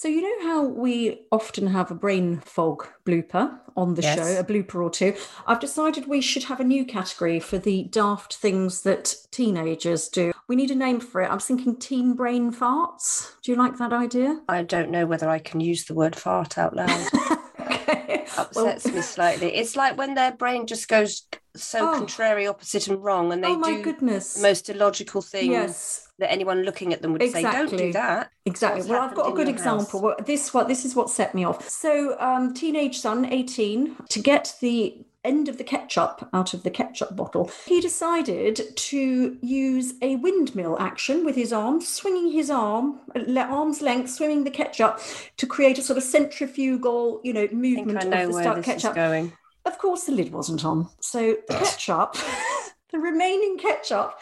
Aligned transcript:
So, 0.00 0.08
you 0.08 0.22
know 0.22 0.48
how 0.48 0.62
we 0.64 1.26
often 1.30 1.66
have 1.66 1.90
a 1.90 1.94
brain 1.94 2.40
fog 2.42 2.86
blooper 3.04 3.58
on 3.76 3.96
the 3.96 4.00
Yes. 4.02 4.16
show, 4.16 4.40
a 4.40 4.42
blooper 4.42 4.76
or 4.82 4.88
two? 4.88 5.14
I've 5.46 5.60
decided 5.60 6.06
we 6.06 6.22
should 6.22 6.44
have 6.44 6.58
a 6.58 6.64
new 6.64 6.86
category 6.86 7.38
for 7.38 7.58
the 7.58 7.82
daft 7.82 8.36
things 8.36 8.80
that 8.80 9.14
teenagers 9.30 10.08
do. 10.08 10.32
We 10.48 10.56
need 10.56 10.70
a 10.70 10.74
name 10.74 11.00
for 11.00 11.20
it. 11.20 11.30
I'm 11.30 11.38
thinking 11.38 11.76
teen 11.76 12.14
brain 12.14 12.50
farts. 12.50 13.32
Do 13.42 13.52
you 13.52 13.58
like 13.58 13.76
that 13.76 13.92
idea? 13.92 14.40
I 14.48 14.62
don't 14.62 14.90
know 14.90 15.04
whether 15.04 15.28
I 15.28 15.38
can 15.38 15.60
use 15.60 15.84
the 15.84 15.92
word 15.92 16.16
fart 16.16 16.56
out 16.56 16.74
loud. 16.74 17.06
okay. 17.60 18.24
Upsets 18.38 18.86
me 18.90 19.02
slightly. 19.02 19.54
It's 19.54 19.76
like 19.76 19.98
when 19.98 20.14
their 20.14 20.32
brain 20.32 20.66
just 20.66 20.88
goes 20.88 21.26
so 21.54 21.90
Oh. 21.90 21.98
contrary, 21.98 22.46
opposite, 22.46 22.88
and 22.88 23.04
wrong, 23.04 23.34
and 23.34 23.44
they 23.44 23.48
oh 23.48 23.58
my 23.58 23.70
do 23.76 23.82
goodness. 23.82 24.32
the 24.32 24.40
most 24.42 24.70
illogical 24.70 25.20
things. 25.20 25.48
Yes. 25.50 26.08
That 26.20 26.30
anyone 26.30 26.62
looking 26.62 26.92
at 26.92 27.02
them 27.02 27.12
would 27.12 27.22
say, 27.30 27.42
"Don't 27.42 27.76
do 27.76 27.92
that." 27.92 28.30
Exactly. 28.46 28.80
What's 28.80 28.90
Well, 28.90 29.02
I've 29.02 29.14
got 29.14 29.32
a 29.32 29.34
good 29.34 29.48
example. 29.48 30.00
Well, 30.00 30.16
this 30.24 30.54
what 30.54 30.68
this 30.68 30.84
is 30.84 30.94
what 30.94 31.10
set 31.10 31.34
me 31.34 31.44
off. 31.44 31.68
So, 31.68 32.18
um, 32.20 32.54
teenage 32.54 32.98
son, 32.98 33.24
eighteen, 33.26 33.96
to 34.10 34.20
get 34.20 34.54
the 34.60 35.04
end 35.24 35.48
of 35.48 35.58
the 35.58 35.64
ketchup 35.64 36.28
out 36.32 36.54
of 36.54 36.62
the 36.62 36.70
ketchup 36.70 37.14
bottle, 37.14 37.50
he 37.66 37.80
decided 37.80 38.60
to 38.76 39.36
use 39.42 39.94
a 40.00 40.16
windmill 40.16 40.78
action 40.80 41.24
with 41.24 41.36
his 41.36 41.52
arm, 41.52 41.80
swinging 41.80 42.32
his 42.32 42.50
arm, 42.50 43.00
arm's 43.36 43.82
length, 43.82 44.10
swimming 44.10 44.44
the 44.44 44.50
ketchup 44.50 45.00
to 45.36 45.46
create 45.46 45.78
a 45.78 45.82
sort 45.82 45.96
of 45.96 46.02
centrifugal, 46.02 47.20
you 47.22 47.32
know, 47.32 47.46
movement 47.52 47.98
I 47.98 48.02
of 48.02 48.08
know 48.08 48.26
the 48.32 48.54
this 48.54 48.64
ketchup. 48.64 48.90
is 48.92 48.94
going. 48.94 49.32
Of 49.66 49.78
course, 49.78 50.04
the 50.04 50.12
lid 50.12 50.32
wasn't 50.32 50.64
on. 50.64 50.88
So 51.00 51.36
the 51.48 51.54
ketchup, 51.54 52.16
the 52.90 52.98
remaining 52.98 53.58
ketchup, 53.58 54.18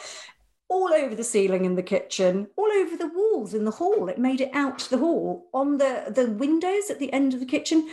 all 0.68 0.92
over 0.92 1.14
the 1.14 1.24
ceiling 1.24 1.64
in 1.64 1.74
the 1.76 1.82
kitchen, 1.82 2.46
all 2.56 2.70
over 2.72 2.96
the 2.96 3.08
walls 3.14 3.54
in 3.54 3.64
the 3.64 3.70
hall. 3.70 4.08
It 4.08 4.18
made 4.18 4.40
it 4.40 4.50
out 4.52 4.78
to 4.80 4.90
the 4.90 4.98
hall, 4.98 5.48
on 5.54 5.78
the, 5.78 6.04
the 6.14 6.30
windows 6.30 6.90
at 6.90 6.98
the 6.98 7.12
end 7.12 7.32
of 7.34 7.40
the 7.40 7.46
kitchen, 7.46 7.88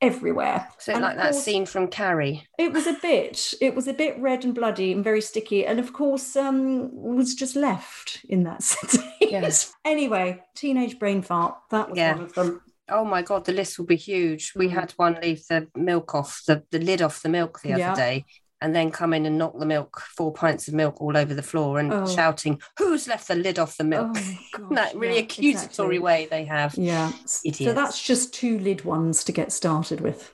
everywhere. 0.00 0.68
So 0.78 0.92
And 0.92 1.02
like 1.02 1.16
that 1.16 1.32
course, 1.32 1.44
scene 1.44 1.66
from 1.66 1.88
Carrie. 1.88 2.44
It 2.58 2.72
was 2.72 2.86
a 2.86 2.94
bit, 2.94 3.54
it 3.60 3.74
was 3.74 3.88
a 3.88 3.92
bit 3.92 4.18
red 4.20 4.44
and 4.44 4.54
bloody 4.54 4.92
and 4.92 5.02
very 5.02 5.20
sticky. 5.20 5.66
And 5.66 5.78
of 5.80 5.92
course, 5.92 6.36
um, 6.36 6.90
was 6.92 7.34
just 7.34 7.56
left 7.56 8.20
in 8.28 8.44
that 8.44 8.62
setting. 8.64 9.02
Yes. 9.20 9.72
anyway, 9.84 10.42
teenage 10.54 10.98
brain 10.98 11.22
fart. 11.22 11.56
That 11.70 11.90
was 11.90 11.98
Yeah. 11.98 12.14
one 12.14 12.24
of 12.24 12.34
them. 12.34 12.60
Oh 12.90 13.04
my 13.04 13.20
god, 13.22 13.44
the 13.44 13.52
list 13.52 13.78
will 13.78 13.86
be 13.86 13.96
huge. 13.96 14.52
We 14.56 14.68
Mm. 14.68 14.72
had 14.72 14.92
one 14.92 15.18
leave 15.20 15.46
the 15.48 15.68
milk 15.76 16.14
off 16.14 16.42
the, 16.46 16.62
the 16.70 16.78
lid 16.78 17.02
off 17.02 17.20
the 17.22 17.28
milk 17.28 17.60
the 17.60 17.72
other 17.74 17.80
Yeah. 17.80 17.94
day, 17.94 18.24
and 18.60 18.74
then 18.74 18.90
come 18.90 19.12
in 19.14 19.24
and 19.26 19.38
knock 19.38 19.58
the 19.58 19.66
milk, 19.66 20.00
four 20.16 20.32
pints 20.32 20.68
of 20.68 20.74
milk 20.74 21.00
all 21.00 21.16
over 21.16 21.32
the 21.34 21.42
floor, 21.42 21.78
and 21.78 21.92
Oh. 21.92 22.06
shouting, 22.06 22.60
"Who's 22.78 23.06
left 23.08 23.28
the 23.28 23.34
lid 23.36 23.58
off 23.58 23.76
the 23.76 23.84
oh 23.84 23.86
milk?" 23.86 24.16
Oh, 24.16 24.36
gosh, 24.58 24.76
that 24.76 24.94
really 24.96 25.16
yeah, 25.16 25.20
accusatory 25.22 25.96
exactly. 25.96 25.98
way 25.98 26.26
they 26.30 26.44
have. 26.44 26.74
Yeah. 26.76 27.12
So 27.26 27.72
that's 27.72 28.02
just 28.02 28.32
two 28.34 28.58
lid 28.58 28.84
ones 28.84 29.22
to 29.24 29.32
get 29.32 29.52
started 29.52 30.00
with. 30.00 30.32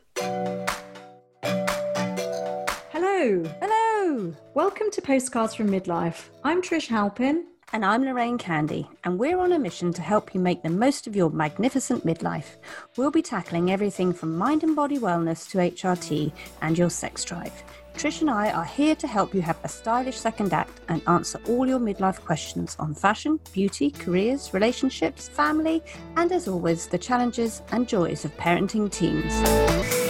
Hello. 2.92 3.42
Hello, 3.60 4.34
Welcome 4.54 4.90
to 4.92 5.02
Postcards 5.02 5.54
from 5.54 5.68
Midlife. 5.68 6.28
I'm 6.44 6.60
Trish 6.62 6.88
Halpin. 6.88 7.46
and 7.72 7.84
I'm 7.84 8.04
Lorraine 8.04 8.38
Candy, 8.38 8.88
and 9.02 9.18
we're 9.18 9.38
on 9.38 9.50
a 9.52 9.58
mission 9.58 9.92
to 9.94 10.02
help 10.02 10.32
you 10.34 10.40
make 10.40 10.62
the 10.62 10.68
most 10.70 11.06
of 11.08 11.16
your 11.16 11.30
magnificent 11.30 12.06
midlife. 12.06 12.56
We'll 12.96 13.10
be 13.10 13.22
tackling 13.22 13.70
everything 13.72 14.12
from 14.12 14.36
mind 14.38 14.62
and 14.62 14.76
body 14.76 14.98
wellness 14.98 15.48
to 15.50 15.58
HRT 15.58 16.32
and 16.62 16.78
your 16.78 16.90
sex 16.90 17.24
drive. 17.24 17.52
Trish 17.94 18.20
and 18.20 18.30
I 18.30 18.50
are 18.50 18.64
here 18.64 18.96
to 18.96 19.06
help 19.06 19.34
you 19.34 19.40
have 19.42 19.58
a 19.62 19.68
stylish 19.68 20.16
second 20.18 20.52
act 20.52 20.80
and 20.88 21.00
answer 21.06 21.40
all 21.48 21.66
your 21.66 21.78
midlife 21.78 22.20
questions 22.20 22.76
on 22.78 22.92
fashion, 22.92 23.38
beauty, 23.52 23.90
careers, 23.90 24.52
relationships, 24.52 25.28
family, 25.28 25.80
and 26.16 26.32
as 26.32 26.48
always, 26.48 26.88
the 26.88 26.98
challenges 26.98 27.62
and 27.70 27.88
joys 27.88 28.24
of 28.24 28.36
parenting 28.36 28.90
teens. 28.90 30.03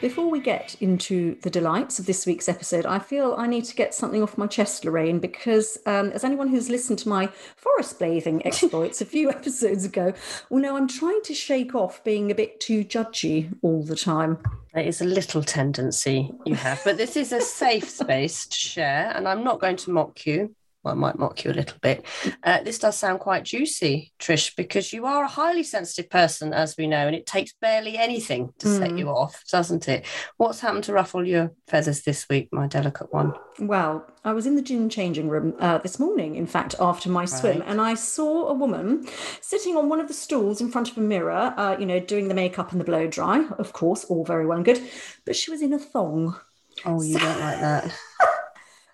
Before 0.00 0.30
we 0.30 0.38
get 0.38 0.76
into 0.80 1.36
the 1.42 1.50
delights 1.50 1.98
of 1.98 2.06
this 2.06 2.24
week's 2.24 2.48
episode, 2.48 2.86
I 2.86 3.00
feel 3.00 3.34
I 3.36 3.48
need 3.48 3.64
to 3.64 3.74
get 3.74 3.92
something 3.92 4.22
off 4.22 4.38
my 4.38 4.46
chest, 4.46 4.84
Lorraine, 4.84 5.18
because 5.18 5.76
um, 5.86 6.10
as 6.10 6.22
anyone 6.22 6.46
who's 6.46 6.70
listened 6.70 7.00
to 7.00 7.08
my 7.08 7.28
forest 7.56 7.98
bathing 7.98 8.46
exploits 8.46 9.00
a 9.00 9.04
few 9.04 9.28
episodes 9.38 9.84
ago 9.84 10.12
will 10.50 10.60
know 10.60 10.76
I'm 10.76 10.86
trying 10.86 11.22
to 11.24 11.34
shake 11.34 11.74
off 11.74 12.04
being 12.04 12.30
a 12.30 12.34
bit 12.34 12.60
too 12.60 12.84
judgy 12.84 13.52
all 13.62 13.82
the 13.82 13.96
time. 13.96 14.38
There 14.72 14.84
is 14.84 15.00
a 15.00 15.04
little 15.04 15.42
tendency 15.42 16.30
you 16.46 16.54
have, 16.54 16.80
but 16.84 16.96
this 16.96 17.16
is 17.16 17.32
a 17.32 17.40
safe 17.40 17.90
space 17.90 18.46
to 18.46 18.56
share, 18.56 19.10
and 19.16 19.26
I'm 19.26 19.42
not 19.42 19.58
going 19.58 19.76
to 19.78 19.90
mock 19.90 20.24
you. 20.26 20.54
I 20.88 20.94
might 20.94 21.18
mock 21.18 21.44
you 21.44 21.50
a 21.50 21.52
little 21.52 21.78
bit. 21.80 22.04
Uh, 22.42 22.62
this 22.62 22.78
does 22.78 22.96
sound 22.96 23.20
quite 23.20 23.44
juicy, 23.44 24.12
Trish, 24.18 24.56
because 24.56 24.92
you 24.92 25.06
are 25.06 25.24
a 25.24 25.28
highly 25.28 25.62
sensitive 25.62 26.10
person, 26.10 26.52
as 26.52 26.76
we 26.76 26.86
know, 26.86 27.06
and 27.06 27.14
it 27.14 27.26
takes 27.26 27.52
barely 27.60 27.96
anything 27.96 28.52
to 28.58 28.66
set 28.68 28.90
Mm. 28.90 28.98
you 28.98 29.08
off, 29.08 29.44
doesn't 29.50 29.88
it? 29.88 30.04
What's 30.36 30.60
happened 30.60 30.84
to 30.84 30.92
ruffle 30.92 31.26
your 31.26 31.52
feathers 31.66 32.02
this 32.02 32.28
week, 32.28 32.48
my 32.52 32.66
delicate 32.66 33.12
one? 33.12 33.34
Well, 33.60 34.06
I 34.24 34.32
was 34.32 34.46
in 34.46 34.54
the 34.54 34.62
gym 34.62 34.88
changing 34.88 35.28
room 35.28 35.54
uh, 35.58 35.78
this 35.78 35.98
morning, 35.98 36.36
in 36.36 36.46
fact, 36.46 36.76
after 36.78 37.08
my 37.08 37.24
swim, 37.24 37.62
and 37.66 37.80
I 37.80 37.94
saw 37.94 38.48
a 38.48 38.54
woman 38.54 39.06
sitting 39.40 39.76
on 39.76 39.88
one 39.88 40.00
of 40.00 40.08
the 40.08 40.14
stools 40.14 40.60
in 40.60 40.70
front 40.70 40.90
of 40.90 40.96
a 40.96 41.00
mirror, 41.00 41.54
uh, 41.56 41.76
you 41.78 41.86
know, 41.86 41.98
doing 42.00 42.28
the 42.28 42.34
makeup 42.34 42.70
and 42.72 42.80
the 42.80 42.84
blow 42.84 43.06
dry, 43.08 43.44
of 43.58 43.72
course, 43.72 44.04
all 44.04 44.24
very 44.24 44.46
well 44.46 44.56
and 44.58 44.64
good, 44.64 44.80
but 45.24 45.34
she 45.36 45.50
was 45.50 45.60
in 45.62 45.72
a 45.72 45.78
thong. 45.78 46.36
Oh, 46.84 47.02
you 47.02 47.18
don't 47.18 47.40
like 47.40 47.60
that. 47.60 47.92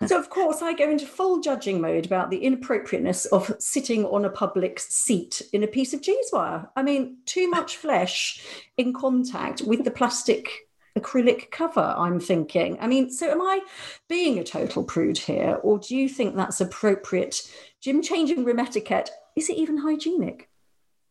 So, 0.08 0.18
of 0.18 0.30
course, 0.30 0.62
I 0.62 0.74
go 0.74 0.90
into 0.90 1.06
full 1.06 1.40
judging 1.40 1.80
mode 1.80 2.06
about 2.06 2.30
the 2.30 2.38
inappropriateness 2.38 3.26
of 3.26 3.54
sitting 3.58 4.04
on 4.04 4.24
a 4.24 4.30
public 4.30 4.78
seat 4.78 5.42
in 5.52 5.62
a 5.62 5.68
piece 5.68 5.94
of 5.94 6.02
cheese 6.02 6.30
wire. 6.32 6.68
I 6.76 6.82
mean, 6.82 7.18
too 7.26 7.48
much 7.48 7.76
flesh 7.84 8.44
in 8.76 8.92
contact 8.92 9.62
with 9.62 9.84
the 9.84 9.90
plastic 9.90 10.48
acrylic 10.98 11.50
cover, 11.50 11.94
I'm 11.96 12.20
thinking. 12.20 12.78
I 12.80 12.86
mean, 12.86 13.10
so 13.10 13.30
am 13.30 13.42
I 13.42 13.60
being 14.08 14.38
a 14.38 14.44
total 14.44 14.84
prude 14.84 15.18
here, 15.18 15.58
or 15.62 15.78
do 15.78 15.96
you 15.96 16.08
think 16.08 16.36
that's 16.36 16.60
appropriate 16.60 17.42
gym 17.80 18.02
changing 18.02 18.44
room 18.44 18.60
etiquette? 18.60 19.10
Is 19.36 19.50
it 19.50 19.56
even 19.56 19.78
hygienic? 19.78 20.48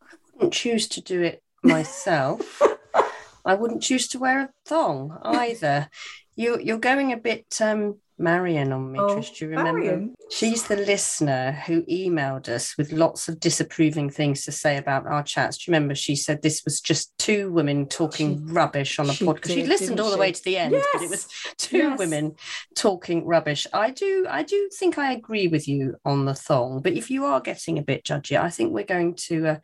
I 0.02 0.16
wouldn't 0.34 0.53
choose 0.53 0.88
to 0.90 1.02
do 1.02 1.22
it 1.22 1.44
myself. 1.64 2.62
I 3.46 3.56
wouldn't 3.56 3.84
choose 3.84 4.08
to 4.09 4.20
wear 4.20 4.40
a 4.42 4.50
thong 4.66 5.18
either. 5.24 5.90
You, 6.36 6.59
you're 6.59 6.78
going 6.78 7.12
a 7.12 7.18
bit 7.18 7.46
um, 7.62 8.00
Marion 8.18 8.72
on 8.72 8.91
me, 8.91 9.00
Oh, 9.00 9.16
Trish. 9.18 9.35
Do 9.38 9.46
you 9.46 9.51
remember? 9.51 9.79
Marion? 9.81 10.16
She's 10.29 10.63
the 10.68 10.75
listener 10.78 11.51
who 11.66 11.81
emailed 11.84 12.47
us 12.47 12.78
with 12.78 12.91
lots 12.91 13.28
of 13.28 13.40
disapproving 13.40 14.09
things 14.09 14.46
to 14.46 14.51
say 14.51 14.78
about 14.78 15.06
our 15.07 15.24
chats. 15.24 15.57
Do 15.57 15.69
you 15.72 15.74
remember? 15.75 15.96
She 15.96 16.16
said 16.16 16.41
this 16.41 16.63
was 16.63 16.79
just 16.79 17.12
two 17.18 17.52
women 17.52 17.88
talking 17.88 18.38
She- 18.38 18.53
rubbish 18.53 19.00
on 19.00 19.09
a 19.09 19.13
podcast. 19.13 19.53
She 19.53 19.66
listened 19.66 20.00
all 20.00 20.12
the 20.12 20.18
way 20.18 20.31
to 20.31 20.44
the 20.44 20.57
end, 20.57 20.75
but 20.94 21.02
it 21.02 21.09
was 21.09 21.28
two 21.57 21.78
Yes. 21.78 22.00
women 22.00 22.35
talking 22.75 23.25
rubbish. 23.25 23.66
I 23.73 23.91
do, 23.91 24.25
I 24.29 24.44
do 24.44 24.69
think 24.78 24.97
I 24.97 25.13
agree 25.13 25.47
with 25.47 25.68
you 25.68 25.96
on 26.06 26.25
the 26.25 26.34
thong. 26.35 26.81
But 26.81 26.94
if 26.94 27.09
you 27.09 27.25
are 27.25 27.41
getting 27.41 27.78
a 27.79 27.84
bit 27.84 28.03
judgy, 28.03 28.40
I 28.40 28.50
think 28.50 28.72
we're 28.73 28.84
going 28.85 29.16
to, 29.28 29.47
uh, 29.47 29.55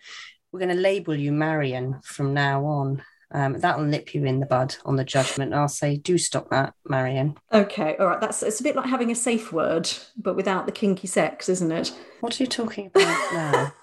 we're 0.52 0.60
going 0.60 0.76
to 0.76 0.82
label 0.82 1.16
you 1.16 1.32
Marion 1.32 2.00
from 2.04 2.34
now 2.34 2.66
on. 2.66 3.04
Um, 3.32 3.60
that'll 3.60 3.84
nip 3.84 4.16
you 4.16 4.26
in 4.26 4.40
the 4.40 4.46
bud 4.46 4.76
on 4.86 4.96
the 4.96 5.04
judgment. 5.04 5.54
I'll 5.54 5.68
say, 5.68 5.98
do 5.98 6.18
stop 6.18 6.50
that, 6.50 6.74
Marion. 6.88 7.38
Okay, 7.54 7.96
all 7.98 8.08
right. 8.08 8.20
That's 8.20 8.42
it's 8.42 8.60
a 8.60 8.64
bit 8.64 8.76
like 8.76 8.88
having 8.88 9.12
a 9.12 9.16
safe 9.16 9.54
word, 9.54 9.90
but 10.18 10.36
without 10.36 10.66
the 10.66 10.72
kinky 10.72 11.08
sex, 11.08 11.48
isn't 11.48 11.72
it? 11.72 11.94
What 12.22 12.40
are 12.40 12.44
you 12.44 12.48
talking 12.48 12.88
about 12.88 13.34
now? 13.34 13.74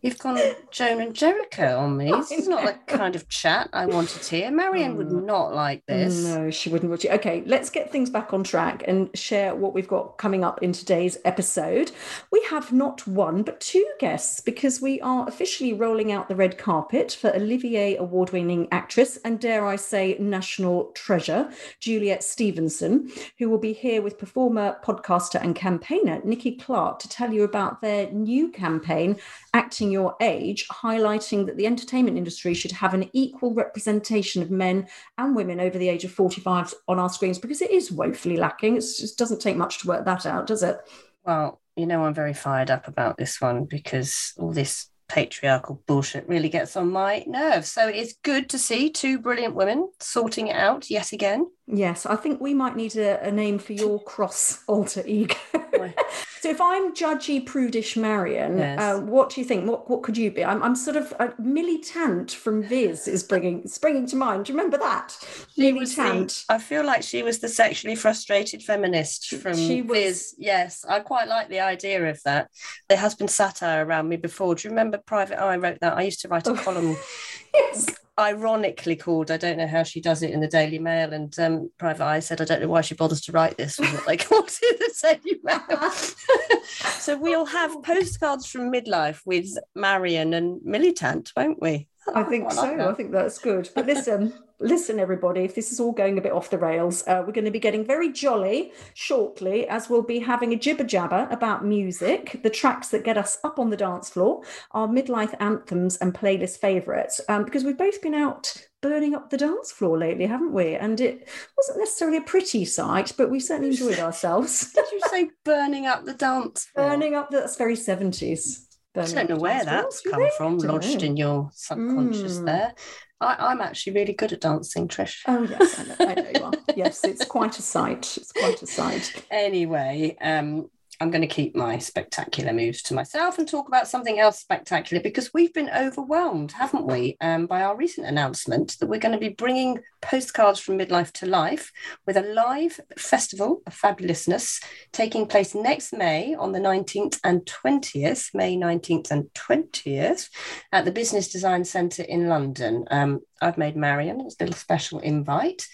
You've 0.00 0.18
gone 0.18 0.38
Joan 0.70 1.00
and 1.00 1.12
Jericho 1.12 1.76
on 1.80 1.96
me. 1.96 2.12
This 2.12 2.30
is 2.30 2.46
not 2.46 2.64
the 2.64 2.72
kind 2.96 3.16
of 3.16 3.28
chat 3.28 3.68
I 3.72 3.86
wanted 3.86 4.24
here. 4.24 4.48
Marianne 4.48 4.96
would 4.96 5.08
Mm. 5.08 5.24
not 5.24 5.52
like 5.54 5.84
this. 5.86 6.22
No, 6.24 6.50
she 6.50 6.68
wouldn't. 6.70 6.88
Would 6.90 7.02
she? 7.02 7.10
Okay, 7.10 7.42
let's 7.46 7.68
get 7.68 7.90
things 7.90 8.08
back 8.08 8.32
on 8.32 8.44
track 8.44 8.84
and 8.86 9.10
share 9.18 9.56
what 9.56 9.74
we've 9.74 9.88
got 9.88 10.16
coming 10.16 10.44
up 10.44 10.62
in 10.62 10.72
today's 10.72 11.18
episode. 11.24 11.90
We 12.30 12.40
have 12.48 12.72
not 12.72 13.08
one, 13.08 13.42
but 13.42 13.58
two 13.60 13.84
guests 13.98 14.40
because 14.40 14.80
we 14.80 15.00
are 15.00 15.26
officially 15.26 15.72
rolling 15.72 16.12
out 16.12 16.28
the 16.28 16.36
red 16.36 16.58
carpet 16.58 17.10
for 17.20 17.34
Olivier 17.34 17.96
award 17.96 18.30
winning 18.30 18.68
actress 18.70 19.18
and, 19.24 19.40
dare 19.40 19.66
I 19.66 19.74
say, 19.74 20.16
national 20.20 20.92
treasure, 20.94 21.50
Juliet 21.80 22.22
Stevenson, 22.22 23.10
who 23.38 23.48
will 23.50 23.58
be 23.58 23.72
here 23.72 24.00
with 24.00 24.16
performer, 24.16 24.76
podcaster, 24.84 25.42
and 25.42 25.56
campaigner 25.56 26.20
Nikki 26.24 26.52
Clark 26.52 27.00
to 27.00 27.08
tell 27.08 27.32
you 27.32 27.42
about 27.42 27.80
their 27.82 28.08
new 28.12 28.50
campaign, 28.50 29.16
Acting 29.54 29.90
Your 29.90 30.16
Age, 30.20 30.66
highlighting 30.68 31.46
that 31.46 31.56
the 31.56 31.66
entertainment 31.66 32.16
industry 32.16 32.54
should 32.54 32.72
have 32.72 32.94
an 32.94 33.08
equal 33.12 33.54
representation 33.54 34.42
of 34.42 34.50
men 34.50 34.88
and 35.16 35.34
women 35.34 35.60
over 35.60 35.78
the 35.78 35.88
age 35.88 36.04
of 36.04 36.12
45 36.12 36.74
on 36.86 36.98
our 36.98 37.08
screens 37.08 37.38
because 37.38 37.62
it 37.62 37.70
is 37.70 37.90
woefully 37.90 38.36
lacking. 38.36 38.76
It 38.76 38.80
just 38.80 39.18
doesn't 39.18 39.40
take 39.40 39.56
much 39.56 39.78
to 39.78 39.88
work 39.88 40.04
that 40.04 40.26
out, 40.26 40.46
does 40.46 40.62
it? 40.62 40.78
Well, 41.24 41.60
you 41.76 41.86
know, 41.86 42.04
I'm 42.04 42.14
very 42.14 42.34
fired 42.34 42.70
up 42.70 42.88
about 42.88 43.16
this 43.16 43.40
one 43.40 43.64
because 43.64 44.32
all 44.38 44.52
this 44.52 44.90
patriarchal 45.08 45.82
bullshit 45.86 46.28
really 46.28 46.48
gets 46.48 46.76
on 46.76 46.90
my 46.90 47.24
nerves. 47.26 47.70
So 47.70 47.88
it's 47.88 48.14
good 48.22 48.48
to 48.50 48.58
see 48.58 48.90
two 48.90 49.18
brilliant 49.18 49.54
women 49.54 49.88
sorting 50.00 50.48
it 50.48 50.56
out 50.56 50.90
yet 50.90 51.12
again. 51.12 51.46
Yes, 51.70 52.06
I 52.06 52.16
think 52.16 52.40
we 52.40 52.54
might 52.54 52.76
need 52.76 52.96
a, 52.96 53.22
a 53.22 53.30
name 53.30 53.58
for 53.58 53.74
your 53.74 54.02
cross 54.02 54.62
alter 54.66 55.02
ego. 55.06 55.36
So 56.40 56.50
if 56.50 56.60
I'm 56.60 56.94
judgy, 56.94 57.44
prudish 57.44 57.96
Marion, 57.96 58.58
Yes. 58.58 58.78
uh, 58.80 59.00
what 59.00 59.30
do 59.30 59.40
you 59.40 59.44
think? 59.44 59.68
What 59.68 59.90
what 59.90 60.04
could 60.04 60.16
you 60.16 60.30
be? 60.30 60.44
I'm, 60.44 60.62
I'm 60.62 60.76
sort 60.76 60.96
of 60.96 61.12
uh, 61.18 61.30
Millie 61.36 61.80
Tant 61.82 62.30
from 62.30 62.62
Viz 62.62 63.08
is 63.08 63.24
bringing 63.24 63.66
springing 63.66 64.06
to 64.06 64.14
mind. 64.16 64.44
Do 64.44 64.52
you 64.52 64.56
remember 64.56 64.78
that? 64.78 65.18
Millie 65.56 65.80
was 65.80 65.96
the- 65.96 66.02
Tant. 66.04 66.44
I 66.48 66.58
feel 66.58 66.84
like 66.84 67.02
she 67.02 67.24
was 67.24 67.40
the 67.40 67.48
sexually 67.48 67.96
frustrated 67.96 68.62
feminist 68.62 69.34
from 69.34 69.56
She 69.56 69.82
was- 69.82 69.98
Viz. 69.98 70.34
Yes, 70.38 70.84
I 70.88 71.00
quite 71.00 71.26
like 71.26 71.48
the 71.48 71.58
idea 71.58 72.08
of 72.08 72.22
that. 72.22 72.50
There 72.88 72.98
has 72.98 73.16
been 73.16 73.26
satire 73.28 73.84
around 73.84 74.08
me 74.08 74.16
before. 74.16 74.54
Do 74.54 74.68
you 74.68 74.70
remember 74.70 74.98
Private 74.98 75.42
Eye 75.42 75.56
wrote 75.56 75.78
that? 75.80 75.98
I 75.98 76.02
used 76.02 76.20
to 76.20 76.28
write 76.28 76.46
a 76.46 76.52
Oh. 76.52 76.54
column 76.54 76.96
Yes. 77.54 77.86
Ironically 78.18 78.96
called 78.96 79.30
I 79.30 79.36
don't 79.36 79.58
know 79.58 79.66
how 79.66 79.82
she 79.82 80.00
does 80.00 80.22
it 80.22 80.30
in 80.30 80.40
the 80.40 80.48
Daily 80.48 80.78
Mail 80.78 81.12
and 81.12 81.38
um, 81.38 81.70
Private 81.78 82.04
Eye 82.04 82.20
said 82.20 82.40
I 82.40 82.44
don't 82.44 82.60
know 82.60 82.68
why 82.68 82.80
she 82.80 82.94
bothers 82.94 83.20
to 83.22 83.32
write 83.32 83.56
this 83.56 83.78
was 83.78 83.92
what 83.92 84.06
they 84.06 84.16
called 84.16 84.50
it 84.60 84.78
the 84.78 85.18
Daily 85.22 85.40
Mail 85.44 85.90
so 86.98 87.16
we'll 87.16 87.46
have 87.46 87.82
postcards 87.82 88.46
from 88.46 88.72
midlife 88.72 89.20
with 89.24 89.48
Marion 89.74 90.34
and 90.34 90.60
Militant 90.64 91.32
won't 91.36 91.60
we 91.62 91.86
I 92.14 92.22
think 92.22 92.50
so. 92.52 92.90
I 92.90 92.94
think 92.94 93.12
that's 93.12 93.38
good. 93.38 93.68
But 93.74 93.86
listen, 93.86 94.32
listen, 94.60 94.98
everybody, 94.98 95.42
if 95.42 95.54
this 95.54 95.70
is 95.72 95.80
all 95.80 95.92
going 95.92 96.18
a 96.18 96.20
bit 96.20 96.32
off 96.32 96.50
the 96.50 96.58
rails, 96.58 97.06
uh, 97.06 97.22
we're 97.26 97.32
going 97.32 97.44
to 97.44 97.50
be 97.50 97.60
getting 97.60 97.84
very 97.84 98.12
jolly 98.12 98.72
shortly 98.94 99.68
as 99.68 99.88
we'll 99.88 100.02
be 100.02 100.18
having 100.18 100.52
a 100.52 100.56
jibber 100.56 100.84
jabber 100.84 101.28
about 101.30 101.64
music, 101.64 102.40
the 102.42 102.50
tracks 102.50 102.88
that 102.88 103.04
get 103.04 103.16
us 103.16 103.38
up 103.44 103.58
on 103.58 103.70
the 103.70 103.76
dance 103.76 104.10
floor, 104.10 104.42
our 104.72 104.88
midlife 104.88 105.34
anthems 105.40 105.96
and 105.98 106.14
playlist 106.14 106.58
favourites, 106.58 107.20
um, 107.28 107.44
because 107.44 107.64
we've 107.64 107.78
both 107.78 108.02
been 108.02 108.14
out 108.14 108.54
burning 108.80 109.14
up 109.14 109.30
the 109.30 109.36
dance 109.36 109.72
floor 109.72 109.98
lately, 109.98 110.26
haven't 110.26 110.52
we? 110.52 110.74
And 110.74 111.00
it 111.00 111.28
wasn't 111.56 111.78
necessarily 111.78 112.18
a 112.18 112.22
pretty 112.22 112.64
sight, 112.64 113.12
but 113.16 113.30
we 113.30 113.40
certainly 113.40 113.70
enjoyed 113.70 113.98
ourselves. 113.98 114.72
did 114.74 114.84
you 114.92 115.00
say 115.08 115.30
burning 115.44 115.86
up 115.86 116.04
the 116.04 116.14
dance 116.14 116.66
floor? 116.66 116.90
burning 116.90 117.14
up, 117.14 117.30
that's 117.30 117.56
very 117.56 117.76
70s. 117.76 118.64
I 118.96 119.04
don't 119.04 119.30
know 119.30 119.36
where 119.36 119.64
that's 119.64 120.00
come 120.00 120.28
from 120.36 120.58
lodged 120.58 121.04
in 121.04 121.16
your 121.16 121.50
subconscious 121.52 122.38
Mm. 122.38 122.46
there 122.46 122.74
I, 123.20 123.36
I'm 123.50 123.60
actually 123.60 123.94
really 123.94 124.12
good 124.12 124.32
at 124.32 124.40
dancing 124.40 124.88
Trish 124.88 125.22
Oh 125.26 125.42
yes, 125.42 125.78
I 125.78 125.84
know, 125.84 125.96
I 125.98 126.14
know 126.14 126.30
you 126.34 126.44
are. 126.44 126.52
Yes, 126.76 127.04
it's 127.04 127.24
quite 127.24 127.58
a 127.58 127.62
sight. 127.62 128.16
It's 128.16 128.32
quite 128.32 128.62
a 128.62 128.66
sight. 128.66 129.24
anyway, 129.30 130.16
um, 130.20 130.70
I'm 131.00 131.10
going 131.10 131.22
to 131.22 131.28
keep 131.28 131.54
my 131.54 131.78
spectacular 131.78 132.52
moves 132.52 132.82
to 132.82 132.94
myself 132.94 133.38
and 133.38 133.48
talk 133.48 133.68
about 133.68 133.86
something 133.86 134.18
else 134.18 134.40
spectacular 134.40 135.02
because 135.02 135.32
we've 135.32 135.54
been 135.54 135.70
overwhelmed, 135.70 136.52
haven't 136.52 136.86
we, 136.86 137.16
um, 137.20 137.46
by 137.46 137.62
our 137.62 137.76
recent 137.76 138.06
announcement 138.06 138.76
that 138.80 138.88
we're 138.88 138.98
going 138.98 139.12
to 139.12 139.18
be 139.18 139.28
bringing 139.28 139.78
postcards 140.02 140.58
from 140.58 140.78
midlife 140.78 141.12
to 141.12 141.26
life 141.26 141.70
with 142.06 142.16
a 142.16 142.22
live 142.22 142.80
festival 142.96 143.62
of 143.66 143.74
fabulousness 143.74 144.62
taking 144.92 145.26
place 145.26 145.54
next 145.54 145.92
May 145.92 146.34
on 146.34 146.52
the 146.52 146.60
19th 146.60 147.20
and 147.22 147.44
20th, 147.46 148.34
May 148.34 148.56
19th 148.56 149.10
and 149.10 149.24
20th, 149.34 150.28
at 150.72 150.84
the 150.84 150.92
Business 150.92 151.30
Design 151.30 151.64
Centre 151.64 152.02
in 152.02 152.28
London. 152.28 152.84
Um, 152.90 153.20
I've 153.40 153.58
made 153.58 153.76
Marion 153.76 154.20
a 154.20 154.24
little 154.40 154.54
special 154.54 154.98
invite. 154.98 155.66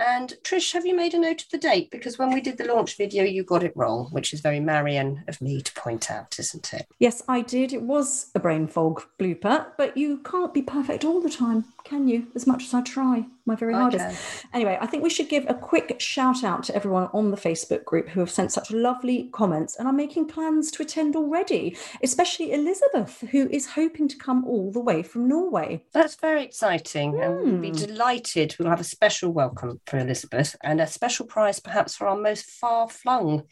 And 0.00 0.32
Trish, 0.42 0.72
have 0.72 0.86
you 0.86 0.96
made 0.96 1.12
a 1.12 1.18
note 1.18 1.42
of 1.42 1.50
the 1.50 1.58
date? 1.58 1.90
Because 1.90 2.18
when 2.18 2.32
we 2.32 2.40
did 2.40 2.56
the 2.56 2.64
launch 2.64 2.96
video, 2.96 3.22
you 3.22 3.44
got 3.44 3.62
it 3.62 3.76
wrong, 3.76 4.08
which 4.12 4.32
is 4.32 4.40
very 4.40 4.58
Marion 4.58 5.24
of 5.28 5.42
me 5.42 5.60
to 5.60 5.72
point 5.74 6.10
out, 6.10 6.38
isn't 6.38 6.72
it? 6.72 6.86
Yes, 6.98 7.22
I 7.28 7.42
did. 7.42 7.74
It 7.74 7.82
was 7.82 8.30
a 8.34 8.40
brain 8.40 8.66
fog 8.66 9.04
blooper, 9.18 9.66
but 9.76 9.98
you 9.98 10.18
can't 10.18 10.54
be 10.54 10.62
perfect 10.62 11.04
all 11.04 11.20
the 11.20 11.28
time, 11.28 11.66
can 11.84 12.08
you? 12.08 12.26
As 12.34 12.46
much 12.46 12.64
as 12.64 12.74
I 12.74 12.82
try 12.82 13.26
my 13.46 13.56
very 13.56 13.72
hardest. 13.74 14.46
Anyway, 14.54 14.78
I 14.80 14.86
think 14.86 15.02
we 15.02 15.10
should 15.10 15.28
give 15.28 15.44
a 15.48 15.54
quick 15.54 15.96
shout 16.00 16.44
out 16.44 16.62
to 16.64 16.74
everyone 16.74 17.08
on 17.12 17.30
the 17.32 17.36
Facebook 17.36 17.84
group 17.84 18.08
who 18.08 18.20
have 18.20 18.30
sent 18.30 18.52
such 18.52 18.70
lovely 18.70 19.28
comments 19.32 19.76
and 19.76 19.88
are 19.88 19.92
making 19.92 20.26
plans 20.28 20.70
to 20.72 20.82
attend 20.82 21.16
already, 21.16 21.76
especially 22.02 22.52
Elizabeth, 22.52 23.24
who 23.32 23.48
is 23.50 23.66
hoping 23.70 24.06
to 24.08 24.16
come 24.16 24.44
all 24.44 24.70
the 24.70 24.78
way 24.80 25.02
from 25.02 25.26
Norway. 25.28 25.82
That's 25.92 26.14
very 26.14 26.44
exciting. 26.44 27.20
And 27.20 27.42
we'll 27.42 27.58
be 27.60 27.70
Hmm. 27.70 27.86
delighted. 27.86 28.54
We'll 28.58 28.68
have 28.68 28.80
a 28.80 28.84
special 28.84 29.32
welcome 29.32 29.80
for 29.86 29.98
Elizabeth 29.98 30.54
and 30.62 30.80
a 30.80 30.86
special 30.86 31.26
prize 31.26 31.58
perhaps 31.58 31.96
for 31.96 32.06
our 32.06 32.16
most 32.16 32.44
far 32.44 32.88
flung 32.88 33.44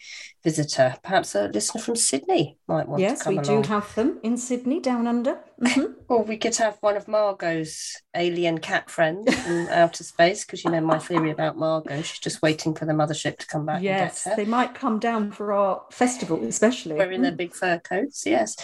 visitor. 0.49 0.89
Perhaps 1.03 1.35
a 1.35 1.43
listener 1.49 1.81
from 1.83 1.97
Sydney 1.97 2.45
might 2.67 2.89
want 2.89 3.01
yes, 3.03 3.19
to 3.19 3.25
come 3.25 3.35
Yes, 3.35 3.47
we 3.49 3.53
along. 3.53 3.63
do 3.63 3.69
have 3.69 3.95
them 3.95 4.19
in 4.23 4.37
Sydney, 4.37 4.81
down 4.81 5.07
under. 5.07 5.35
Mhm. 5.61 5.95
Or 6.09 6.23
we 6.25 6.39
could 6.39 6.57
have 6.57 6.79
one 6.81 6.97
of 6.97 7.07
Margot's 7.07 8.01
alien 8.17 8.59
cat 8.69 8.89
friends 8.89 9.29
from 9.43 9.69
outer 9.69 10.03
space, 10.05 10.43
because 10.43 10.65
you 10.65 10.71
know 10.71 10.81
my 10.81 10.99
theory 10.99 11.31
about 11.31 11.59
Margot. 11.59 12.01
She's 12.01 12.19
just 12.19 12.41
waiting 12.41 12.73
for 12.75 12.87
the 12.87 12.95
mothership 12.95 13.37
to 13.39 13.47
come 13.47 13.67
back 13.67 13.83
yes, 13.83 14.25
and 14.25 14.31
get 14.31 14.31
her. 14.31 14.37
they 14.45 14.51
might 14.51 14.75
come 14.75 14.99
down 14.99 15.31
for 15.33 15.53
our 15.53 15.83
festival, 15.93 16.43
especially. 16.45 16.95
Wearing 16.97 17.21
their 17.21 17.33
Mm. 17.33 17.43
big 17.45 17.53
fur 17.55 17.79
coats, 17.81 18.25
yes. 18.25 18.57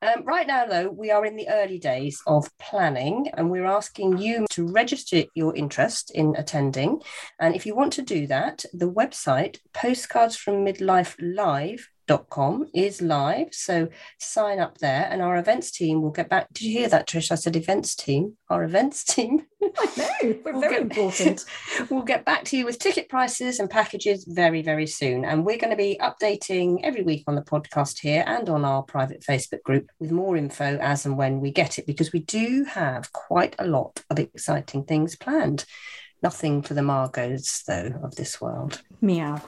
Um, 0.00 0.22
right 0.24 0.46
now, 0.46 0.64
though, 0.72 0.90
we 0.90 1.10
are 1.10 1.26
in 1.26 1.34
the 1.34 1.48
early 1.48 1.80
days 1.80 2.20
of 2.28 2.42
planning, 2.58 3.18
and 3.36 3.50
we're 3.50 3.66
asking 3.80 4.18
you 4.18 4.46
to 4.50 4.62
register 4.82 5.24
your 5.34 5.52
interest 5.56 6.12
in 6.14 6.36
attending. 6.36 7.00
And 7.40 7.56
if 7.56 7.66
you 7.66 7.74
want 7.74 7.92
to 7.94 8.02
do 8.02 8.28
that, 8.28 8.64
the 8.72 8.90
website 9.00 9.54
postcards 9.72 10.36
from 10.36 10.64
midlife 10.64 11.14
live 11.34 11.88
com 12.28 12.66
is 12.74 13.00
live 13.00 13.48
so 13.52 13.88
sign 14.18 14.58
up 14.58 14.76
there 14.78 15.08
and 15.10 15.22
our 15.22 15.38
events 15.38 15.70
team 15.70 16.02
will 16.02 16.10
get 16.10 16.28
back 16.28 16.46
did 16.52 16.64
you 16.66 16.78
hear 16.78 16.88
that 16.88 17.08
trish 17.08 17.32
i 17.32 17.34
said 17.34 17.56
events 17.56 17.94
team 17.94 18.36
our 18.50 18.64
events 18.64 19.02
team 19.02 19.46
I 19.78 19.86
know, 19.96 20.40
we're 20.44 20.52
We'll 20.52 20.60
very 20.60 20.72
get- 20.74 20.82
important. 20.82 21.44
we'll 21.90 22.02
get 22.02 22.24
back 22.24 22.44
to 22.46 22.56
you 22.58 22.64
with 22.66 22.78
ticket 22.78 23.08
prices 23.08 23.60
and 23.60 23.70
packages 23.70 24.24
very, 24.28 24.60
very 24.60 24.86
soon. 24.88 25.24
And 25.24 25.46
we're 25.46 25.56
going 25.56 25.70
to 25.70 25.76
be 25.76 25.98
updating 26.00 26.80
every 26.82 27.02
week 27.02 27.22
on 27.28 27.36
the 27.36 27.42
podcast 27.42 28.00
here 28.00 28.24
and 28.26 28.48
on 28.48 28.64
our 28.64 28.82
private 28.82 29.22
Facebook 29.22 29.62
group 29.62 29.88
with 30.00 30.10
more 30.10 30.36
info 30.36 30.78
as 30.78 31.06
and 31.06 31.16
when 31.16 31.40
we 31.40 31.52
get 31.52 31.78
it, 31.78 31.86
because 31.86 32.12
we 32.12 32.18
do 32.20 32.64
have 32.64 33.12
quite 33.12 33.54
a 33.60 33.66
lot 33.66 34.02
of 34.10 34.18
exciting 34.18 34.84
things 34.84 35.14
planned. 35.16 35.64
Nothing 36.22 36.60
for 36.62 36.74
the 36.74 36.82
Margos, 36.82 37.62
though, 37.66 38.00
of 38.02 38.16
this 38.16 38.40
world. 38.40 38.82
Meow. 39.00 39.40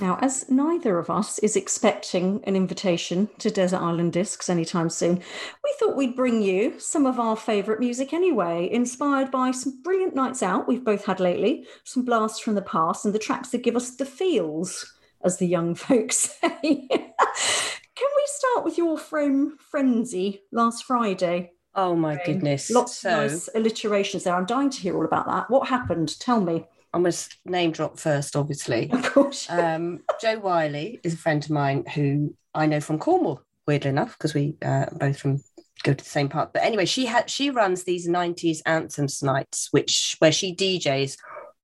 Now, 0.00 0.18
as 0.22 0.48
neither 0.48 0.98
of 0.98 1.10
us 1.10 1.38
is 1.40 1.56
expecting 1.56 2.42
an 2.44 2.56
invitation 2.56 3.28
to 3.38 3.50
Desert 3.50 3.80
Island 3.80 4.14
Discs 4.14 4.48
anytime 4.48 4.88
soon, 4.88 5.16
we 5.16 5.74
thought 5.78 5.96
we'd 5.96 6.16
bring 6.16 6.40
you 6.40 6.80
some 6.80 7.04
of 7.04 7.20
our 7.20 7.36
favourite 7.36 7.80
music 7.80 8.14
anyway, 8.14 8.68
inspired 8.72 9.30
by 9.30 9.50
some 9.50 9.82
brilliant 9.82 10.14
nights 10.14 10.42
out 10.42 10.66
we've 10.66 10.84
both 10.84 11.04
had 11.04 11.20
lately, 11.20 11.66
some 11.84 12.04
blasts 12.04 12.40
from 12.40 12.54
the 12.54 12.62
past, 12.62 13.04
and 13.04 13.14
the 13.14 13.18
tracks 13.18 13.50
that 13.50 13.62
give 13.62 13.76
us 13.76 13.96
the 13.96 14.06
feels, 14.06 14.90
as 15.22 15.36
the 15.36 15.46
young 15.46 15.74
folks 15.74 16.16
say. 16.40 16.60
Can 16.62 18.08
we 18.16 18.22
start 18.24 18.64
with 18.64 18.78
your 18.78 18.96
from 18.96 19.58
Frenzy 19.58 20.44
last 20.50 20.84
Friday? 20.84 21.52
Oh, 21.74 21.94
my 21.94 22.18
goodness. 22.24 22.70
Lots 22.70 22.96
so, 22.96 23.10
of 23.10 23.30
nice 23.30 23.48
alliterations 23.54 24.24
there. 24.24 24.34
I'm 24.34 24.46
dying 24.46 24.70
to 24.70 24.80
hear 24.80 24.96
all 24.96 25.04
about 25.04 25.26
that. 25.26 25.50
What 25.50 25.68
happened? 25.68 26.18
Tell 26.18 26.40
me. 26.40 26.66
I 26.92 26.98
must 26.98 27.38
name 27.44 27.70
drop 27.72 27.98
first, 27.98 28.36
obviously. 28.36 28.90
Of 28.92 29.12
course. 29.12 29.48
um, 29.50 30.00
Jo 30.20 30.38
Whiley 30.38 31.00
is 31.04 31.14
a 31.14 31.18
friend 31.18 31.42
of 31.44 31.50
mine 31.50 31.84
who 31.94 32.34
I 32.54 32.66
know 32.66 32.80
from 32.80 32.98
Cornwall, 32.98 33.42
weirdly 33.66 33.90
enough, 33.90 34.16
because 34.18 34.34
we 34.34 34.56
uh, 34.62 34.86
both 34.92 35.18
from 35.18 35.40
go 35.82 35.94
to 35.94 36.04
the 36.04 36.10
same 36.10 36.28
part. 36.28 36.52
But 36.52 36.62
anyway, 36.64 36.84
she 36.84 37.06
had 37.06 37.30
she 37.30 37.50
runs 37.50 37.84
these 37.84 38.08
'90s 38.08 38.60
anthems 38.66 39.22
nights, 39.22 39.68
which 39.70 40.16
where 40.18 40.32
she 40.32 40.54
DJs 40.54 41.16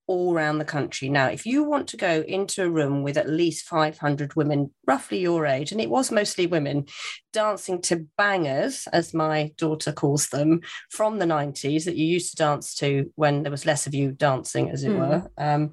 all 0.06 0.34
around 0.34 0.58
the 0.58 0.64
country. 0.64 1.08
Now, 1.08 1.26
if 1.26 1.46
you 1.46 1.64
want 1.64 1.88
to 1.88 1.96
go 1.96 2.22
into 2.26 2.64
a 2.64 2.70
room 2.70 3.02
with 3.02 3.16
at 3.16 3.28
least 3.28 3.66
500 3.66 4.36
women, 4.36 4.72
roughly 4.86 5.18
your 5.18 5.46
age, 5.46 5.72
and 5.72 5.80
it 5.80 5.90
was 5.90 6.10
mostly 6.10 6.46
women, 6.46 6.86
dancing 7.32 7.82
to 7.82 8.06
bangers, 8.16 8.86
as 8.92 9.14
my 9.14 9.52
daughter 9.56 9.92
calls 9.92 10.28
them, 10.28 10.60
from 10.90 11.18
the 11.18 11.26
90s 11.26 11.84
that 11.84 11.96
you 11.96 12.06
used 12.06 12.30
to 12.30 12.36
dance 12.36 12.74
to 12.76 13.12
when 13.16 13.42
there 13.42 13.50
was 13.50 13.66
less 13.66 13.86
of 13.86 13.94
you 13.94 14.12
dancing, 14.12 14.70
as 14.70 14.84
it 14.84 14.90
mm. 14.90 14.98
were. 14.98 15.30
Um, 15.38 15.72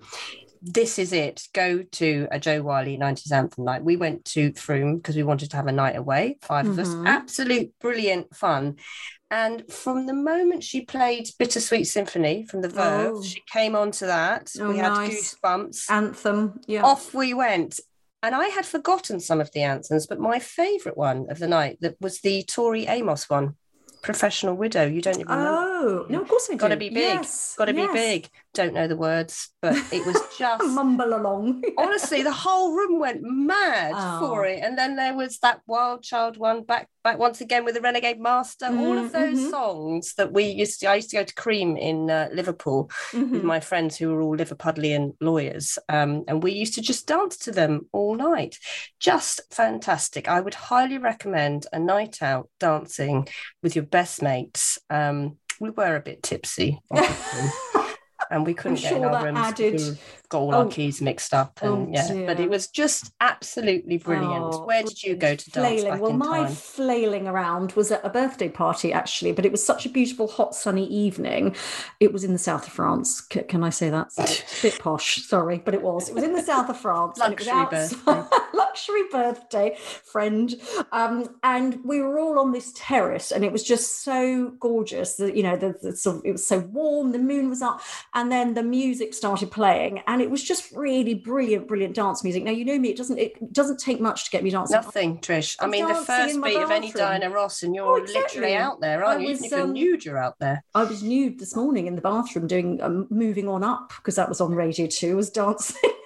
this 0.63 0.97
is 0.97 1.11
it. 1.11 1.45
Go 1.53 1.83
to 1.83 2.27
a 2.31 2.39
Jo 2.39 2.61
Whiley 2.61 2.97
90s 2.97 3.31
anthem 3.33 3.65
night. 3.65 3.83
We 3.83 3.97
went 3.97 4.23
to 4.25 4.53
Frome 4.53 4.97
because 4.97 5.15
we 5.15 5.23
wanted 5.23 5.51
to 5.51 5.57
have 5.57 5.67
a 5.67 5.73
night 5.73 5.97
away, 5.97 6.37
5 6.41 6.63
mm-hmm. 6.63 6.71
of 6.71 6.79
us. 6.79 6.87
Mm-hmm. 6.87 7.07
Absolute 7.07 7.73
brilliant 7.81 8.33
fun. 8.33 8.77
And 9.33 9.67
from 9.67 10.05
the 10.05 10.13
moment 10.13 10.63
she 10.63 10.81
played 10.81 11.27
Bittersweet 11.39 11.87
Symphony 11.87 12.45
from 12.45 12.61
the 12.61 12.69
Verve, 12.69 13.13
oh. 13.15 13.23
she 13.23 13.41
came 13.51 13.75
onto 13.75 14.05
that. 14.05 14.51
Oh, 14.59 14.69
we 14.69 14.77
had 14.77 14.89
nice. 14.89 15.33
goosebumps. 15.33 15.89
Anthem. 15.89 16.61
Yeah. 16.67 16.83
Off 16.83 17.15
we 17.15 17.33
went. 17.33 17.79
And 18.21 18.35
I 18.35 18.49
had 18.49 18.63
forgotten 18.63 19.19
some 19.19 19.41
of 19.41 19.51
the 19.51 19.63
anthems, 19.63 20.05
but 20.05 20.19
my 20.19 20.37
favourite 20.37 20.95
one 20.95 21.25
of 21.31 21.39
the 21.39 21.47
night 21.47 21.79
that 21.81 21.95
was 21.99 22.21
the 22.21 22.43
Tori 22.43 22.85
Amos 22.85 23.27
one 23.27 23.55
professional 24.03 24.53
widow. 24.53 24.85
You 24.85 25.01
don't 25.01 25.19
even 25.19 25.27
know. 25.27 25.57
Oh, 25.83 26.05
no, 26.09 26.21
of 26.21 26.27
course 26.27 26.47
I 26.51 26.53
do. 26.53 26.59
Got 26.59 26.67
to 26.67 26.77
be 26.77 26.89
big. 26.89 26.97
Yes. 26.97 27.55
Got 27.57 27.65
to 27.65 27.73
yes. 27.73 27.87
be 27.87 27.93
big. 27.93 28.29
Don't 28.53 28.73
know 28.73 28.87
the 28.87 28.95
words, 28.95 29.49
but 29.61 29.75
it 29.91 30.05
was 30.05 30.21
just 30.37 30.63
mumble 30.63 31.15
along. 31.15 31.63
honestly, 31.77 32.21
the 32.21 32.31
whole 32.31 32.75
room 32.75 32.99
went 32.99 33.21
mad 33.23 33.93
oh. 33.95 34.19
for 34.19 34.45
it. 34.45 34.61
And 34.63 34.77
then 34.77 34.95
there 34.95 35.15
was 35.15 35.39
that 35.39 35.61
Wild 35.65 36.03
Child 36.03 36.37
one 36.37 36.63
back 36.63 36.87
back 37.03 37.17
once 37.17 37.41
again 37.41 37.65
with 37.65 37.75
the 37.75 37.81
Renegade 37.81 38.19
Master. 38.19 38.67
Mm, 38.67 38.79
all 38.79 38.97
of 38.97 39.11
those 39.11 39.39
mm-hmm. 39.39 39.49
songs 39.49 40.13
that 40.15 40.31
we 40.31 40.45
used 40.45 40.79
to. 40.79 40.87
I 40.87 40.95
used 40.95 41.09
to 41.09 41.17
go 41.17 41.23
to 41.23 41.35
Cream 41.35 41.75
in 41.77 42.09
uh, 42.09 42.29
Liverpool 42.31 42.89
mm-hmm. 43.11 43.31
with 43.31 43.43
my 43.43 43.59
friends 43.59 43.97
who 43.97 44.09
were 44.09 44.21
all 44.21 44.37
Liverpudlian 44.37 45.15
lawyers, 45.19 45.77
um, 45.89 46.23
and 46.27 46.43
we 46.43 46.53
used 46.53 46.75
to 46.75 46.81
just 46.81 47.07
dance 47.07 47.37
to 47.39 47.51
them 47.51 47.87
all 47.91 48.15
night. 48.15 48.57
Just 48.99 49.41
fantastic. 49.51 50.27
I 50.27 50.39
would 50.39 50.53
highly 50.53 50.97
recommend 50.97 51.65
a 51.73 51.79
night 51.79 52.21
out 52.21 52.49
dancing 52.59 53.27
with 53.61 53.75
your 53.75 53.85
best 53.85 54.21
mates. 54.21 54.77
Um, 54.89 55.37
we 55.59 55.69
were 55.69 55.95
a 55.95 56.01
bit 56.01 56.23
tipsy, 56.23 56.79
and 58.33 58.45
we 58.45 58.53
couldn't 58.53 58.77
I'm 58.77 58.81
get 58.81 58.89
sure 58.89 58.97
in 58.97 59.05
our 59.05 59.25
rooms. 59.25 59.37
Added 59.37 59.97
got 60.33 60.39
all 60.39 60.53
oh. 60.53 60.57
our 60.59 60.67
keys 60.67 61.01
mixed 61.01 61.33
up 61.33 61.59
and 61.61 61.71
oh, 61.71 61.87
yeah 61.91 62.07
dear. 62.07 62.25
but 62.27 62.39
it 62.39 62.49
was 62.49 62.67
just 62.67 63.11
absolutely 63.21 63.97
brilliant 63.97 64.53
oh, 64.53 64.65
where 64.65 64.83
did 64.83 65.01
you 65.01 65.15
go 65.15 65.35
to 65.35 65.51
dance 65.51 65.81
flailing. 65.81 65.99
well 65.99 66.13
my 66.13 66.43
time? 66.43 66.51
flailing 66.51 67.27
around 67.27 67.71
was 67.73 67.91
at 67.91 68.03
a 68.03 68.09
birthday 68.09 68.49
party 68.49 68.91
actually 68.91 69.31
but 69.31 69.45
it 69.45 69.51
was 69.51 69.63
such 69.63 69.85
a 69.85 69.89
beautiful 69.89 70.27
hot 70.27 70.53
sunny 70.53 70.87
evening 70.87 71.55
it 71.99 72.11
was 72.11 72.23
in 72.23 72.33
the 72.33 72.39
south 72.39 72.67
of 72.67 72.73
france 72.73 73.23
C- 73.31 73.43
can 73.43 73.63
i 73.63 73.69
say 73.69 73.89
that 73.89 74.09
a 74.17 74.43
bit 74.61 74.79
posh 74.79 75.23
sorry 75.23 75.61
but 75.63 75.73
it 75.73 75.81
was 75.81 76.09
it 76.09 76.15
was 76.15 76.23
in 76.23 76.33
the 76.33 76.41
south 76.41 76.69
of 76.69 76.77
france 76.77 77.17
luxury 77.17 77.65
birthday 77.69 78.23
luxury 78.53 79.03
birthday 79.11 79.77
friend 80.03 80.55
um, 80.91 81.35
and 81.43 81.79
we 81.85 82.01
were 82.01 82.19
all 82.19 82.39
on 82.39 82.51
this 82.51 82.73
terrace 82.75 83.31
and 83.31 83.45
it 83.45 83.51
was 83.51 83.63
just 83.63 84.03
so 84.03 84.53
gorgeous 84.59 85.15
that 85.15 85.35
you 85.35 85.43
know 85.43 85.55
the, 85.55 85.75
the 85.81 85.95
sort 85.95 86.17
of, 86.17 86.25
it 86.25 86.31
was 86.31 86.45
so 86.45 86.59
warm 86.59 87.11
the 87.11 87.19
moon 87.19 87.49
was 87.49 87.61
up 87.61 87.81
and 88.15 88.31
then 88.31 88.55
the 88.55 88.63
music 88.63 89.13
started 89.13 89.51
playing 89.51 90.01
and 90.07 90.22
it 90.23 90.31
was 90.31 90.43
just 90.43 90.71
really 90.71 91.13
brilliant, 91.13 91.67
brilliant 91.67 91.95
dance 91.95 92.23
music. 92.23 92.43
Now 92.43 92.51
you 92.51 92.65
know 92.65 92.79
me; 92.79 92.89
it 92.89 92.97
doesn't 92.97 93.19
it 93.19 93.53
doesn't 93.53 93.79
take 93.79 93.99
much 93.99 94.25
to 94.25 94.31
get 94.31 94.43
me 94.43 94.49
dancing. 94.49 94.75
Nothing, 94.75 95.17
Trish. 95.19 95.55
I 95.59 95.67
mean, 95.67 95.87
the 95.87 95.95
first 95.95 96.41
beat 96.41 96.57
of 96.57 96.71
any 96.71 96.91
Diana 96.91 97.29
Ross, 97.29 97.63
and 97.63 97.75
you're 97.75 97.85
oh, 97.85 97.95
exactly. 97.97 98.21
literally 98.41 98.55
out 98.55 98.79
there, 98.81 99.03
aren't 99.03 99.19
I 99.19 99.23
you? 99.23 99.29
Was, 99.29 99.39
Even 99.39 99.45
if 99.45 99.51
you're 99.51 99.61
um, 99.61 99.73
nude, 99.73 100.05
you're 100.05 100.17
out 100.17 100.39
there. 100.39 100.63
I 100.73 100.83
was 100.85 101.03
nude 101.03 101.39
this 101.39 101.55
morning 101.55 101.87
in 101.87 101.95
the 101.95 102.01
bathroom 102.01 102.47
doing 102.47 102.81
um, 102.81 103.07
moving 103.09 103.47
on 103.47 103.63
up 103.63 103.93
because 103.97 104.15
that 104.15 104.29
was 104.29 104.41
on 104.41 104.55
Radio 104.55 104.87
Two. 104.87 105.15
Was 105.15 105.29
dancing. 105.29 105.91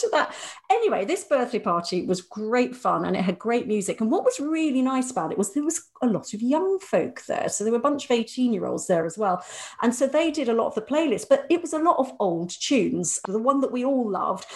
to 0.00 0.08
that. 0.12 0.34
Anyway, 0.70 1.04
this 1.04 1.24
birthday 1.24 1.58
party 1.58 2.04
was 2.06 2.20
great 2.20 2.74
fun 2.74 3.04
and 3.04 3.16
it 3.16 3.22
had 3.22 3.38
great 3.38 3.66
music. 3.66 4.00
And 4.00 4.10
what 4.10 4.24
was 4.24 4.40
really 4.40 4.82
nice 4.82 5.10
about 5.10 5.32
it 5.32 5.38
was 5.38 5.54
there 5.54 5.64
was 5.64 5.88
a 6.02 6.06
lot 6.06 6.34
of 6.34 6.42
young 6.42 6.78
folk 6.78 7.24
there. 7.26 7.48
So 7.48 7.64
there 7.64 7.72
were 7.72 7.78
a 7.78 7.82
bunch 7.82 8.04
of 8.04 8.10
18 8.10 8.52
year 8.52 8.66
olds 8.66 8.86
there 8.86 9.06
as 9.06 9.18
well. 9.18 9.44
And 9.82 9.94
so 9.94 10.06
they 10.06 10.30
did 10.30 10.48
a 10.48 10.54
lot 10.54 10.68
of 10.68 10.74
the 10.74 10.82
playlist, 10.82 11.26
but 11.28 11.46
it 11.50 11.62
was 11.62 11.72
a 11.72 11.78
lot 11.78 11.98
of 11.98 12.12
old 12.20 12.50
tunes. 12.50 13.18
The 13.26 13.38
one 13.38 13.60
that 13.60 13.72
we 13.72 13.84
all 13.84 14.10
loved, 14.10 14.46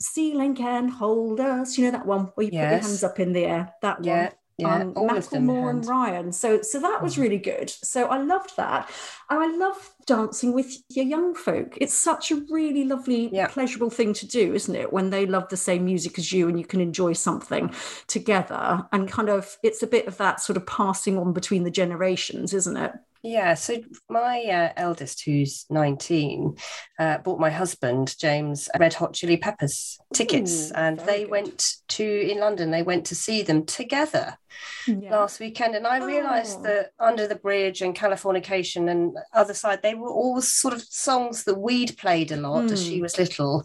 Ceiling 0.00 0.54
Can 0.54 0.88
Hold 0.88 1.40
Us, 1.40 1.76
you 1.76 1.84
know 1.84 1.90
that 1.92 2.06
one 2.06 2.30
where 2.34 2.46
you 2.46 2.52
yes. 2.52 2.62
put 2.62 2.70
your 2.70 2.88
hands 2.88 3.04
up 3.04 3.20
in 3.20 3.32
the 3.32 3.44
air, 3.44 3.74
that 3.82 4.04
yeah. 4.04 4.22
one 4.24 4.32
yeah, 4.58 4.82
um, 4.82 4.94
Macklemore 4.94 5.70
and 5.70 5.86
Ryan. 5.86 6.32
So, 6.32 6.62
so 6.62 6.80
that 6.80 7.00
was 7.00 7.14
mm. 7.14 7.22
really 7.22 7.38
good. 7.38 7.70
So 7.70 8.06
I 8.06 8.20
loved 8.20 8.56
that, 8.56 8.90
and 9.30 9.38
I 9.38 9.56
love 9.56 9.94
dancing 10.04 10.52
with 10.52 10.82
your 10.88 11.04
young 11.04 11.34
folk. 11.34 11.78
It's 11.80 11.94
such 11.94 12.32
a 12.32 12.42
really 12.50 12.84
lovely, 12.84 13.30
yeah. 13.32 13.46
pleasurable 13.46 13.90
thing 13.90 14.12
to 14.14 14.26
do, 14.26 14.52
isn't 14.54 14.74
it? 14.74 14.92
When 14.92 15.10
they 15.10 15.26
love 15.26 15.48
the 15.48 15.56
same 15.56 15.84
music 15.84 16.18
as 16.18 16.32
you, 16.32 16.48
and 16.48 16.58
you 16.58 16.66
can 16.66 16.80
enjoy 16.80 17.12
something 17.12 17.72
together, 18.08 18.84
and 18.90 19.08
kind 19.08 19.28
of, 19.28 19.56
it's 19.62 19.82
a 19.82 19.86
bit 19.86 20.08
of 20.08 20.16
that 20.16 20.40
sort 20.40 20.56
of 20.56 20.66
passing 20.66 21.18
on 21.18 21.32
between 21.32 21.62
the 21.62 21.70
generations, 21.70 22.52
isn't 22.52 22.76
it? 22.76 22.92
Yeah, 23.22 23.54
so 23.54 23.78
my 24.08 24.42
uh, 24.44 24.72
eldest, 24.76 25.24
who's 25.24 25.66
19, 25.70 26.56
uh, 26.98 27.18
bought 27.18 27.40
my 27.40 27.50
husband, 27.50 28.14
James, 28.18 28.68
Red 28.78 28.94
Hot 28.94 29.12
Chili 29.12 29.36
Peppers 29.36 29.98
tickets. 30.14 30.70
Ooh, 30.70 30.74
and 30.74 31.00
they 31.00 31.22
good. 31.22 31.30
went 31.30 31.74
to, 31.88 32.04
in 32.04 32.38
London, 32.38 32.70
they 32.70 32.82
went 32.82 33.06
to 33.06 33.16
see 33.16 33.42
them 33.42 33.66
together 33.66 34.38
yeah. 34.86 35.10
last 35.10 35.40
weekend. 35.40 35.74
And 35.74 35.86
I 35.86 36.04
realised 36.04 36.58
oh. 36.60 36.62
that 36.62 36.90
Under 37.00 37.26
the 37.26 37.34
Bridge 37.34 37.82
and 37.82 37.94
Californication 37.94 38.88
and 38.88 39.16
Other 39.34 39.54
Side, 39.54 39.82
they 39.82 39.94
were 39.94 40.10
all 40.10 40.40
sort 40.40 40.74
of 40.74 40.82
songs 40.82 41.42
that 41.44 41.58
we'd 41.58 41.98
played 41.98 42.30
a 42.30 42.36
lot 42.36 42.64
mm. 42.64 42.72
as 42.72 42.84
she 42.84 42.96
hmm. 42.96 43.02
was 43.02 43.18
little 43.18 43.64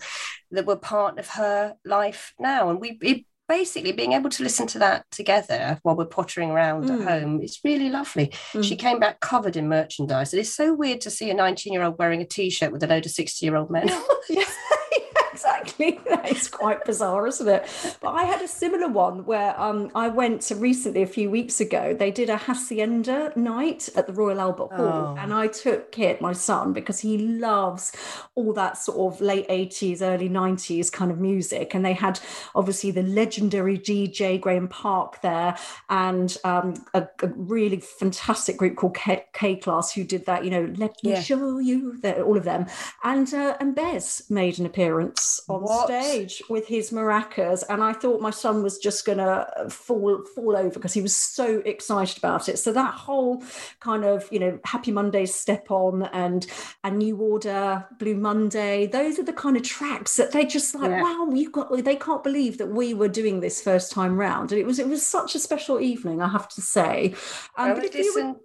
that 0.52 0.66
were 0.66 0.78
part 0.78 1.20
of 1.20 1.28
her 1.30 1.76
life 1.86 2.34
now. 2.40 2.70
And 2.70 2.80
we, 2.80 2.98
it 3.02 3.26
basically 3.54 3.92
being 3.92 4.14
able 4.14 4.32
to 4.32 4.42
listen 4.42 4.66
to 4.66 4.80
that 4.80 5.06
together 5.12 5.80
while 5.84 5.96
we're 5.96 6.06
pottering 6.06 6.50
around 6.50 6.86
mm. 6.86 7.00
at 7.00 7.08
home 7.08 7.40
it's 7.40 7.60
really 7.64 7.88
lovely 7.88 8.34
mm. 8.52 8.64
she 8.64 8.76
came 8.76 9.00
back 9.00 9.20
covered 9.20 9.56
in 9.56 9.70
merchandise 9.70 10.34
it 10.34 10.40
is 10.40 10.54
so 10.54 10.74
weird 10.74 11.00
to 11.00 11.12
see 11.12 11.30
a 11.30 11.36
19 11.36 11.72
year 11.72 11.84
old 11.84 11.96
wearing 12.00 12.20
a 12.20 12.26
t-shirt 12.26 12.72
with 12.72 12.82
a 12.82 12.88
load 12.88 13.06
of 13.06 13.12
60 13.12 13.46
year 13.46 13.56
old 13.56 13.70
men 13.70 13.88
exactly. 15.44 16.00
That 16.14 16.32
is 16.32 16.48
quite 16.48 16.86
bizarre, 16.86 17.26
isn't 17.28 17.48
it? 17.48 17.98
But 18.00 18.12
I 18.12 18.24
had 18.24 18.42
a 18.42 18.48
similar 18.48 18.88
one 18.88 19.26
where 19.26 19.60
um, 19.60 19.90
I 19.96 20.10
went 20.10 20.42
to 20.44 20.56
recently 20.56 21.02
a 21.02 21.08
few 21.08 21.30
weeks 21.30 21.60
ago. 21.60 21.96
They 21.98 22.12
did 22.12 22.30
a 22.30 22.38
hacienda 22.38 23.34
night 23.36 23.90
at 23.96 24.06
the 24.06 24.14
Royal 24.14 24.40
Albert 24.40 24.74
Hall, 24.74 25.16
oh. 25.16 25.20
and 25.20 25.34
I 25.34 25.48
took 25.48 25.92
Kit, 25.92 26.22
my 26.22 26.34
son, 26.34 26.72
because 26.72 27.00
he 27.00 27.18
loves 27.18 27.94
all 28.36 28.54
that 28.54 28.78
sort 28.78 29.14
of 29.14 29.22
late 29.22 29.46
eighties, 29.50 30.02
early 30.02 30.30
nineties 30.30 30.90
kind 30.90 31.10
of 31.10 31.20
music. 31.20 31.74
And 31.74 31.84
they 31.84 31.94
had 31.94 32.20
obviously 32.54 32.92
the 32.92 33.04
legendary 33.04 33.78
DJ 33.78 34.40
Graeme 34.40 34.68
Park 34.68 35.22
there, 35.22 35.58
and 35.90 36.38
um, 36.44 36.86
a, 36.94 37.08
a, 37.22 37.28
really 37.36 37.80
fantastic 37.80 38.58
group 38.58 38.76
called 38.76 38.96
K, 38.96 39.26
K 39.34 39.56
Class 39.56 39.94
who 39.94 40.04
did 40.04 40.26
that. 40.26 40.44
You 40.46 40.52
know, 40.52 40.74
let 40.78 41.04
me 41.04 41.12
yeah. 41.12 41.22
show 41.22 41.58
you 41.60 41.98
that 42.02 42.20
all 42.22 42.38
of 42.38 42.44
them, 42.44 42.68
and 43.04 43.34
uh, 43.34 43.58
and 43.60 43.76
Bez 43.76 44.24
made 44.30 44.60
an 44.60 44.66
appearance 44.66 45.33
on 45.48 45.62
what? 45.62 45.88
stage 45.88 46.42
with 46.50 46.68
his 46.68 46.92
maracas, 46.92 47.64
and 47.70 47.84
I 47.84 47.94
thought 47.94 48.22
my 48.22 48.30
son 48.30 48.64
was 48.64 48.78
just 48.78 49.06
going 49.06 49.18
to 49.18 49.48
fall 49.70 50.24
fall 50.36 50.56
over 50.56 50.70
because 50.70 50.94
he 50.94 51.02
was 51.02 51.16
so 51.16 51.62
excited 51.66 52.18
about 52.18 52.50
it. 52.50 52.60
So 52.60 52.72
that 52.74 52.94
whole 52.94 53.44
kind 53.80 54.06
of 54.06 54.28
you 54.32 54.40
know 54.40 54.60
Happy 54.66 54.92
Monday 54.92 55.26
step 55.26 55.72
on 55.72 56.04
and 56.14 56.46
a 56.84 56.92
New 56.92 57.18
Order 57.18 57.86
Blue 58.00 58.16
Monday, 58.16 58.88
those 58.88 59.20
are 59.20 59.24
the 59.24 59.34
kind 59.34 59.58
of 59.58 59.64
tracks 59.64 60.18
that 60.18 60.32
they 60.32 60.46
just 60.46 60.76
like 60.76 60.92
yeah. 60.92 61.02
wow 61.02 61.30
you 61.34 61.50
got 61.50 61.72
they 61.84 61.96
can't 61.96 62.24
believe 62.24 62.58
that 62.58 62.68
we 62.68 62.94
were 62.94 63.08
doing 63.08 63.40
this 63.40 63.62
first 63.62 63.92
time 63.92 64.18
round, 64.18 64.52
and 64.52 64.60
it 64.60 64.66
was 64.66 64.80
it 64.80 64.88
was 64.88 65.06
such 65.06 65.36
a 65.36 65.40
special 65.40 65.80
evening 65.80 66.22
I 66.22 66.28
have 66.28 66.48
to 66.50 66.62
say. 66.62 67.16
Um, 67.58 67.80
if 67.82 67.96
you 67.96 68.14
were, 68.16 68.36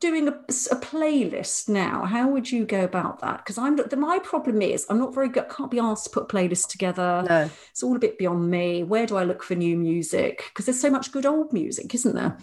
doing 0.00 0.28
a, 0.28 0.32
a, 0.32 0.76
playlist 0.76 1.68
now, 1.68 2.04
how 2.04 2.28
would 2.28 2.50
you 2.50 2.64
go 2.64 2.84
about 2.84 3.20
that? 3.20 3.38
Because 3.38 3.58
I'm 3.58 3.76
the, 3.76 3.96
my 3.96 4.18
problem 4.18 4.62
is 4.62 4.86
I'm 4.88 4.98
not 4.98 5.14
very 5.14 5.28
good. 5.28 5.48
Can't 5.50 5.70
be 5.70 5.78
asked 5.78 6.04
to 6.04 6.10
put 6.10 6.28
playlists 6.28 6.66
together. 6.66 7.24
No, 7.28 7.50
it's 7.70 7.82
all 7.82 7.96
a 7.96 8.00
bit 8.00 8.18
beyond 8.18 8.50
me. 8.50 8.82
Where 8.82 9.06
do 9.06 9.16
I 9.16 9.24
look 9.24 9.42
for 9.42 9.54
new 9.54 9.76
music? 9.76 10.44
Because 10.48 10.66
there's 10.66 10.80
so 10.80 10.90
much 10.90 11.12
good 11.12 11.26
old 11.26 11.52
music, 11.52 11.94
isn't 11.94 12.14
there? 12.14 12.38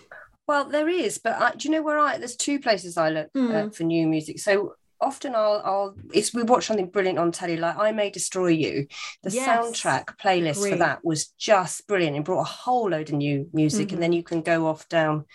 Well, 0.47 0.65
there 0.65 0.87
is, 0.87 1.17
but 1.17 1.33
I, 1.33 1.51
do 1.51 1.67
you 1.67 1.71
know 1.73 1.81
where 1.81 1.99
I? 1.99 2.17
There's 2.17 2.37
two 2.37 2.59
places 2.59 2.95
I 2.95 3.09
look 3.09 3.33
mm. 3.33 3.53
uh, 3.53 3.69
for 3.71 3.83
new 3.83 4.07
music. 4.07 4.39
So 4.39 4.75
often 5.01 5.35
I'll 5.35 5.61
I'll 5.63 5.95
it's 6.13 6.33
we 6.33 6.43
watch 6.43 6.65
something 6.65 6.89
brilliant 6.89 7.19
on 7.19 7.31
telly 7.31 7.57
like 7.57 7.77
I 7.77 7.91
May 7.91 8.09
Destroy 8.09 8.47
You. 8.47 8.87
The 9.23 9.31
yes. 9.31 9.47
soundtrack 9.47 10.17
playlist 10.17 10.61
Great. 10.61 10.71
for 10.71 10.77
that 10.77 11.03
was 11.03 11.27
just 11.37 11.87
brilliant. 11.87 12.17
It 12.17 12.23
brought 12.23 12.41
a 12.41 12.45
whole 12.45 12.89
load 12.89 13.09
of 13.09 13.15
new 13.15 13.49
music, 13.53 13.87
mm-hmm. 13.87 13.95
and 13.95 14.03
then 14.03 14.13
you 14.13 14.23
can 14.23 14.41
go 14.41 14.67
off 14.67 14.87
down 14.89 15.25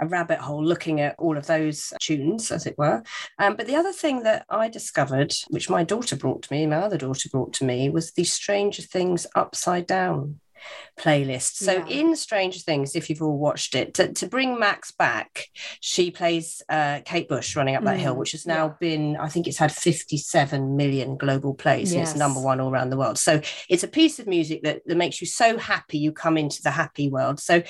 a 0.00 0.06
rabbit 0.06 0.38
hole 0.38 0.64
looking 0.64 1.00
at 1.00 1.16
all 1.18 1.36
of 1.36 1.46
those 1.46 1.92
tunes, 2.00 2.50
as 2.50 2.66
it 2.66 2.76
were. 2.78 3.02
Um, 3.38 3.56
but 3.56 3.66
the 3.66 3.76
other 3.76 3.92
thing 3.92 4.22
that 4.22 4.44
I 4.48 4.68
discovered, 4.68 5.34
which 5.48 5.70
my 5.70 5.84
daughter 5.84 6.16
brought 6.16 6.42
to 6.42 6.52
me, 6.52 6.66
my 6.66 6.76
other 6.76 6.98
daughter 6.98 7.28
brought 7.30 7.52
to 7.54 7.64
me, 7.64 7.90
was 7.90 8.12
the 8.12 8.24
Stranger 8.24 8.82
Things 8.82 9.26
Upside 9.34 9.86
Down 9.86 10.40
playlist. 10.98 11.56
So 11.56 11.72
Yeah. 11.72 11.86
in 11.86 12.16
Stranger 12.16 12.58
Things, 12.58 12.94
if 12.96 13.08
you've 13.08 13.22
all 13.22 13.38
watched 13.38 13.74
it, 13.74 13.94
to, 13.94 14.12
to 14.12 14.26
bring 14.26 14.58
Max 14.58 14.90
back, 14.92 15.46
she 15.80 16.10
plays 16.10 16.62
uh, 16.68 17.00
Kate 17.04 17.28
Bush 17.28 17.56
running 17.56 17.76
up 17.76 17.84
that 17.84 17.98
hill, 17.98 18.14
Mm, 18.14 18.18
which 18.18 18.32
has 18.32 18.46
now 18.46 18.66
yeah. 18.66 18.74
been, 18.80 19.16
I 19.16 19.28
think 19.28 19.46
it's 19.46 19.58
had 19.58 19.72
57 19.72 20.76
million 20.76 21.16
global 21.16 21.54
plays 21.54 21.92
and 21.92 22.02
it's 22.02 22.14
number 22.16 22.40
one 22.40 22.60
all 22.60 22.70
around 22.70 22.90
the 22.90 22.96
world. 22.96 23.18
So 23.18 23.40
it's 23.68 23.84
a 23.84 23.88
piece 23.88 24.18
of 24.18 24.26
music 24.26 24.62
that, 24.62 24.82
that 24.86 24.96
makes 24.96 25.20
you 25.20 25.26
so 25.26 25.58
happy 25.58 25.98
you 25.98 26.12
come 26.12 26.36
into 26.38 26.62
the 26.62 26.70
happy 26.70 27.08
world. 27.08 27.40
So 27.40 27.62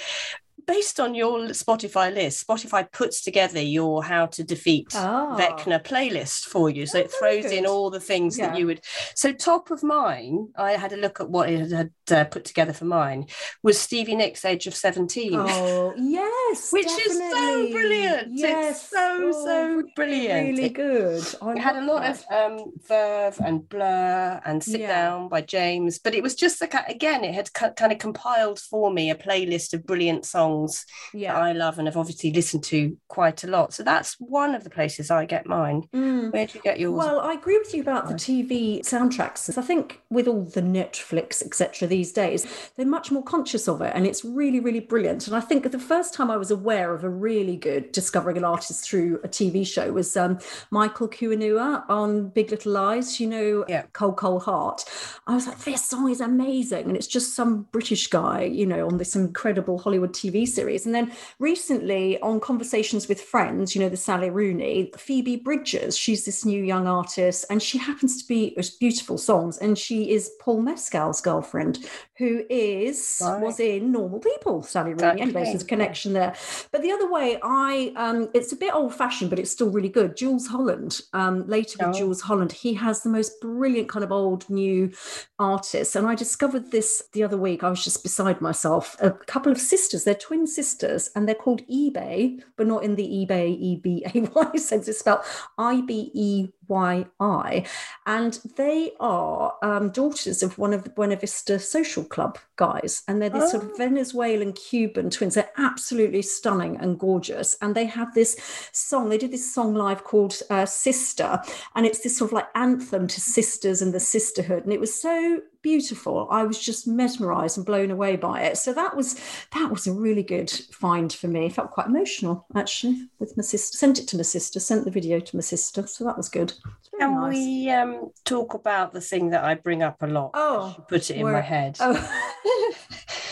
based 0.66 1.00
on 1.00 1.14
your 1.14 1.38
Spotify 1.48 2.12
list, 2.12 2.46
Spotify 2.46 2.90
puts 2.92 3.22
together 3.22 3.58
your 3.60 4.04
how 4.04 4.26
to 4.26 4.44
defeat 4.44 4.88
Ah. 4.94 5.34
Vecna 5.38 5.82
playlist 5.82 6.44
for 6.44 6.68
you. 6.68 6.84
So 6.84 6.98
Oh, 6.98 7.02
it 7.02 7.10
throws 7.10 7.46
in 7.46 7.64
all 7.64 7.88
the 7.88 8.00
things 8.00 8.36
that 8.36 8.56
you 8.58 8.66
would. 8.66 8.80
So 9.14 9.32
top 9.32 9.70
of 9.70 9.82
mine, 9.82 10.48
I 10.56 10.72
had 10.72 10.92
a 10.92 10.96
look 10.98 11.20
at 11.20 11.30
what 11.30 11.48
it 11.48 11.70
had 11.70 11.90
uh, 12.12 12.24
put 12.24 12.44
together 12.44 12.72
for 12.72 12.84
mine 12.84 13.26
was 13.62 13.78
Stevie 13.78 14.14
Nicks' 14.16 14.44
Age 14.44 14.66
of 14.66 14.74
17. 14.74 15.34
Oh 15.34 15.92
yes, 15.98 16.72
Which 16.72 16.86
is 16.86 17.12
so 17.18 17.18
definitely. 17.18 17.72
brilliant. 17.72 18.28
It's 18.32 18.40
Yes, 18.40 18.88
so, 18.90 19.32
so 19.32 19.82
brilliant. 19.96 20.48
Really 20.56 20.64
It- 20.66 20.74
good. 20.74 21.24
I 21.42 21.52
It 21.52 21.58
had 21.58 21.76
a 21.76 21.84
lot 21.84 22.02
that. 22.02 22.24
of 22.30 22.52
um, 22.60 22.72
Verve 22.86 23.38
and 23.44 23.68
Blur 23.68 24.40
and 24.44 24.62
Sit 24.62 24.80
Yeah. 24.80 24.88
Down 24.88 25.28
by 25.28 25.40
James, 25.42 25.98
but 25.98 26.14
it 26.14 26.22
was 26.22 26.34
just 26.34 26.62
again, 26.62 27.24
it 27.24 27.34
had 27.34 27.52
ki- 27.52 27.74
kind 27.76 27.92
of 27.92 27.98
compiled 27.98 28.58
for 28.58 28.90
me 28.90 29.10
a 29.10 29.14
playlist 29.14 29.74
of 29.74 29.86
brilliant 29.86 30.24
songs 30.26 30.84
yeah. 31.14 31.32
that 31.34 31.42
I 31.42 31.52
love 31.52 31.78
and 31.78 31.86
have 31.88 31.96
obviously 31.96 32.32
listened 32.32 32.64
to 32.64 32.96
quite 33.08 33.44
a 33.44 33.46
lot. 33.46 33.72
So 33.74 33.82
that's 33.82 34.16
one 34.18 34.54
of 34.54 34.64
the 34.64 34.70
places 34.70 35.10
I 35.10 35.24
get 35.24 35.46
mine. 35.46 35.84
Mm. 35.94 36.32
Where 36.32 36.46
do 36.46 36.52
you 36.58 36.62
get 36.62 36.78
yours? 36.80 36.96
Well, 36.98 37.20
I 37.20 37.34
agree 37.34 37.58
with 37.58 37.74
you 37.74 37.82
about 37.82 38.08
the 38.08 38.14
TV 38.14 38.80
soundtracks. 38.80 39.56
I 39.56 39.62
think 39.62 40.00
with 40.10 40.26
all 40.28 40.42
the 40.44 40.62
Netflix, 40.62 41.42
etc., 41.42 41.88
these 41.98 42.12
days, 42.12 42.46
they're 42.76 42.86
much 42.98 43.10
more 43.10 43.24
conscious 43.24 43.68
of 43.68 43.80
it, 43.82 43.92
and 43.94 44.06
it's 44.06 44.24
really, 44.24 44.60
really 44.60 44.84
brilliant. 44.92 45.26
And 45.26 45.34
I 45.36 45.40
think 45.40 45.70
the 45.70 45.86
first 45.94 46.14
time 46.14 46.30
I 46.30 46.36
was 46.44 46.50
aware 46.50 46.94
of 46.94 47.02
a 47.02 47.08
really 47.28 47.56
good 47.56 47.90
discovering 47.92 48.36
an 48.36 48.44
artist 48.44 48.78
through 48.88 49.20
a 49.24 49.28
TV 49.28 49.66
show 49.66 49.86
was 49.92 50.16
um, 50.16 50.38
Michael 50.70 51.08
Kiwanuka 51.08 51.88
on 51.88 52.28
Big 52.28 52.50
Little 52.52 52.72
Lies. 52.72 53.18
You 53.20 53.28
know, 53.34 53.64
Yeah. 53.68 53.82
Cold 53.92 54.16
Cold 54.16 54.42
Heart. 54.44 54.84
I 55.26 55.34
was 55.34 55.46
like, 55.48 55.58
this 55.64 55.84
song 55.84 56.10
is 56.10 56.20
amazing, 56.20 56.84
and 56.88 56.96
it's 56.96 57.12
just 57.18 57.34
some 57.34 57.52
British 57.72 58.06
guy, 58.06 58.42
you 58.42 58.66
know, 58.66 58.86
on 58.86 58.98
this 58.98 59.16
incredible 59.16 59.78
Hollywood 59.78 60.12
TV 60.12 60.46
series. 60.46 60.86
And 60.86 60.94
then 60.94 61.12
recently 61.40 62.20
on 62.20 62.38
Conversations 62.40 63.08
with 63.08 63.20
Friends, 63.20 63.74
you 63.74 63.80
know, 63.82 63.88
the 63.88 63.96
Sally 63.96 64.30
Rooney, 64.30 64.92
Phoebe 64.96 65.36
Bridgers, 65.36 65.96
she's 65.96 66.24
this 66.24 66.44
new 66.44 66.62
young 66.62 66.86
artist, 66.86 67.44
and 67.50 67.60
she 67.62 67.78
happens 67.78 68.22
to 68.22 68.28
be 68.28 68.40
it's 68.56 68.70
beautiful 68.70 69.18
songs, 69.18 69.58
and 69.58 69.76
she 69.76 70.10
is 70.10 70.30
Paul 70.40 70.62
Mescal's 70.62 71.20
girlfriend, 71.20 71.78
who 72.18 72.44
is 72.50 73.20
Right. 73.24 73.40
was 73.42 73.60
in 73.60 73.92
Normal 73.92 74.20
People, 74.20 74.62
Sally 74.62 74.94
Rooney. 74.94 75.20
Anyway, 75.20 75.44
so 75.44 75.50
there's 75.50 75.62
a 75.62 75.66
connection 75.66 76.12
there. 76.12 76.34
But 76.72 76.82
the 76.82 76.90
other 76.90 77.10
way, 77.10 77.38
I 77.42 77.92
um, 77.96 78.28
it's 78.34 78.52
a 78.52 78.56
bit 78.56 78.74
old 78.74 78.94
fashioned, 78.94 79.30
but 79.30 79.38
it's 79.38 79.50
still 79.50 79.70
really 79.70 79.88
good. 79.88 80.16
Jools 80.16 80.46
Holland, 80.48 81.00
um, 81.12 81.46
later 81.48 81.76
with 81.80 81.96
Oh. 81.96 81.98
Jools 81.98 82.20
Holland, 82.22 82.52
he 82.52 82.74
has 82.74 83.02
the 83.02 83.08
most 83.08 83.40
brilliant 83.40 83.88
kind 83.88 84.04
of 84.04 84.12
old 84.12 84.48
new 84.50 84.90
artists. 85.38 85.94
And 85.96 86.06
I 86.06 86.14
discovered 86.14 86.70
this 86.70 87.02
the 87.12 87.22
other 87.22 87.36
week. 87.36 87.62
I 87.62 87.70
was 87.70 87.82
just 87.84 88.02
beside 88.02 88.40
myself. 88.40 88.96
A 89.00 89.10
couple 89.12 89.52
of 89.52 89.58
sisters, 89.60 90.04
they're 90.04 90.14
twin 90.14 90.46
sisters, 90.46 91.10
and 91.14 91.26
they're 91.28 91.34
called 91.34 91.62
eBay, 91.68 92.40
but 92.56 92.66
not 92.66 92.82
in 92.84 92.96
the 92.96 93.06
eBay 93.06 93.48
E 93.58 93.76
B 93.82 94.04
A 94.14 94.20
Y 94.20 94.56
sense. 94.56 94.88
It's 94.88 94.98
spelled 94.98 95.20
I 95.56 95.80
B 95.82 96.10
E 96.14 96.48
Y 96.68 97.06
I, 97.20 97.64
and 98.06 98.38
they 98.56 98.92
are 99.00 99.54
um, 99.62 99.90
daughters 99.90 100.42
of 100.42 100.58
one 100.58 100.72
of 100.72 100.84
the 100.84 100.90
Buena 100.90 101.16
Vista 101.16 101.58
Social 101.58 102.04
Club 102.04 102.38
guys, 102.56 103.02
and 103.08 103.20
they're 103.20 103.30
this 103.30 103.50
sort 103.50 103.64
Oh. 103.64 103.68
of 103.70 103.76
Venezuelan 103.76 104.52
Cuban 104.52 105.10
twins. 105.10 105.34
They're 105.34 105.50
absolutely 105.56 106.22
stunning 106.22 106.76
and 106.76 106.98
gorgeous, 106.98 107.56
and 107.62 107.74
they 107.74 107.86
have 107.86 108.14
this 108.14 108.36
song. 108.72 109.08
They 109.08 109.18
did 109.18 109.30
this 109.32 109.52
song 109.54 109.74
live 109.74 110.04
called 110.04 110.40
uh, 110.50 110.66
"Sister," 110.66 111.40
and 111.74 111.86
it's 111.86 112.00
this 112.00 112.16
sort 112.16 112.30
of 112.30 112.34
like 112.34 112.48
anthem 112.54 113.06
to 113.08 113.20
sisters 113.20 113.82
and 113.82 113.92
the 113.94 114.00
sisterhood, 114.00 114.64
and 114.64 114.72
it 114.72 114.80
was 114.80 114.94
so 114.94 115.40
beautiful. 115.62 116.28
I 116.30 116.44
was 116.44 116.58
just 116.58 116.86
mesmerized 116.86 117.56
and 117.56 117.66
blown 117.66 117.90
away 117.90 118.16
by 118.16 118.42
it. 118.42 118.58
So 118.58 118.72
that 118.74 118.96
was 118.96 119.20
that 119.52 119.70
was 119.70 119.86
a 119.86 119.92
really 119.92 120.22
good 120.22 120.50
find 120.50 121.12
for 121.12 121.28
me. 121.28 121.48
Felt 121.48 121.70
quite 121.70 121.86
emotional 121.86 122.46
actually 122.54 123.08
with 123.18 123.36
my 123.36 123.42
sister. 123.42 123.76
Sent 123.76 123.98
it 123.98 124.08
to 124.08 124.16
my 124.16 124.22
sister. 124.22 124.60
Sent 124.60 124.84
the 124.84 124.90
video 124.90 125.20
to 125.20 125.36
my 125.36 125.42
sister. 125.42 125.86
So 125.86 126.04
that 126.04 126.16
was 126.16 126.28
good. 126.28 126.52
Can 126.98 127.14
nice. 127.14 127.34
we 127.34 127.70
um, 127.70 128.10
talk 128.24 128.54
about 128.54 128.92
the 128.92 129.00
thing 129.00 129.30
that 129.30 129.44
I 129.44 129.54
bring 129.54 129.82
up 129.82 130.02
a 130.02 130.06
lot? 130.06 130.32
Oh, 130.34 130.76
put 130.88 131.10
it 131.10 131.16
in 131.16 131.30
my 131.30 131.40
head. 131.40 131.76
Oh. 131.80 131.94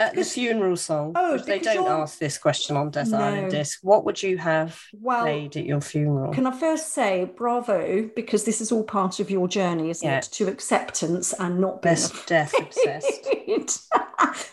Uh, 0.00 0.10
the 0.14 0.24
funeral 0.24 0.76
song. 0.76 1.12
Oh, 1.14 1.36
they 1.36 1.58
don't 1.58 1.74
you're- 1.74 1.86
ask 1.88 2.18
this 2.18 2.38
question 2.38 2.74
on 2.76 2.90
Death 2.90 3.12
Island 3.12 3.50
Disc. 3.50 3.80
What 3.82 4.06
would 4.06 4.22
you 4.22 4.38
have 4.38 4.80
well, 4.94 5.22
played 5.24 5.56
at 5.58 5.66
your 5.66 5.82
funeral? 5.82 6.32
Can 6.32 6.46
I 6.46 6.52
first 6.58 6.94
say 6.94 7.30
bravo 7.36 8.08
because 8.16 8.44
this 8.44 8.62
is 8.62 8.72
all 8.72 8.82
part 8.82 9.20
of 9.20 9.30
your 9.30 9.46
journey, 9.46 9.90
isn't 9.90 10.08
Yeah. 10.08 10.18
it? 10.18 10.28
To 10.32 10.48
acceptance 10.48 11.34
and 11.34 11.60
not 11.60 11.82
being 11.82 11.92
Best 11.92 12.26
death 12.26 12.54
obsessed. 12.58 13.28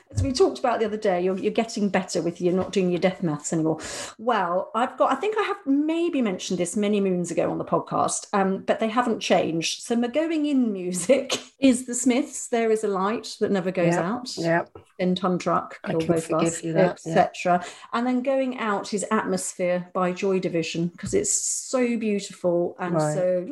As 0.10 0.24
we 0.24 0.32
talked 0.32 0.58
about 0.58 0.80
the 0.80 0.86
other 0.86 0.98
day, 0.98 1.22
you're, 1.22 1.38
you're 1.38 1.52
getting 1.52 1.90
better 1.90 2.22
with 2.22 2.42
you're 2.42 2.54
not 2.54 2.72
doing 2.72 2.90
your 2.90 3.00
death 3.00 3.22
maths 3.22 3.54
anymore. 3.54 3.80
Well, 4.18 4.72
I've 4.74 4.98
got, 4.98 5.12
I 5.12 5.16
think 5.16 5.38
I 5.38 5.44
have 5.44 5.58
maybe 5.66 6.22
mentioned 6.22 6.58
this 6.58 6.76
many 6.76 7.00
moons 7.00 7.30
ago 7.30 7.52
on 7.52 7.58
the 7.60 7.66
podcast, 7.66 8.26
um, 8.34 8.64
but 8.66 8.80
they 8.80 8.88
haven't 8.88 9.20
changed. 9.20 9.84
So 9.84 9.96
my 9.96 10.08
going 10.08 10.46
in 10.48 10.74
music 10.74 11.38
is 11.60 11.86
the 11.86 11.94
Smiths. 11.94 12.48
There 12.48 12.72
is 12.72 12.84
a 12.84 12.88
light 12.88 13.36
that 13.42 13.52
never 13.52 13.70
goes 13.70 13.94
Yep, 13.94 14.04
out. 14.04 14.38
Yeah. 14.38 14.64
In 14.98 15.14
truck, 15.38 15.80
I 15.84 15.92
kill 15.92 16.00
can 16.00 16.08
both 16.16 16.30
of 16.32 16.42
us, 16.44 16.62
that, 16.62 16.74
yeah. 16.74 16.86
etc. 16.90 17.64
And 17.94 18.06
then 18.08 18.22
going 18.24 18.60
out 18.60 18.94
is 18.94 19.06
Atmosphere 19.12 19.90
by 19.94 20.12
Joy 20.12 20.40
Division 20.40 20.88
because 20.88 21.14
it's 21.14 21.32
so 21.32 21.98
beautiful 21.98 22.76
and 22.80 22.96
Right. 22.96 23.14
so 23.14 23.48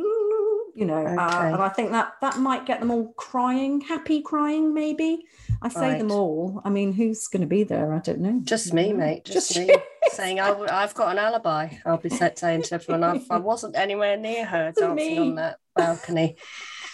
you 0.77 0.83
know, 0.83 1.05
uh, 1.05 1.39
and 1.53 1.55
I 1.61 1.69
think 1.69 1.91
that 1.91 2.15
that 2.19 2.37
might 2.37 2.65
get 2.65 2.81
them 2.81 2.91
all 2.91 3.13
crying, 3.13 3.79
happy 3.79 4.21
crying, 4.21 4.73
maybe. 4.73 5.23
I 5.61 5.69
say 5.69 5.97
them 5.97 6.11
all. 6.11 6.61
I 6.65 6.69
mean, 6.69 6.91
who's 6.91 7.29
going 7.29 7.41
to 7.41 7.47
be 7.47 7.63
there? 7.63 7.93
I 7.93 7.99
don't 7.99 8.19
know. 8.19 8.41
Just 8.43 8.73
me, 8.73 8.91
mate. 8.91 9.23
Just, 9.23 9.53
Just 9.53 9.67
me 9.69 9.73
saying 10.11 10.41
I 10.41 10.49
w- 10.49 10.67
I've 10.69 10.93
got 10.93 11.13
an 11.13 11.17
alibi. 11.17 11.69
I'll 11.85 11.95
be 11.97 12.09
set 12.09 12.37
saying 12.37 12.63
to 12.63 12.75
everyone 12.75 13.05
I, 13.05 13.21
I 13.29 13.37
wasn't 13.37 13.77
anywhere 13.77 14.17
near 14.17 14.45
her 14.45 14.73
dancing 14.77 14.95
me. 14.95 15.17
on 15.17 15.35
that 15.35 15.59
balcony. 15.77 16.35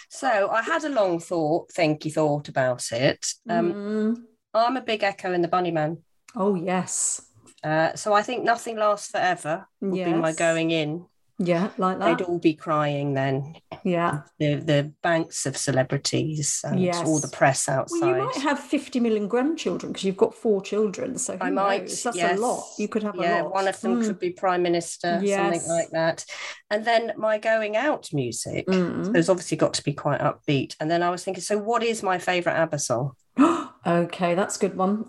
So 0.10 0.50
I 0.52 0.62
had 0.62 0.84
a 0.84 0.90
long 0.90 1.20
thought, 1.20 1.70
thinky 1.72 2.14
thought 2.14 2.50
about 2.50 2.92
it. 2.92 3.34
Um, 3.50 3.74
Mm. 3.74 4.24
I'm 4.54 4.78
a 4.78 4.82
big 4.82 5.04
Echo 5.04 5.32
and 5.34 5.44
the 5.44 5.48
Bunnymen. 5.50 5.98
Oh 6.36 6.56
yes, 6.56 7.22
Uh, 7.64 7.94
so 7.96 8.14
I 8.14 8.22
think 8.24 8.44
nothing 8.44 8.78
lasts 8.78 9.12
forever 9.12 9.68
would 9.82 9.94
be 9.94 10.14
my 10.14 10.32
going 10.34 10.72
in. 10.72 11.06
yeah, 11.38 11.70
like 11.78 11.98
that. 12.00 12.18
They'd 12.18 12.26
all 12.26 12.40
be 12.40 12.54
crying 12.54 13.14
then. 13.14 13.56
Yeah. 13.84 14.22
The 14.40 14.56
the 14.56 14.94
banks 15.04 15.46
of 15.46 15.58
celebrities 15.58 16.62
and 16.64 16.80
Yes. 16.80 17.02
all 17.06 17.20
the 17.20 17.28
press 17.40 17.68
outside. 17.70 18.00
Well, 18.02 18.18
you 18.18 18.24
might 18.26 18.36
have 18.50 18.60
fifty 18.60 19.00
million 19.00 19.28
grandchildren 19.28 19.92
because 19.92 20.04
you've 20.06 20.18
got 20.26 20.34
four 20.36 20.62
children. 20.62 21.18
So 21.18 21.38
I 21.42 21.50
might. 21.50 21.82
knows? 21.84 22.04
That's 22.04 22.18
yes. 22.18 22.38
a 22.38 22.42
lot. 22.42 22.64
You 22.78 22.88
could 22.88 23.04
have 23.04 23.16
yeah, 23.16 23.42
a 23.42 23.44
lot. 23.44 23.54
one 23.54 23.68
of 23.68 23.80
them 23.82 23.94
Mm. 24.02 24.06
could 24.08 24.20
be 24.20 24.30
prime 24.32 24.62
minister, 24.64 25.20
Yes. 25.24 25.38
something 25.40 25.68
like 25.78 25.90
that. 25.92 26.26
And 26.70 26.86
then 26.86 27.14
my 27.18 27.38
going 27.40 27.76
out 27.76 28.10
music. 28.14 28.68
Mm. 28.68 29.12
There's 29.14 29.30
obviously 29.30 29.58
got 29.58 29.74
to 29.76 29.84
be 29.84 29.94
quite 29.94 30.22
upbeat. 30.22 30.76
And 30.80 30.90
then 30.92 31.02
I 31.04 31.10
was 31.10 31.24
thinking, 31.24 31.44
so 31.44 31.58
what 31.58 31.84
is 31.84 32.02
my 32.04 32.18
favourite 32.20 32.58
ABBA 32.58 32.80
song? 32.80 33.12
okay, 33.86 34.36
that's 34.36 34.58
a 34.58 34.60
good 34.60 34.76
one. 34.76 35.06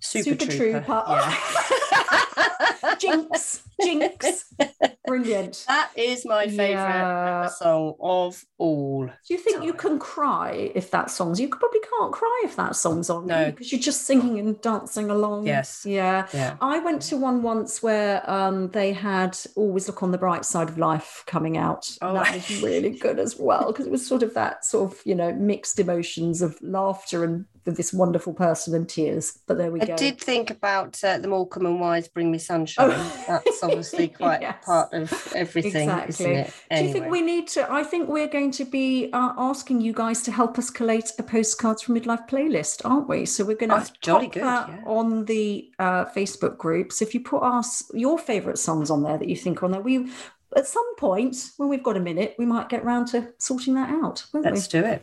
Super, 0.00 0.30
Super 0.30 0.46
Trooper. 0.46 0.80
Trooper. 0.80 1.04
Yeah. 1.08 2.94
Jinx, 2.98 3.62
Jinx, 3.82 4.52
brilliant. 5.06 5.64
that 5.68 5.90
is 5.96 6.24
my 6.24 6.46
favourite 6.46 6.70
Yeah. 6.70 7.46
Song 7.48 7.94
of 8.00 8.42
all. 8.58 9.06
Do 9.06 9.34
you 9.34 9.38
think 9.38 9.64
you 9.64 9.72
can 9.74 9.98
cry 9.98 10.70
if 10.74 10.90
that 10.92 11.10
song's? 11.10 11.40
You 11.40 11.48
probably 11.48 11.80
can't 11.80 12.12
cry 12.12 12.42
if 12.44 12.56
that 12.56 12.74
song's 12.76 13.10
on. 13.10 13.26
No. 13.26 13.46
because 13.50 13.70
you're 13.72 13.80
just 13.80 14.02
singing 14.02 14.38
and 14.38 14.60
dancing 14.60 15.10
along. 15.10 15.46
Yes. 15.46 15.84
Yeah. 15.86 16.26
Yeah. 16.32 16.56
I 16.60 16.78
went 16.78 17.02
to 17.02 17.16
one 17.16 17.42
once 17.42 17.82
where 17.82 18.28
um, 18.30 18.68
they 18.70 18.92
had 18.92 19.36
"Always 19.56 19.86
Look 19.88 20.02
on 20.02 20.10
the 20.10 20.18
Bright 20.18 20.44
Side 20.44 20.68
of 20.68 20.78
Life" 20.78 21.22
coming 21.26 21.56
out. 21.56 21.96
Oh. 22.02 22.14
that 22.14 22.34
was 22.34 22.62
really 22.62 22.90
good 22.90 23.18
as 23.18 23.36
well 23.38 23.66
because 23.72 23.86
it 23.86 23.92
was 23.92 24.06
sort 24.06 24.22
of 24.22 24.34
that 24.34 24.64
sort 24.64 24.92
of 24.92 25.00
you 25.04 25.14
know 25.14 25.32
mixed 25.32 25.78
emotions 25.78 26.40
of 26.42 26.56
laughter 26.62 27.24
and 27.24 27.44
with 27.64 27.76
this 27.76 27.92
wonderful 27.92 28.32
person 28.32 28.74
and 28.76 28.88
tears. 28.88 29.40
But 29.48 29.58
there 29.58 29.72
we 29.72 29.80
I 29.80 29.86
go. 29.86 29.92
I 29.94 29.96
did 29.96 30.20
think 30.20 30.50
about 30.50 31.02
uh, 31.02 31.18
the 31.18 31.26
Morecambe 31.26 31.66
and 31.66 31.80
Wise 31.80 32.06
Bring 32.08 32.30
Me 32.30 32.38
Sunshine. 32.38 32.90
Oh. 32.96 33.24
That's 33.26 33.60
obviously 33.66 34.08
quite 34.22 34.40
Yes. 34.40 34.64
part 34.64 34.92
of 34.92 35.32
everything, 35.34 35.88
isn't 35.88 35.98
Exactly. 36.08 36.34
it? 36.34 36.54
Do 36.70 36.84
you 36.84 36.92
think 36.92 37.10
we 37.10 37.22
need 37.22 37.48
to? 37.48 37.70
I 37.70 37.82
think 37.82 38.08
we're 38.08 38.28
going 38.28 38.50
to 38.52 38.64
be 38.64 39.10
uh, 39.12 39.32
asking 39.36 39.80
you 39.80 39.92
guys 39.92 40.22
to 40.22 40.32
help 40.32 40.58
us 40.58 40.70
collate 40.70 41.10
a 41.18 41.22
postcards 41.22 41.82
from 41.82 41.96
midlife 41.96 42.28
playlist, 42.28 42.82
aren't 42.84 43.08
we? 43.08 43.26
So 43.26 43.44
we're 43.44 43.56
going 43.56 43.72
Oh, 43.72 43.80
to 43.82 43.92
jolly 44.00 44.26
pop 44.26 44.34
good, 44.34 44.42
that 44.44 44.68
yeah. 44.68 44.80
on 44.86 45.24
the 45.26 45.70
uh, 45.78 46.04
Facebook 46.06 46.56
group. 46.58 46.92
So 46.92 47.04
if 47.04 47.14
you 47.14 47.20
put 47.20 47.42
us 47.42 47.82
your 47.92 48.18
favourite 48.18 48.58
songs 48.58 48.90
on 48.90 49.02
there 49.02 49.18
that 49.18 49.28
you 49.28 49.36
think 49.36 49.62
are 49.62 49.66
on 49.66 49.72
there, 49.72 49.80
we 49.80 50.10
at 50.56 50.66
some 50.66 50.96
point 50.96 51.36
when 51.58 51.68
we've 51.68 51.82
got 51.82 51.96
a 51.96 52.00
minute, 52.00 52.34
we 52.38 52.46
might 52.46 52.68
get 52.68 52.84
round 52.84 53.08
to 53.08 53.32
sorting 53.38 53.74
that 53.74 53.90
out, 53.90 54.24
won't 54.32 54.46
Let's 54.46 54.68
do 54.68 54.82
it. 54.84 55.02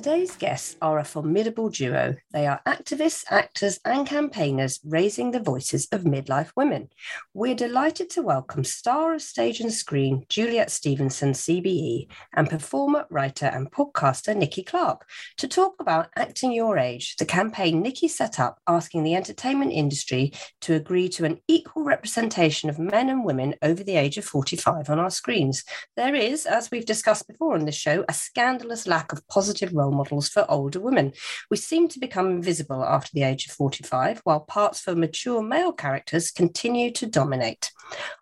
Today's 0.00 0.34
guests 0.34 0.76
are 0.80 0.98
a 0.98 1.04
formidable 1.04 1.68
duo. 1.68 2.16
They 2.32 2.46
are 2.46 2.62
activists, 2.66 3.22
actors, 3.28 3.78
and 3.84 4.06
campaigners 4.06 4.80
raising 4.82 5.30
the 5.30 5.40
voices 5.40 5.88
of 5.92 6.04
midlife 6.04 6.52
women. 6.56 6.88
We're 7.34 7.54
delighted 7.54 8.08
to 8.10 8.22
welcome 8.22 8.64
star 8.64 9.12
of 9.12 9.20
stage 9.20 9.60
and 9.60 9.70
screen 9.70 10.24
Juliet 10.30 10.70
Stevenson, 10.70 11.32
CBE, 11.32 12.06
and 12.34 12.48
performer, 12.48 13.04
writer, 13.10 13.44
and 13.44 13.70
podcaster 13.70 14.34
Nikki 14.34 14.62
Clark 14.62 15.06
to 15.36 15.46
talk 15.46 15.74
about 15.80 16.08
Acting 16.16 16.52
Your 16.52 16.78
Age, 16.78 17.16
the 17.16 17.26
campaign 17.26 17.82
Nikki 17.82 18.08
set 18.08 18.40
up 18.40 18.58
asking 18.66 19.02
the 19.02 19.14
entertainment 19.14 19.72
industry 19.72 20.32
to 20.62 20.72
agree 20.72 21.10
to 21.10 21.26
an 21.26 21.42
equal 21.46 21.84
representation 21.84 22.70
of 22.70 22.78
men 22.78 23.10
and 23.10 23.22
women 23.22 23.54
over 23.60 23.84
the 23.84 23.96
age 23.96 24.16
of 24.16 24.24
45 24.24 24.88
on 24.88 24.98
our 24.98 25.10
screens. 25.10 25.62
There 25.98 26.14
is, 26.14 26.46
as 26.46 26.70
we've 26.70 26.86
discussed 26.86 27.28
before 27.28 27.52
on 27.52 27.66
this 27.66 27.76
show, 27.76 28.02
a 28.08 28.14
scandalous 28.14 28.86
lack 28.86 29.12
of 29.12 29.28
positive 29.28 29.74
role 29.74 29.89
models 29.90 30.28
for 30.28 30.44
older 30.48 30.80
women. 30.80 31.12
We 31.50 31.56
seem 31.56 31.88
to 31.88 31.98
become 31.98 32.30
invisible 32.30 32.84
after 32.84 33.10
the 33.12 33.22
age 33.22 33.46
of 33.46 33.52
45, 33.52 34.20
while 34.24 34.40
parts 34.40 34.80
for 34.80 34.94
mature 34.94 35.42
male 35.42 35.72
characters 35.72 36.30
continue 36.30 36.90
to 36.92 37.06
dominate. 37.06 37.70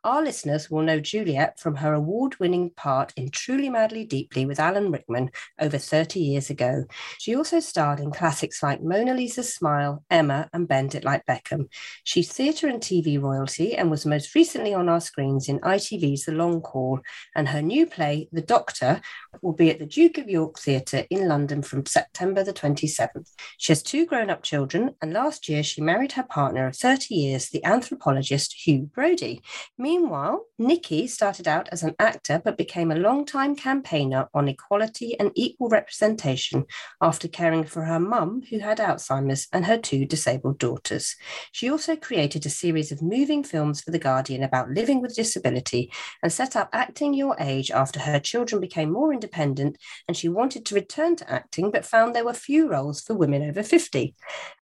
Our 0.04 0.22
listeners 0.22 0.70
will 0.70 0.82
know 0.82 1.00
Juliet 1.00 1.58
from 1.58 1.76
her 1.76 1.92
award 1.92 2.38
winning 2.38 2.70
part 2.70 3.12
in 3.16 3.30
Truly 3.30 3.68
Madly 3.68 4.04
Deeply 4.04 4.46
with 4.46 4.60
Alan 4.60 4.90
Rickman 4.90 5.30
over 5.60 5.78
30 5.78 6.20
years 6.20 6.50
ago. 6.50 6.84
She 7.18 7.34
also 7.36 7.60
starred 7.60 8.00
in 8.00 8.10
classics 8.10 8.62
like 8.62 8.82
Mona 8.82 9.14
Lisa's 9.14 9.54
Smile, 9.54 10.04
Emma, 10.10 10.48
and 10.52 10.68
Bend 10.68 10.94
It 10.94 11.04
Like 11.04 11.26
Beckham. 11.26 11.68
She's 12.04 12.32
theatre 12.32 12.68
and 12.68 12.80
TV 12.80 13.20
royalty 13.20 13.76
and 13.76 13.90
was 13.90 14.06
most 14.06 14.34
recently 14.34 14.74
on 14.74 14.88
our 14.88 15.00
screens 15.00 15.48
in 15.48 15.60
ITV's 15.60 16.24
The 16.24 16.32
Long 16.32 16.60
Call, 16.60 17.00
and 17.34 17.48
her 17.48 17.62
new 17.62 17.86
play, 17.86 18.28
The 18.32 18.42
Doctor, 18.42 19.00
will 19.42 19.52
be 19.52 19.70
at 19.70 19.78
the 19.78 19.86
Duke 19.86 20.18
of 20.18 20.28
York 20.28 20.58
Theatre 20.58 21.04
in 21.10 21.28
London 21.28 21.62
from 21.62 21.86
September 21.86 22.42
the 22.44 22.52
27th. 22.52 23.32
She 23.56 23.72
has 23.72 23.82
two 23.82 24.06
grown 24.06 24.30
up 24.30 24.42
children, 24.42 24.94
and 25.02 25.12
last 25.12 25.48
year 25.48 25.62
she 25.62 25.80
married 25.80 26.12
her 26.12 26.22
partner 26.22 26.66
of 26.66 26.76
30 26.76 27.14
years, 27.14 27.48
the 27.48 27.64
anthropologist 27.64 28.66
Hugh 28.66 28.90
Brody. 28.94 29.42
Meanwhile, 29.76 30.44
Nikki 30.58 31.06
started 31.06 31.48
out 31.48 31.68
as 31.72 31.82
an 31.82 31.94
actor 31.98 32.40
but 32.44 32.56
became 32.56 32.90
a 32.90 32.96
long-time 32.96 33.56
campaigner 33.56 34.28
on 34.32 34.48
equality 34.48 35.18
and 35.18 35.32
equal 35.34 35.68
representation 35.68 36.64
after 37.00 37.28
caring 37.28 37.64
for 37.64 37.84
her 37.84 37.98
mum, 37.98 38.42
who 38.50 38.60
had 38.60 38.78
Alzheimer's, 38.78 39.48
and 39.52 39.66
her 39.66 39.78
two 39.78 40.04
disabled 40.04 40.58
daughters. 40.58 41.16
She 41.52 41.70
also 41.70 41.96
created 41.96 42.46
a 42.46 42.50
series 42.50 42.92
of 42.92 43.02
moving 43.02 43.42
films 43.42 43.80
for 43.80 43.90
The 43.90 43.98
Guardian 43.98 44.42
about 44.42 44.70
living 44.70 45.00
with 45.02 45.16
disability 45.16 45.92
and 46.22 46.32
set 46.32 46.54
up 46.54 46.68
Acting 46.72 47.14
Your 47.14 47.36
Age 47.40 47.70
after 47.70 48.00
her 48.00 48.20
children 48.20 48.60
became 48.60 48.92
more 48.92 49.12
independent 49.12 49.76
and 50.06 50.16
she 50.16 50.28
wanted 50.28 50.64
to 50.66 50.74
return 50.74 51.16
to 51.16 51.30
acting, 51.30 51.70
but 51.70 51.84
found 51.84 52.14
there 52.14 52.24
were 52.24 52.32
few 52.32 52.68
roles 52.68 53.00
for 53.00 53.14
women 53.14 53.42
over 53.42 53.62
50. 53.62 54.14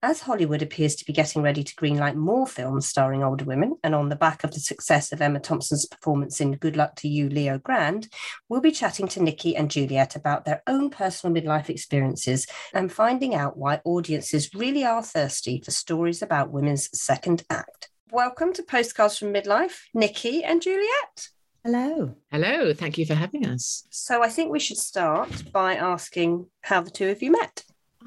As 0.02 0.22
Hollywood 0.22 0.62
appears 0.62 0.96
to 0.96 1.06
be 1.06 1.14
getting 1.14 1.42
ready 1.42 1.64
to 1.64 1.76
greenlight 1.76 2.16
more 2.16 2.48
films 2.48 2.88
starring 2.88 3.24
older 3.24 3.46
women, 3.46 3.76
and 3.84 3.94
on 3.94 4.10
the 4.10 4.16
back 4.16 4.44
of 4.44 4.52
the 4.52 4.60
success 4.60 4.85
of 4.86 5.22
Emma 5.22 5.40
Thompson's 5.40 5.88
performance 5.88 6.40
in 6.40 6.52
Good 6.58 6.78
Luck 6.78 6.96
to 6.98 7.08
You, 7.08 7.28
Leo 7.28 7.58
Grande, 7.58 8.08
we'll 8.48 8.62
be 8.62 8.72
chatting 8.72 9.08
to 9.10 9.24
Nikki 9.24 9.56
and 9.56 9.72
Juliet 9.72 10.16
about 10.16 10.46
their 10.46 10.62
own 10.68 10.92
personal 10.92 11.36
midlife 11.36 11.70
experiences 11.70 12.46
and 12.72 12.92
finding 12.92 13.34
out 13.34 13.58
why 13.58 13.82
audiences 13.84 14.54
really 14.54 14.86
are 14.86 15.02
thirsty 15.02 15.60
for 15.60 15.72
stories 15.72 16.22
about 16.22 16.52
women's 16.52 16.88
second 17.00 17.44
act. 17.50 17.90
Welcome 18.12 18.54
to 18.54 18.64
Postcards 18.64 19.18
from 19.18 19.34
Midlife, 19.34 19.80
Nikki 19.96 20.44
and 20.44 20.62
Juliet. 20.62 21.30
Hello. 21.64 22.16
Hello. 22.32 22.72
Thank 22.74 23.00
you 23.00 23.08
for 23.08 23.16
having 23.16 23.48
us. 23.48 23.88
So 23.90 24.22
I 24.22 24.30
think 24.30 24.52
we 24.52 24.60
should 24.60 24.78
start 24.78 25.52
by 25.52 25.74
asking 25.74 26.46
how 26.62 26.82
the 26.82 26.92
two 26.92 27.10
of 27.10 27.24
you 27.24 27.32
met. 27.32 27.64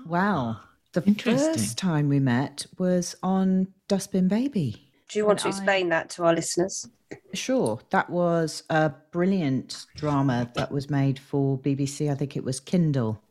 Wow. 0.07 0.61
The 0.93 1.03
first 1.03 1.77
time 1.77 2.09
we 2.09 2.21
met 2.21 2.67
was 2.79 3.17
on 3.21 3.67
Dustbin 3.89 4.29
Baby. 4.29 4.88
Do 5.09 5.19
you 5.19 5.27
want 5.27 5.39
to 5.41 5.49
explain 5.49 5.87
I... 5.87 5.97
that 5.97 6.11
to 6.11 6.25
our 6.25 6.35
listeners? 6.35 6.87
Sure. 7.35 7.81
That 7.91 8.11
was 8.11 8.63
a 8.71 8.91
brilliant 9.11 9.87
drama 9.97 10.51
that 10.55 10.71
was 10.71 10.91
made 10.91 11.19
for 11.19 11.59
BBC. 11.59 12.11
I 12.11 12.15
think 12.15 12.37
it 12.37 12.45
was 12.45 12.61
Kindle. 12.61 13.23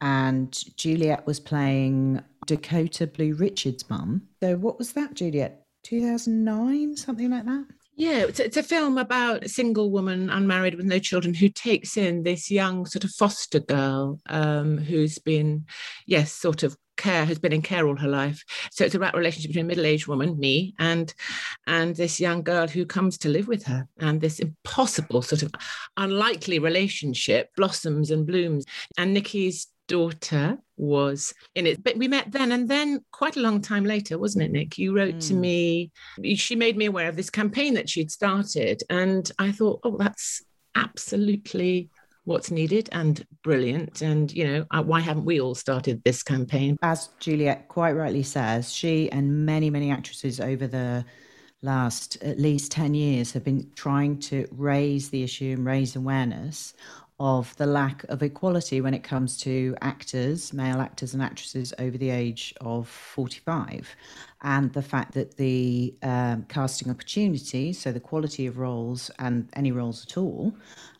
And 0.00 0.52
Juliet 0.76 1.26
was 1.26 1.40
playing 1.40 2.22
Dakota 2.46 3.06
Blue 3.06 3.34
Richard's 3.34 3.88
mum. 3.88 4.22
So, 4.42 4.56
what 4.56 4.78
was 4.78 4.92
that, 4.92 5.14
Juliet? 5.14 5.62
2009, 5.84 6.96
something 6.96 7.30
like 7.30 7.44
that? 7.46 7.64
Yeah, 7.94 8.24
it's, 8.24 8.40
it's, 8.40 8.58
a 8.58 8.62
film 8.62 8.98
about 8.98 9.44
a 9.44 9.48
single 9.48 9.90
woman, 9.90 10.28
unmarried 10.28 10.74
with 10.74 10.84
no 10.84 10.98
children, 10.98 11.32
who 11.32 11.48
takes 11.48 11.96
in 11.96 12.24
this 12.24 12.50
young 12.50 12.84
sort 12.84 13.04
of 13.04 13.10
foster 13.10 13.58
girl 13.58 14.20
um, 14.28 14.76
who's 14.76 15.18
been, 15.18 15.64
yes, 16.06 16.30
sort 16.30 16.62
of 16.62 16.76
care 16.96 17.24
has 17.24 17.38
been 17.38 17.52
in 17.52 17.62
care 17.62 17.86
all 17.86 17.96
her 17.96 18.08
life. 18.08 18.42
So 18.70 18.84
it's 18.84 18.94
a 18.94 18.98
about 18.98 19.14
relationship 19.14 19.50
between 19.50 19.66
a 19.66 19.68
middle-aged 19.68 20.06
woman, 20.06 20.38
me, 20.38 20.74
and 20.78 21.12
and 21.66 21.94
this 21.94 22.18
young 22.18 22.42
girl 22.42 22.66
who 22.66 22.86
comes 22.86 23.18
to 23.18 23.28
live 23.28 23.48
with 23.48 23.64
her, 23.64 23.86
and 23.98 24.20
this 24.20 24.40
impossible 24.40 25.22
sort 25.22 25.42
of 25.42 25.52
unlikely 25.96 26.58
relationship 26.58 27.50
blossoms 27.56 28.10
and 28.10 28.26
blooms. 28.26 28.64
And 28.98 29.14
Nikki's 29.14 29.68
daughter 29.88 30.58
was 30.76 31.32
in 31.54 31.66
it. 31.66 31.84
But 31.84 31.96
we 31.96 32.08
met 32.08 32.32
then, 32.32 32.52
and 32.52 32.68
then 32.68 33.04
quite 33.12 33.36
a 33.36 33.40
long 33.40 33.60
time 33.60 33.84
later, 33.84 34.18
wasn't 34.18 34.44
it, 34.44 34.52
Nick? 34.52 34.78
You 34.78 34.96
wrote 34.96 35.16
mm. 35.16 35.28
to 35.28 35.34
me, 35.34 35.92
she 36.34 36.56
made 36.56 36.76
me 36.76 36.86
aware 36.86 37.08
of 37.08 37.16
this 37.16 37.30
campaign 37.30 37.74
that 37.74 37.88
she'd 37.88 38.10
started. 38.10 38.82
And 38.90 39.30
I 39.38 39.52
thought, 39.52 39.80
oh, 39.84 39.96
that's 39.96 40.42
absolutely 40.74 41.88
what's 42.26 42.50
needed 42.50 42.88
and 42.92 43.24
brilliant. 43.42 44.02
And, 44.02 44.32
you 44.32 44.46
know, 44.46 44.66
uh, 44.72 44.82
why 44.82 45.00
haven't 45.00 45.24
we 45.24 45.40
all 45.40 45.54
started 45.54 46.02
this 46.04 46.22
campaign? 46.22 46.76
As 46.82 47.08
Juliet 47.20 47.68
quite 47.68 47.92
rightly 47.92 48.24
says, 48.24 48.72
she 48.72 49.10
and 49.10 49.46
many, 49.46 49.70
many 49.70 49.90
actresses 49.90 50.40
over 50.40 50.66
the 50.66 51.04
last 51.62 52.22
at 52.22 52.38
least 52.38 52.70
10 52.72 52.94
years 52.94 53.32
have 53.32 53.44
been 53.44 53.70
trying 53.74 54.18
to 54.18 54.46
raise 54.50 55.08
the 55.08 55.22
issue 55.22 55.54
and 55.56 55.64
raise 55.64 55.96
awareness 55.96 56.74
of 57.18 57.56
the 57.56 57.64
lack 57.64 58.04
of 58.10 58.22
equality 58.22 58.80
when 58.80 58.92
it 58.92 59.02
comes 59.02 59.38
to 59.38 59.74
actors, 59.80 60.52
male 60.52 60.80
actors 60.80 61.14
and 61.14 61.22
actresses 61.22 61.72
over 61.78 61.96
the 61.96 62.10
age 62.10 62.52
of 62.60 62.86
45, 62.86 63.96
and 64.42 64.70
the 64.74 64.82
fact 64.82 65.14
that 65.14 65.36
the 65.38 65.94
um, 66.02 66.44
casting 66.48 66.90
opportunities, 66.90 67.80
so 67.80 67.90
the 67.90 68.00
quality 68.00 68.46
of 68.46 68.58
roles 68.58 69.10
and 69.18 69.48
any 69.54 69.72
roles 69.72 70.04
at 70.04 70.18
all, 70.18 70.54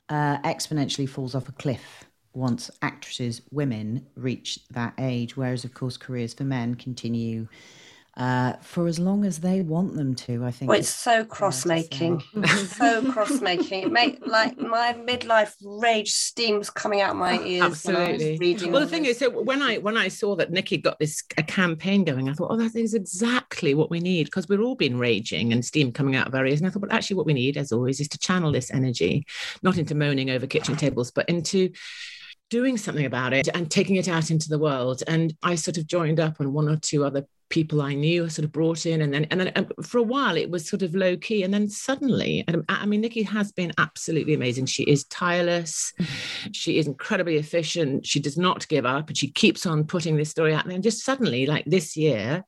uh, 0.08 0.38
exponentially 0.38 1.08
falls 1.08 1.34
off 1.34 1.48
a 1.48 1.52
cliff 1.52 2.04
once 2.32 2.70
actresses, 2.82 3.40
women, 3.50 4.06
reach 4.14 4.60
that 4.70 4.92
age, 4.98 5.36
whereas, 5.36 5.64
of 5.64 5.72
course, 5.72 5.96
careers 5.96 6.34
for 6.34 6.44
men 6.44 6.74
continue 6.74 7.48
uh, 8.16 8.54
for 8.62 8.86
as 8.86 8.98
long 8.98 9.26
as 9.26 9.40
they 9.40 9.60
want 9.60 9.94
them 9.94 10.14
to. 10.14 10.44
I 10.44 10.50
think 10.50 10.70
well, 10.70 10.78
it's, 10.78 10.88
so 10.88 11.24
cross 11.24 11.66
making, 11.66 12.22
so 12.46 13.12
cross 13.12 13.40
making. 13.42 13.82
It 13.82 13.92
make 13.92 14.26
like 14.26 14.56
my 14.56 14.94
midlife 14.94 15.54
rage 15.62 16.12
steams 16.12 16.70
coming 16.70 17.02
out 17.02 17.14
my 17.14 17.38
ears. 17.40 17.64
Absolutely. 17.64 18.70
well, 18.70 18.80
the 18.80 18.86
thing 18.86 19.02
this. 19.02 19.12
is, 19.12 19.18
so 19.18 19.42
when 19.42 19.60
I 19.60 19.76
when 19.78 19.98
I 19.98 20.08
saw 20.08 20.34
that 20.36 20.50
Nikki 20.50 20.78
got 20.78 20.98
this 20.98 21.22
a 21.36 21.42
campaign 21.42 22.04
going, 22.04 22.30
I 22.30 22.32
thought, 22.32 22.50
oh, 22.50 22.56
that 22.56 22.74
is 22.74 22.94
exactly 22.94 23.74
what 23.74 23.90
we 23.90 24.00
need 24.00 24.24
because 24.24 24.48
we're 24.48 24.62
all 24.62 24.76
been 24.76 24.98
raging 24.98 25.52
and 25.52 25.62
steam 25.62 25.92
coming 25.92 26.16
out 26.16 26.26
of 26.26 26.34
our 26.34 26.46
ears. 26.46 26.60
And 26.60 26.66
I 26.66 26.70
thought, 26.70 26.80
but 26.80 26.92
actually, 26.92 27.16
what 27.16 27.26
we 27.26 27.34
need, 27.34 27.58
as 27.58 27.70
always, 27.70 28.00
is 28.00 28.08
to 28.08 28.18
channel 28.18 28.50
this 28.50 28.70
energy, 28.70 29.26
not 29.62 29.76
into 29.76 29.94
moaning 29.94 30.30
over 30.30 30.46
kitchen 30.46 30.76
tables, 30.76 31.10
but 31.10 31.28
into 31.28 31.70
doing 32.48 32.76
something 32.76 33.04
about 33.04 33.32
it 33.32 33.48
and 33.54 33.70
taking 33.70 33.96
it 33.96 34.08
out 34.08 34.30
into 34.30 34.48
the 34.48 34.58
world. 34.58 35.02
And 35.06 35.34
I 35.42 35.56
sort 35.56 35.78
of 35.78 35.86
joined 35.86 36.20
up 36.20 36.40
on 36.40 36.52
one 36.52 36.68
or 36.68 36.76
two 36.76 37.04
other 37.04 37.26
people 37.48 37.80
I 37.80 37.94
knew 37.94 38.28
sort 38.28 38.44
of 38.44 38.52
brought 38.52 38.86
in, 38.86 39.02
and 39.02 39.12
then 39.12 39.24
and 39.30 39.40
then 39.40 39.48
and 39.48 39.72
for 39.82 39.98
a 39.98 40.02
while 40.02 40.36
it 40.36 40.50
was 40.50 40.68
sort 40.68 40.82
of 40.82 40.94
low 40.94 41.16
key, 41.16 41.42
and 41.42 41.52
then 41.52 41.68
suddenly, 41.68 42.44
I 42.68 42.86
mean, 42.86 43.00
Nikki 43.00 43.22
has 43.22 43.52
been 43.52 43.72
absolutely 43.78 44.34
amazing. 44.34 44.66
She 44.66 44.84
is 44.84 45.04
tireless, 45.04 45.92
she 46.52 46.78
is 46.78 46.86
incredibly 46.86 47.36
efficient. 47.36 48.06
She 48.06 48.20
does 48.20 48.36
not 48.36 48.66
give 48.68 48.86
up, 48.86 49.08
and 49.08 49.16
she 49.16 49.30
keeps 49.30 49.66
on 49.66 49.84
putting 49.84 50.16
this 50.16 50.30
story 50.30 50.54
out. 50.54 50.66
And 50.66 50.82
just 50.82 51.04
suddenly, 51.04 51.46
like 51.46 51.64
this 51.66 51.96
year, 51.96 52.44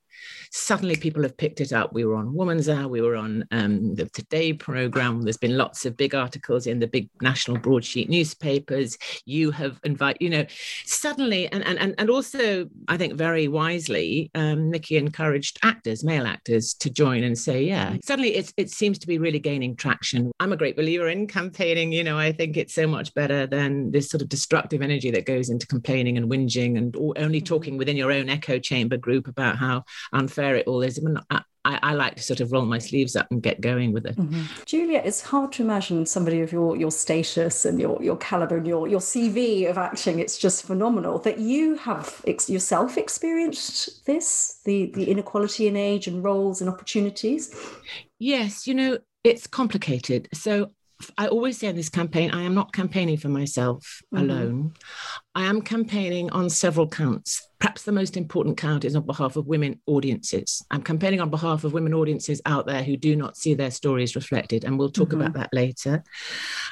suddenly 0.51 0.97
people 0.97 1.23
have 1.23 1.37
picked 1.37 1.61
it 1.61 1.73
up. 1.73 1.93
We 1.93 2.05
were 2.05 2.17
on 2.17 2.35
Woman's 2.35 2.69
Hour, 2.69 2.89
we 2.89 3.01
were 3.01 3.17
on 3.17 3.45
um, 3.51 3.95
the 3.95 4.07
Today 4.07 4.53
program. 4.53 5.23
There's 5.23 5.37
been 5.37 5.57
lots 5.57 5.87
of 5.87 5.97
big 5.97 6.15
articles 6.15 6.67
in 6.67 6.79
the 6.79 6.87
big 6.87 7.09
national 7.21 7.59
broadsheet 7.59 8.09
newspapers. 8.09 8.97
You 9.25 9.51
have 9.53 9.79
invited, 9.85 10.23
you 10.23 10.31
know, 10.31 10.47
suddenly, 10.85 11.51
and 11.53 11.65
and 11.65 11.95
and 11.99 12.11
also, 12.11 12.69
I 12.89 12.97
think 12.97 13.15
very 13.15 13.49
wisely, 13.49 14.31
um, 14.35 14.71
Nikki 14.71 14.97
encouraged 14.97 15.59
actors, 15.63 16.05
male 16.05 16.27
actors, 16.27 16.75
to 16.75 16.91
join 16.91 17.23
and 17.25 17.37
say, 17.39 17.63
yeah. 17.63 17.97
Suddenly, 18.05 18.37
it 18.37 18.53
it 18.57 18.71
seems 18.71 18.99
to 19.01 19.07
be 19.07 19.19
really 19.19 19.39
gaining 19.39 19.77
traction. 19.77 20.33
I'm 20.41 20.53
a 20.53 20.57
great 20.57 20.77
believer 20.77 21.09
in 21.09 21.27
campaigning. 21.27 21.93
You 21.93 22.05
know, 22.05 22.19
I 22.19 22.33
think 22.33 22.57
it's 22.57 22.75
so 22.75 22.87
much 22.87 23.15
better 23.15 23.47
than 23.47 23.91
this 23.91 24.09
sort 24.09 24.23
of 24.23 24.29
destructive 24.29 24.83
energy 24.83 25.11
that 25.11 25.27
goes 25.27 25.51
into 25.51 25.67
complaining 25.67 26.17
and 26.17 26.31
whinging 26.31 26.77
and 26.79 26.97
only 27.17 27.41
talking 27.41 27.77
within 27.77 27.97
your 27.97 28.13
own 28.13 28.29
echo 28.29 28.59
chamber 28.59 28.97
group 28.97 29.29
about 29.29 29.57
how 29.57 29.85
unfair 30.12 30.57
it 30.57 30.66
all 30.66 30.83
is. 30.83 30.99
I, 30.99 31.03
mean, 31.03 31.18
I, 31.31 31.42
I, 31.64 31.94
like 31.94 32.16
to 32.16 32.23
sort 32.23 32.40
of 32.40 32.53
roll 32.53 32.64
my 32.64 32.79
sleeves 32.79 33.16
up 33.16 33.27
and 33.31 33.42
get 33.42 33.61
going 33.61 33.92
with 33.92 34.07
it. 34.07 34.16
Mm-hmm. 34.16 34.42
Julia, 34.64 35.03
it's 35.05 35.21
hard 35.21 35.53
to 35.53 35.62
imagine 35.62 36.07
somebody 36.07 36.40
of 36.40 36.53
your 36.53 36.77
your 36.77 36.90
status 36.90 37.64
and 37.64 37.81
your 37.81 38.03
your 38.03 38.16
caliber 38.16 38.57
and 38.57 38.66
your 38.66 38.88
your 38.88 39.01
CV 39.01 39.68
of 39.68 39.77
acting. 39.77 40.18
It's 40.18 40.38
just 40.38 40.64
phenomenal 40.64 41.18
that 41.21 41.38
you 41.38 41.77
have 41.77 42.23
ex- 42.27 42.49
yourself 42.49 42.97
experienced 42.97 44.07
this 44.07 44.61
the 44.64 44.92
the 44.94 45.11
inequality 45.11 45.66
in 45.66 45.77
age 45.77 46.07
and 46.07 46.25
roles 46.25 46.61
and 46.61 46.71
opportunities. 46.71 47.55
Yes, 48.18 48.66
you 48.66 48.75
know 48.75 48.99
it's 49.25 49.47
complicated. 49.47 50.29
So 50.33 50.73
I 51.17 51.29
always 51.29 51.59
say 51.59 51.69
in 51.69 51.77
this 51.77 51.89
campaign, 51.89 52.33
I 52.33 52.43
am 52.43 52.55
not 52.55 52.73
campaigning 52.73 53.19
for 53.19 53.29
myself 53.29 54.03
mm-hmm. 54.13 54.31
alone. 54.31 54.75
I 55.35 55.45
am 55.45 55.63
campaigning 55.63 56.31
on 56.31 56.51
several 56.51 56.89
counts. 56.89 57.47
Perhaps 57.61 57.85
the 57.85 57.93
most 57.93 58.17
important 58.17 58.57
count 58.57 58.85
is 58.85 58.97
on 58.97 59.07
behalf 59.07 59.37
of 59.37 59.47
women 59.47 59.81
audiences. 59.87 60.65
I'm 60.71 60.83
campaigning 60.83 61.21
on 61.21 61.31
behalf 61.31 61.63
of 61.63 61.73
women 61.73 61.95
audiences 61.95 62.41
out 62.47 62.67
there 62.67 62.83
who 62.83 62.97
do 62.97 63.15
not 63.15 63.37
see 63.37 63.55
their 63.55 63.71
stories 63.71 64.17
reflected, 64.17 64.65
and 64.65 64.79
we'll 64.79 64.91
talk 64.91 65.11
mm-hmm. 65.11 65.21
about 65.21 65.35
that 65.35 65.51
later. 65.53 66.03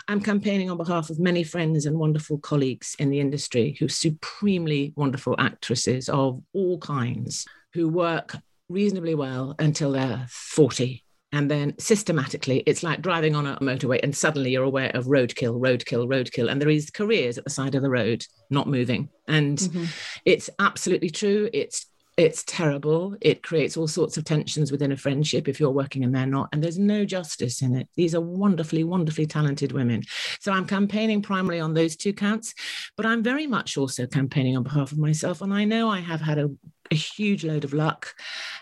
I'm 0.08 0.20
campaigning 0.20 0.70
on 0.70 0.76
behalf 0.76 1.08
of 1.08 1.20
many 1.20 1.44
friends 1.44 1.86
and 1.86 1.98
wonderful 1.98 2.38
colleagues 2.38 2.96
in 2.98 3.10
the 3.10 3.20
industry 3.20 3.76
who 3.78 3.86
are 3.86 3.90
supremely 3.90 4.92
wonderful 4.96 5.36
actresses 5.38 6.08
of 6.08 6.42
all 6.52 6.78
kinds 6.78 7.46
who 7.74 7.88
work 7.88 8.36
reasonably 8.68 9.14
well 9.14 9.54
until 9.58 9.92
they're 9.92 10.26
40 10.28 11.04
and 11.32 11.50
then 11.50 11.74
systematically 11.78 12.62
it's 12.66 12.82
like 12.82 13.02
driving 13.02 13.34
on 13.34 13.46
a 13.46 13.58
motorway 13.58 14.00
and 14.02 14.16
suddenly 14.16 14.50
you're 14.50 14.62
aware 14.62 14.90
of 14.94 15.06
roadkill 15.06 15.60
roadkill 15.60 16.06
roadkill. 16.06 16.50
And 16.50 16.60
there 16.60 16.70
is 16.70 16.90
careers 16.90 17.36
at 17.36 17.44
the 17.44 17.50
side 17.50 17.74
of 17.74 17.82
the 17.82 17.90
road 17.90 18.24
not 18.50 18.68
moving. 18.68 19.08
And 19.26 19.58
mm-hmm. 19.58 19.84
it's 20.24 20.48
absolutely 20.58 21.10
true. 21.10 21.50
It's 21.52 21.86
it's 22.16 22.42
terrible 22.44 23.14
it 23.20 23.42
creates 23.42 23.76
all 23.76 23.86
sorts 23.86 24.16
of 24.16 24.24
tensions 24.24 24.72
within 24.72 24.92
a 24.92 24.96
friendship 24.96 25.48
if 25.48 25.60
you're 25.60 25.70
working 25.70 26.02
and 26.02 26.14
they're 26.14 26.26
not 26.26 26.48
and 26.52 26.62
there's 26.62 26.78
no 26.78 27.04
justice 27.04 27.60
in 27.60 27.74
it 27.74 27.88
these 27.94 28.14
are 28.14 28.20
wonderfully 28.20 28.84
wonderfully 28.84 29.26
talented 29.26 29.72
women 29.72 30.02
so 30.40 30.50
i'm 30.52 30.66
campaigning 30.66 31.20
primarily 31.20 31.60
on 31.60 31.74
those 31.74 31.94
two 31.94 32.12
counts 32.12 32.54
but 32.96 33.04
i'm 33.04 33.22
very 33.22 33.46
much 33.46 33.76
also 33.76 34.06
campaigning 34.06 34.56
on 34.56 34.62
behalf 34.62 34.92
of 34.92 34.98
myself 34.98 35.42
and 35.42 35.52
i 35.52 35.64
know 35.64 35.90
i 35.90 36.00
have 36.00 36.20
had 36.20 36.38
a 36.38 36.48
a 36.92 36.94
huge 36.94 37.44
load 37.44 37.64
of 37.64 37.72
luck 37.72 38.14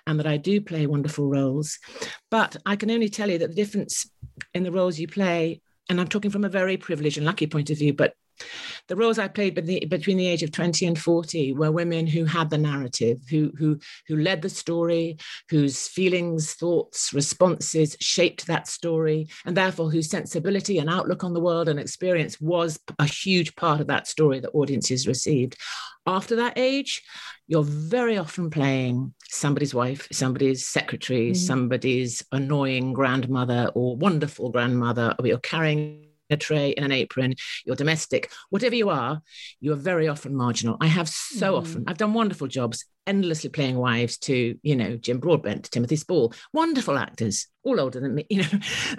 and 0.06 0.18
that 0.18 0.26
I 0.26 0.36
do 0.36 0.60
play 0.60 0.86
wonderful 0.86 1.28
roles. 1.28 1.78
But 2.30 2.56
I 2.64 2.76
can 2.76 2.90
only 2.90 3.08
tell 3.08 3.30
you 3.30 3.38
that 3.38 3.48
the 3.48 3.54
difference 3.54 4.10
in 4.54 4.62
the 4.62 4.72
roles 4.72 4.98
you 4.98 5.08
play, 5.08 5.60
and 5.88 6.00
I'm 6.00 6.08
talking 6.08 6.30
from 6.30 6.44
a 6.44 6.48
very 6.48 6.76
privileged 6.76 7.18
and 7.18 7.26
lucky 7.26 7.46
point 7.46 7.70
of 7.70 7.78
view, 7.78 7.92
but 7.92 8.14
the 8.88 8.97
roles 8.97 9.18
I 9.18 9.29
played 9.29 9.55
between 9.55 10.16
the 10.16 10.27
age 10.27 10.42
of 10.42 10.53
20 10.53 10.87
and 10.87 10.99
40 10.99 11.55
were 11.55 11.73
women 11.73 12.07
who 12.07 12.25
had 12.25 12.51
the 12.51 12.59
narrative, 12.59 13.20
who, 13.31 13.53
who, 13.57 13.79
who 14.07 14.16
led 14.16 14.42
the 14.42 14.49
story, 14.49 15.16
whose 15.49 15.88
feelings, 15.88 16.55
thoughts, 16.55 17.12
responses 17.12 17.97
shaped 18.01 18.47
that 18.47 18.68
story, 18.68 19.29
and 19.47 19.57
therefore 19.57 19.90
whose 19.90 20.11
sensibility 20.11 20.79
and 20.79 20.90
outlook 20.90 21.25
on 21.25 21.33
the 21.33 21.40
world 21.40 21.68
and 21.68 21.81
experience 21.81 22.40
was 22.40 22.79
a 22.99 23.07
huge 23.07 23.55
part 23.57 23.81
of 23.81 23.87
that 23.87 24.07
story 24.07 24.40
that 24.40 24.51
audiences 24.51 25.09
received. 25.09 25.57
After 26.07 26.37
that 26.37 26.59
age, 26.59 27.03
you're 27.47 27.64
very 27.64 28.18
often 28.18 28.51
playing 28.51 29.14
somebody's 29.29 29.75
wife, 29.75 30.07
somebody's 30.12 30.66
secretary, 30.66 31.31
mm-hmm. 31.31 31.35
somebody's 31.35 32.23
annoying 32.33 32.92
grandmother 32.92 33.70
or 33.75 33.97
wonderful 33.97 34.51
grandmother, 34.51 35.14
or 35.18 35.27
you're 35.27 35.38
carrying 35.38 36.13
a 36.35 36.37
tray 36.37 36.70
in 36.70 36.85
an 36.85 36.92
apron, 36.92 37.35
you're 37.64 37.77
domestic, 37.77 38.31
whatever 38.51 38.75
you 38.75 38.90
are, 38.90 39.23
you 39.61 39.73
are 39.73 39.77
very 39.77 40.09
often 40.09 40.37
marginal. 40.37 40.77
I 40.81 40.88
have 40.88 41.09
so 41.09 41.55
mm. 41.55 41.59
often, 41.59 41.85
I've 41.87 41.99
done 41.99 42.12
wonderful 42.12 42.47
jobs 42.47 42.85
endlessly 43.07 43.51
playing 43.51 43.77
wives 43.77 44.18
to, 44.18 44.59
you 44.62 44.77
know, 44.77 44.97
Jim 44.97 45.18
Broadbent, 45.18 45.70
Timothy 45.70 45.97
Spall, 45.97 46.33
wonderful 46.53 46.99
actors, 46.99 47.47
all 47.64 47.81
older 47.81 47.98
than 47.98 48.14
me, 48.14 48.27
you 48.29 48.42
know. 48.42 48.48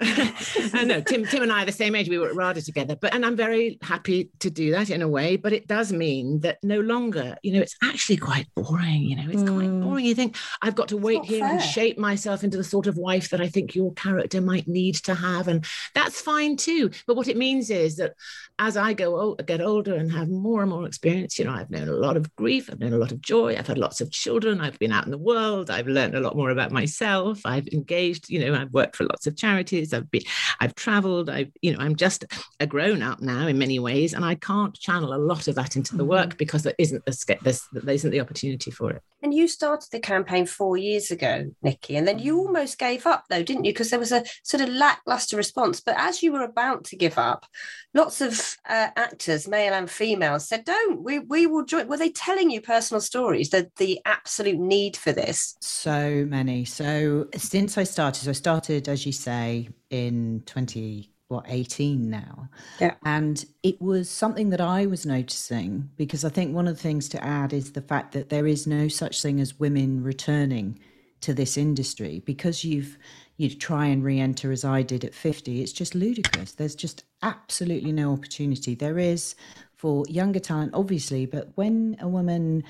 I 0.74 0.84
know 0.84 1.00
Tim, 1.00 1.24
Tim 1.24 1.42
and 1.42 1.52
I 1.52 1.62
are 1.62 1.66
the 1.66 1.72
same 1.72 1.94
age. 1.94 2.08
We 2.08 2.18
were 2.18 2.28
at 2.28 2.34
RADA 2.34 2.62
together, 2.62 2.96
but 3.00 3.14
and 3.14 3.24
I'm 3.24 3.36
very 3.36 3.78
happy 3.82 4.30
to 4.40 4.50
do 4.50 4.72
that 4.72 4.90
in 4.90 5.02
a 5.02 5.08
way. 5.08 5.36
But 5.36 5.52
it 5.52 5.66
does 5.66 5.92
mean 5.92 6.40
that 6.40 6.58
no 6.62 6.80
longer, 6.80 7.36
you 7.42 7.52
know, 7.52 7.60
it's 7.60 7.76
actually 7.82 8.16
quite 8.16 8.46
boring. 8.54 9.02
You 9.02 9.16
know, 9.16 9.30
it's 9.30 9.42
mm. 9.42 9.56
quite 9.56 9.86
boring. 9.86 10.04
You 10.04 10.14
think 10.14 10.36
I've 10.62 10.74
got 10.74 10.88
to 10.88 10.96
wait 10.96 11.24
here 11.24 11.40
fair. 11.40 11.52
and 11.52 11.62
shape 11.62 11.98
myself 11.98 12.42
into 12.44 12.56
the 12.56 12.64
sort 12.64 12.86
of 12.86 12.96
wife 12.96 13.30
that 13.30 13.40
I 13.40 13.48
think 13.48 13.74
your 13.74 13.92
character 13.94 14.40
might 14.40 14.66
need 14.66 14.96
to 14.96 15.14
have, 15.14 15.48
and 15.48 15.64
that's 15.94 16.20
fine 16.20 16.56
too. 16.56 16.90
But 17.06 17.16
what 17.16 17.28
it 17.28 17.36
means 17.36 17.70
is 17.70 17.96
that 17.96 18.14
as 18.58 18.76
I 18.76 18.94
go 18.94 19.20
old, 19.20 19.46
get 19.46 19.60
older 19.60 19.94
and 19.94 20.10
have 20.12 20.28
more 20.28 20.62
and 20.62 20.70
more 20.70 20.86
experience, 20.86 21.38
you 21.38 21.44
know, 21.44 21.52
I've 21.52 21.70
known 21.70 21.88
a 21.88 21.92
lot 21.92 22.16
of 22.16 22.34
grief, 22.36 22.68
I've 22.70 22.80
known 22.80 22.94
a 22.94 22.98
lot 22.98 23.12
of 23.12 23.20
joy, 23.20 23.54
I've 23.56 23.66
had 23.66 23.78
lots 23.78 24.00
of 24.00 24.10
children, 24.10 24.60
I've 24.60 24.78
been 24.78 24.92
out 24.92 25.04
in 25.04 25.10
the 25.10 25.18
world, 25.18 25.70
I've 25.70 25.86
learned 25.86 26.14
a 26.14 26.20
lot 26.20 26.36
more 26.36 26.50
about 26.50 26.72
myself, 26.72 27.40
I've 27.44 27.68
engaged, 27.68 28.30
you 28.30 28.40
know, 28.40 28.55
I've 28.56 28.72
worked 28.72 28.96
for 28.96 29.04
lots 29.04 29.26
of 29.26 29.36
charities, 29.36 29.92
I've 29.92 30.10
been, 30.10 30.22
I've 30.60 30.74
traveled, 30.74 31.30
I've, 31.30 31.52
you 31.62 31.72
know, 31.72 31.78
I'm 31.78 31.96
just 31.96 32.24
a 32.60 32.66
grown 32.66 33.02
up 33.02 33.20
now 33.20 33.46
in 33.46 33.58
many 33.58 33.78
ways, 33.78 34.14
and 34.14 34.24
I 34.24 34.34
can't 34.34 34.74
channel 34.78 35.14
a 35.14 35.16
lot 35.16 35.48
of 35.48 35.54
that 35.56 35.76
into 35.76 35.96
the 35.96 36.04
work 36.04 36.30
mm-hmm. 36.30 36.36
because 36.38 36.62
there 36.62 36.74
isn't 36.78 37.04
the 37.04 37.60
there 37.72 37.94
isn't 37.94 38.10
the 38.10 38.20
opportunity 38.20 38.70
for 38.70 38.90
it. 38.90 39.02
And 39.26 39.34
you 39.34 39.48
started 39.48 39.90
the 39.90 39.98
campaign 39.98 40.46
four 40.46 40.76
years 40.76 41.10
ago, 41.10 41.50
Nikki, 41.60 41.96
and 41.96 42.06
then 42.06 42.20
you 42.20 42.36
mm. 42.36 42.46
almost 42.46 42.78
gave 42.78 43.06
up 43.06 43.24
though, 43.28 43.42
didn't 43.42 43.64
you? 43.64 43.72
Because 43.72 43.90
there 43.90 43.98
was 43.98 44.12
a 44.12 44.22
sort 44.44 44.60
of 44.60 44.68
lackluster 44.68 45.36
response. 45.36 45.80
But 45.80 45.96
as 45.98 46.22
you 46.22 46.30
were 46.32 46.44
about 46.44 46.84
to 46.84 46.96
give 46.96 47.18
up, 47.18 47.44
lots 47.92 48.20
of 48.20 48.56
uh, 48.68 48.90
actors, 48.94 49.48
male 49.48 49.74
and 49.74 49.90
female, 49.90 50.38
said, 50.38 50.64
"Don't. 50.64 51.02
We 51.02 51.18
we 51.18 51.48
will 51.48 51.64
join." 51.64 51.88
Were 51.88 51.96
they 51.96 52.10
telling 52.10 52.52
you 52.52 52.60
personal 52.60 53.00
stories? 53.00 53.50
The 53.50 53.68
the 53.78 53.98
absolute 54.04 54.60
need 54.60 54.96
for 54.96 55.10
this? 55.10 55.56
So 55.60 56.24
many. 56.28 56.64
So 56.64 57.26
since 57.34 57.76
I 57.76 57.82
started, 57.82 58.22
so 58.22 58.30
I 58.30 58.34
started, 58.34 58.88
as 58.88 59.04
you 59.06 59.10
say, 59.10 59.70
in 59.90 60.44
twenty 60.46 61.10
what 61.28 61.44
18 61.48 62.08
now. 62.08 62.48
Yeah. 62.80 62.94
And 63.04 63.44
it 63.62 63.80
was 63.80 64.08
something 64.08 64.50
that 64.50 64.60
i 64.60 64.86
was 64.86 65.04
noticing 65.04 65.90
because 65.96 66.24
i 66.24 66.28
think 66.28 66.54
one 66.54 66.68
of 66.68 66.76
the 66.76 66.82
things 66.82 67.08
to 67.10 67.24
add 67.24 67.52
is 67.52 67.72
the 67.72 67.82
fact 67.82 68.12
that 68.12 68.28
there 68.28 68.46
is 68.46 68.66
no 68.66 68.88
such 68.88 69.20
thing 69.20 69.40
as 69.40 69.58
women 69.58 70.02
returning 70.02 70.78
to 71.22 71.32
this 71.34 71.56
industry. 71.56 72.22
Because 72.24 72.64
you've 72.64 72.98
you 73.38 73.50
try 73.50 73.86
and 73.86 74.04
re-enter 74.04 74.52
as 74.52 74.64
i 74.64 74.82
did 74.82 75.04
at 75.04 75.14
50 75.14 75.62
it's 75.62 75.72
just 75.72 75.94
ludicrous. 75.94 76.52
There's 76.52 76.76
just 76.76 77.04
absolutely 77.22 77.92
no 77.92 78.12
opportunity. 78.12 78.74
There 78.74 78.98
is 78.98 79.34
for 79.74 80.04
younger 80.08 80.40
talent 80.40 80.72
obviously 80.74 81.26
but 81.26 81.50
when 81.56 81.96
a 82.00 82.08
woman 82.08 82.62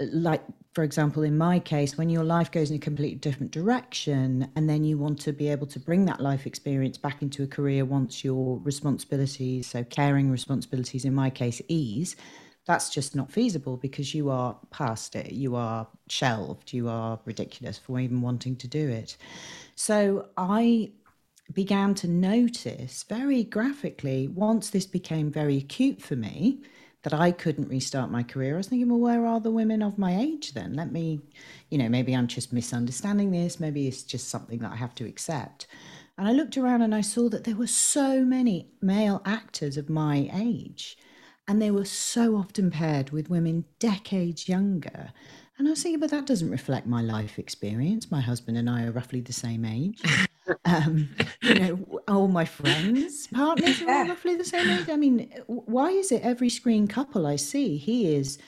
like 0.00 0.42
for 0.78 0.84
example 0.84 1.24
in 1.24 1.36
my 1.36 1.58
case 1.58 1.98
when 1.98 2.08
your 2.08 2.22
life 2.22 2.52
goes 2.52 2.70
in 2.70 2.76
a 2.76 2.78
completely 2.78 3.18
different 3.18 3.50
direction 3.50 4.48
and 4.54 4.70
then 4.70 4.84
you 4.84 4.96
want 4.96 5.18
to 5.18 5.32
be 5.32 5.48
able 5.48 5.66
to 5.66 5.80
bring 5.80 6.04
that 6.04 6.20
life 6.20 6.46
experience 6.46 6.96
back 6.96 7.20
into 7.20 7.42
a 7.42 7.48
career 7.48 7.84
once 7.84 8.22
your 8.22 8.60
responsibilities 8.60 9.66
so 9.66 9.82
caring 9.82 10.30
responsibilities 10.30 11.04
in 11.04 11.12
my 11.12 11.30
case 11.30 11.60
ease 11.66 12.14
that's 12.64 12.90
just 12.90 13.16
not 13.16 13.32
feasible 13.32 13.76
because 13.76 14.14
you 14.14 14.30
are 14.30 14.56
past 14.70 15.16
it. 15.16 15.32
You 15.32 15.56
are 15.56 15.88
shelved. 16.08 16.74
You 16.74 16.88
are 16.90 17.18
ridiculous 17.24 17.78
for 17.78 17.98
even 17.98 18.20
wanting 18.20 18.56
to 18.56 18.68
do 18.68 18.88
it. 18.90 19.16
So 19.74 20.28
I 20.36 20.92
began 21.54 21.94
to 21.94 22.06
notice 22.06 23.04
very 23.08 23.42
graphically 23.42 24.28
once 24.28 24.68
this 24.68 24.84
became 24.84 25.32
very 25.32 25.56
acute 25.56 26.02
for 26.02 26.14
me 26.14 26.60
that 27.02 27.14
I 27.14 27.30
couldn't 27.30 27.68
restart 27.68 28.10
my 28.10 28.22
career. 28.22 28.54
I 28.54 28.56
was 28.58 28.68
thinking, 28.68 28.88
well, 28.88 28.98
where 28.98 29.26
are 29.26 29.40
the 29.40 29.50
women 29.50 29.82
of 29.82 29.98
my 29.98 30.16
age 30.16 30.52
then? 30.54 30.74
Let 30.74 30.92
me, 30.92 31.20
you 31.70 31.78
know, 31.78 31.88
maybe 31.88 32.14
I'm 32.14 32.26
just 32.26 32.52
misunderstanding 32.52 33.30
this. 33.30 33.60
Maybe 33.60 33.86
it's 33.86 34.02
just 34.02 34.28
something 34.28 34.58
that 34.60 34.72
I 34.72 34.76
have 34.76 34.94
to 34.96 35.06
accept. 35.06 35.66
And 36.16 36.26
I 36.26 36.32
looked 36.32 36.56
around 36.56 36.82
and 36.82 36.94
I 36.94 37.00
saw 37.00 37.28
that 37.28 37.44
there 37.44 37.54
were 37.54 37.68
so 37.68 38.24
many 38.24 38.72
male 38.82 39.22
actors 39.24 39.76
of 39.76 39.88
my 39.88 40.28
age, 40.34 40.98
and 41.46 41.62
they 41.62 41.70
were 41.70 41.84
so 41.84 42.36
often 42.36 42.70
paired 42.70 43.10
with 43.10 43.30
women 43.30 43.64
decades 43.78 44.48
younger. 44.48 45.12
And 45.56 45.68
I 45.68 45.70
was 45.70 45.82
thinking, 45.82 46.00
but 46.00 46.10
that 46.10 46.26
doesn't 46.26 46.50
reflect 46.50 46.86
my 46.86 47.02
life 47.02 47.38
experience. 47.38 48.10
My 48.10 48.20
husband 48.20 48.58
and 48.58 48.68
I 48.68 48.84
are 48.84 48.92
roughly 48.92 49.20
the 49.20 49.32
same 49.32 49.64
age. 49.64 50.02
um, 50.64 51.08
you 51.42 51.54
know, 51.54 52.00
all 52.08 52.28
my 52.28 52.44
friends, 52.44 53.26
partners 53.28 53.82
are 53.82 53.90
all 53.90 54.08
roughly 54.08 54.36
the 54.36 54.44
same 54.44 54.68
age. 54.68 54.88
I 54.88 54.96
mean, 54.96 55.30
why 55.46 55.90
is 55.90 56.12
it 56.12 56.22
every 56.22 56.48
screen 56.48 56.86
couple 56.86 57.26
I 57.26 57.36
see, 57.36 57.76
he 57.76 58.14
is 58.14 58.38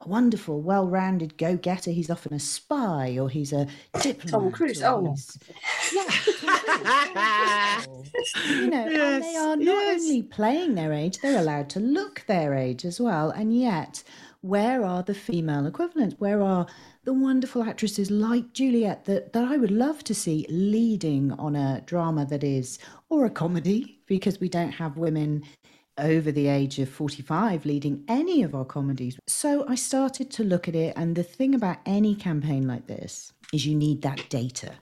a 0.00 0.08
wonderful, 0.08 0.60
well-rounded 0.60 1.36
go-getter. 1.38 1.90
He's 1.90 2.10
often 2.10 2.32
a 2.32 2.38
spy 2.38 3.18
or 3.18 3.28
he's 3.28 3.52
a 3.52 3.66
diplomat. 4.00 4.28
Tom 4.28 4.52
Cruise. 4.52 4.82
Oh, 4.82 5.14
yeah. 5.92 6.04
you 8.48 8.70
know, 8.70 8.86
yes, 8.86 9.14
and 9.14 9.24
they 9.24 9.36
are 9.36 9.56
not 9.56 9.60
yes. 9.60 10.02
only 10.02 10.22
playing 10.22 10.74
their 10.74 10.92
age; 10.92 11.18
they're 11.18 11.40
allowed 11.40 11.68
to 11.70 11.80
look 11.80 12.24
their 12.26 12.54
age 12.54 12.84
as 12.84 13.00
well. 13.00 13.30
And 13.30 13.58
yet, 13.58 14.04
where 14.40 14.84
are 14.84 15.02
the 15.02 15.14
female 15.14 15.66
equivalents? 15.66 16.14
Where 16.18 16.42
are 16.42 16.66
the 17.08 17.14
wonderful 17.14 17.62
actresses 17.62 18.10
like 18.10 18.52
Juliet 18.52 19.06
that, 19.06 19.32
that 19.32 19.42
I 19.42 19.56
would 19.56 19.70
love 19.70 20.04
to 20.04 20.14
see 20.14 20.44
leading 20.50 21.32
on 21.32 21.56
a 21.56 21.80
drama 21.86 22.26
that 22.26 22.44
is, 22.44 22.78
or 23.08 23.24
a 23.24 23.30
comedy, 23.30 24.02
because 24.04 24.40
we 24.40 24.50
don't 24.50 24.72
have 24.72 24.98
women 24.98 25.42
over 25.96 26.30
the 26.30 26.48
age 26.48 26.78
of 26.78 26.90
45 26.90 27.64
leading 27.64 28.04
any 28.08 28.42
of 28.42 28.54
our 28.54 28.66
comedies. 28.66 29.18
So 29.26 29.64
I 29.66 29.74
started 29.74 30.30
to 30.32 30.44
look 30.44 30.68
at 30.68 30.74
it. 30.74 30.92
And 30.98 31.16
the 31.16 31.22
thing 31.22 31.54
about 31.54 31.78
any 31.86 32.14
campaign 32.14 32.68
like 32.68 32.88
this 32.88 33.32
is 33.54 33.66
you 33.66 33.74
need 33.74 34.02
that 34.02 34.28
data. 34.28 34.74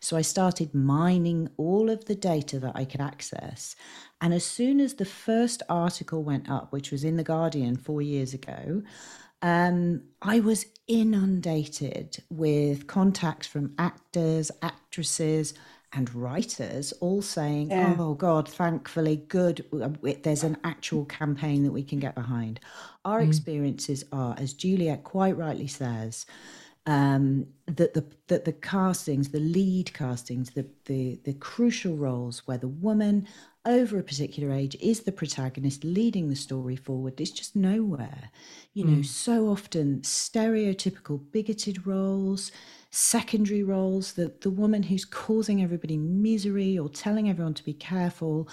So 0.00 0.16
I 0.16 0.22
started 0.22 0.74
mining 0.74 1.50
all 1.58 1.90
of 1.90 2.06
the 2.06 2.14
data 2.14 2.58
that 2.60 2.72
I 2.74 2.86
could 2.86 3.02
access. 3.02 3.76
And 4.22 4.32
as 4.32 4.46
soon 4.46 4.80
as 4.80 4.94
the 4.94 5.04
first 5.04 5.62
article 5.68 6.22
went 6.22 6.48
up, 6.48 6.72
which 6.72 6.90
was 6.90 7.04
in 7.04 7.16
The 7.16 7.24
Guardian 7.24 7.76
four 7.76 8.00
years 8.00 8.32
ago, 8.32 8.82
um, 9.42 10.02
I 10.22 10.40
was 10.40 10.66
inundated 10.86 12.22
with 12.30 12.86
contacts 12.86 13.46
from 13.46 13.74
actors, 13.78 14.50
actresses, 14.62 15.54
and 15.94 16.12
writers 16.14 16.92
all 17.00 17.22
saying, 17.22 17.70
yeah. 17.70 17.94
oh 17.98 18.14
God, 18.14 18.48
thankfully, 18.48 19.16
good, 19.28 19.64
there's 20.22 20.42
an 20.42 20.56
actual 20.64 21.04
campaign 21.04 21.62
that 21.62 21.72
we 21.72 21.84
can 21.84 22.00
get 22.00 22.14
behind. 22.14 22.58
Our 23.04 23.20
mm. 23.20 23.28
experiences 23.28 24.04
are, 24.12 24.34
as 24.38 24.54
Juliet 24.54 25.04
quite 25.04 25.36
rightly 25.36 25.68
says, 25.68 26.26
um, 26.86 27.46
that 27.66 27.94
the 27.94 28.04
that 28.26 28.44
the 28.44 28.52
castings, 28.52 29.30
the 29.30 29.40
lead 29.40 29.94
castings, 29.94 30.50
the, 30.50 30.66
the 30.84 31.18
the 31.24 31.32
crucial 31.34 31.96
roles 31.96 32.46
where 32.46 32.58
the 32.58 32.68
woman 32.68 33.26
over 33.66 33.98
a 33.98 34.02
particular 34.02 34.52
age 34.52 34.76
is 34.80 35.00
the 35.00 35.12
protagonist 35.12 35.84
leading 35.84 36.28
the 36.28 36.36
story 36.36 36.76
forward 36.76 37.20
is 37.20 37.30
just 37.30 37.56
nowhere. 37.56 38.30
You 38.72 38.84
know, 38.84 38.98
mm. 38.98 39.06
so 39.06 39.48
often 39.48 40.00
stereotypical 40.00 41.20
bigoted 41.32 41.86
roles, 41.86 42.52
secondary 42.90 43.62
roles, 43.62 44.12
the, 44.12 44.32
the 44.40 44.50
woman 44.50 44.82
who's 44.84 45.04
causing 45.04 45.62
everybody 45.62 45.96
misery 45.96 46.78
or 46.78 46.88
telling 46.88 47.28
everyone 47.28 47.54
to 47.54 47.64
be 47.64 47.74
careful. 47.74 48.48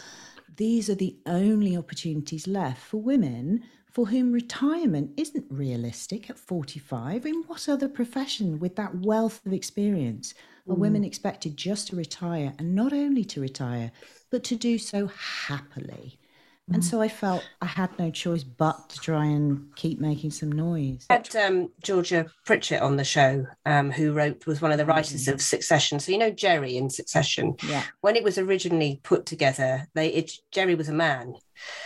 These 0.55 0.89
are 0.89 0.95
the 0.95 1.17
only 1.25 1.75
opportunities 1.75 2.47
left 2.47 2.81
for 2.81 3.01
women 3.01 3.63
for 3.91 4.07
whom 4.07 4.31
retirement 4.31 5.11
isn't 5.17 5.45
realistic 5.49 6.29
at 6.29 6.39
45. 6.39 7.25
In 7.25 7.43
what 7.47 7.67
other 7.67 7.89
profession 7.89 8.57
with 8.57 8.77
that 8.77 8.95
wealth 8.95 9.45
of 9.45 9.51
experience 9.51 10.33
are 10.69 10.75
mm. 10.75 10.79
women 10.79 11.03
expected 11.03 11.57
just 11.57 11.87
to 11.87 11.97
retire 11.97 12.53
and 12.57 12.73
not 12.73 12.93
only 12.93 13.25
to 13.25 13.41
retire, 13.41 13.91
but 14.31 14.43
to 14.45 14.55
do 14.55 14.77
so 14.77 15.07
happily? 15.07 16.17
And 16.71 16.81
mm. 16.81 16.85
so 16.85 17.01
I 17.01 17.09
felt 17.09 17.47
I 17.61 17.65
had 17.65 17.97
no 17.99 18.11
choice 18.11 18.43
but 18.43 18.89
to 18.89 18.99
try 18.99 19.25
and 19.25 19.75
keep 19.75 19.99
making 19.99 20.31
some 20.31 20.51
noise. 20.51 21.05
I 21.09 21.13
had 21.13 21.35
um, 21.35 21.71
Georgia 21.83 22.27
Pritchett 22.45 22.81
on 22.81 22.95
the 22.95 23.03
show, 23.03 23.45
um, 23.65 23.91
who 23.91 24.13
wrote 24.13 24.47
was 24.47 24.61
one 24.61 24.71
of 24.71 24.77
the 24.77 24.85
writers 24.85 25.27
of 25.27 25.41
Succession. 25.41 25.99
So 25.99 26.11
you 26.11 26.17
know 26.17 26.31
Gerri 26.31 26.75
in 26.75 26.89
Succession. 26.89 27.55
Yeah. 27.67 27.83
When 28.01 28.15
it 28.15 28.23
was 28.23 28.37
originally 28.37 29.01
put 29.03 29.25
together, 29.25 29.87
they 29.95 30.07
it, 30.09 30.31
Gerri 30.53 30.77
was 30.77 30.87
a 30.87 30.93
man. 30.93 31.35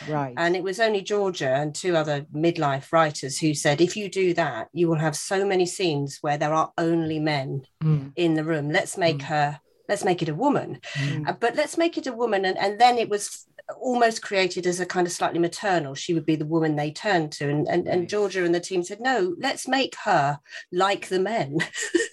Right. 0.07 0.33
And 0.37 0.55
it 0.55 0.63
was 0.63 0.79
only 0.79 1.01
Georgia 1.01 1.53
and 1.53 1.73
two 1.73 1.97
other 1.97 2.25
midlife 2.33 2.91
writers 2.93 3.39
who 3.39 3.53
said, 3.53 3.81
if 3.81 3.97
you 3.97 4.09
do 4.09 4.33
that, 4.35 4.69
you 4.71 4.87
will 4.87 4.99
have 4.99 5.15
so 5.15 5.45
many 5.45 5.65
scenes 5.65 6.19
where 6.21 6.37
there 6.37 6.53
are 6.53 6.71
only 6.77 7.19
men 7.19 7.63
mm. 7.83 8.11
in 8.15 8.35
the 8.35 8.43
room. 8.43 8.69
Let's 8.69 8.97
make 8.97 9.17
mm. 9.17 9.23
her 9.23 9.59
let's 9.87 10.03
make 10.03 10.21
it 10.21 10.29
a 10.29 10.35
woman 10.35 10.79
mm. 10.93 11.27
uh, 11.27 11.33
but 11.39 11.55
let's 11.55 11.77
make 11.77 11.97
it 11.97 12.07
a 12.07 12.13
woman 12.13 12.45
and, 12.45 12.57
and 12.57 12.79
then 12.79 12.97
it 12.97 13.09
was 13.09 13.45
almost 13.79 14.21
created 14.21 14.67
as 14.67 14.79
a 14.79 14.85
kind 14.85 15.07
of 15.07 15.13
slightly 15.13 15.39
maternal. 15.39 15.95
She 15.95 16.13
would 16.13 16.25
be 16.25 16.35
the 16.35 16.45
woman 16.45 16.75
they 16.75 16.91
turned 16.91 17.31
to. 17.33 17.49
And, 17.49 17.67
and, 17.67 17.87
and 17.87 18.09
Georgia 18.09 18.43
and 18.45 18.53
the 18.53 18.59
team 18.59 18.83
said, 18.83 18.99
no, 18.99 19.35
let's 19.39 19.67
make 19.67 19.95
her 20.03 20.39
like 20.71 21.07
the 21.07 21.19
men. 21.19 21.59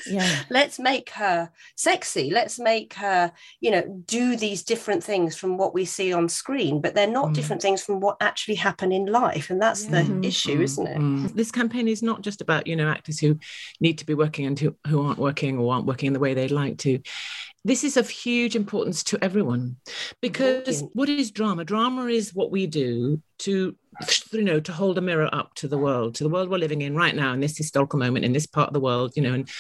Yeah. 0.04 0.42
let's 0.50 0.80
make 0.80 1.10
her 1.10 1.52
sexy. 1.76 2.28
Let's 2.30 2.58
make 2.58 2.94
her, 2.94 3.32
you 3.60 3.70
know, 3.70 4.02
do 4.04 4.34
these 4.34 4.64
different 4.64 5.04
things 5.04 5.36
from 5.36 5.56
what 5.56 5.74
we 5.74 5.84
see 5.84 6.12
on 6.12 6.28
screen, 6.28 6.80
but 6.80 6.96
they're 6.96 7.06
not 7.06 7.28
mm. 7.28 7.34
different 7.34 7.62
things 7.62 7.84
from 7.84 8.00
what 8.00 8.16
actually 8.20 8.56
happen 8.56 8.90
in 8.90 9.06
life. 9.06 9.48
And 9.48 9.62
that's 9.62 9.84
yeah. 9.84 9.90
the 9.90 10.10
mm-hmm. 10.10 10.24
issue, 10.24 10.58
mm. 10.58 10.62
isn't 10.62 10.86
it? 10.88 10.98
Mm. 10.98 11.34
This 11.34 11.52
campaign 11.52 11.86
is 11.86 12.02
not 12.02 12.20
just 12.22 12.40
about, 12.40 12.66
you 12.66 12.74
know, 12.74 12.88
actors 12.88 13.20
who 13.20 13.38
need 13.80 13.98
to 13.98 14.04
be 14.04 14.14
working 14.14 14.44
and 14.44 14.58
who, 14.58 14.76
who 14.88 15.06
aren't 15.06 15.20
working 15.20 15.56
or 15.56 15.72
aren't 15.72 15.86
working 15.86 16.08
in 16.08 16.14
the 16.14 16.20
way 16.20 16.34
they'd 16.34 16.50
like 16.50 16.78
to 16.78 16.98
this 17.64 17.84
is 17.84 17.96
of 17.96 18.08
huge 18.08 18.56
importance 18.56 19.04
to 19.04 19.22
everyone 19.22 19.76
because 20.20 20.82
what 20.94 21.08
is 21.08 21.30
drama? 21.30 21.64
Drama 21.64 22.06
is 22.06 22.34
what 22.34 22.50
we 22.50 22.66
do 22.66 23.22
to 23.38 23.76
you 24.32 24.42
know 24.42 24.60
to 24.60 24.72
hold 24.72 24.98
a 24.98 25.00
mirror 25.00 25.28
up 25.32 25.54
to 25.54 25.68
the 25.68 25.76
world 25.76 26.14
to 26.14 26.24
the 26.24 26.30
world 26.30 26.48
we're 26.48 26.56
living 26.56 26.80
in 26.80 26.96
right 26.96 27.14
now 27.14 27.32
in 27.32 27.40
this 27.40 27.58
historical 27.58 27.98
moment 27.98 28.24
in 28.24 28.32
this 28.32 28.46
part 28.46 28.68
of 28.68 28.72
the 28.72 28.80
world 28.80 29.12
you 29.16 29.22
know 29.22 29.34
and 29.34 29.50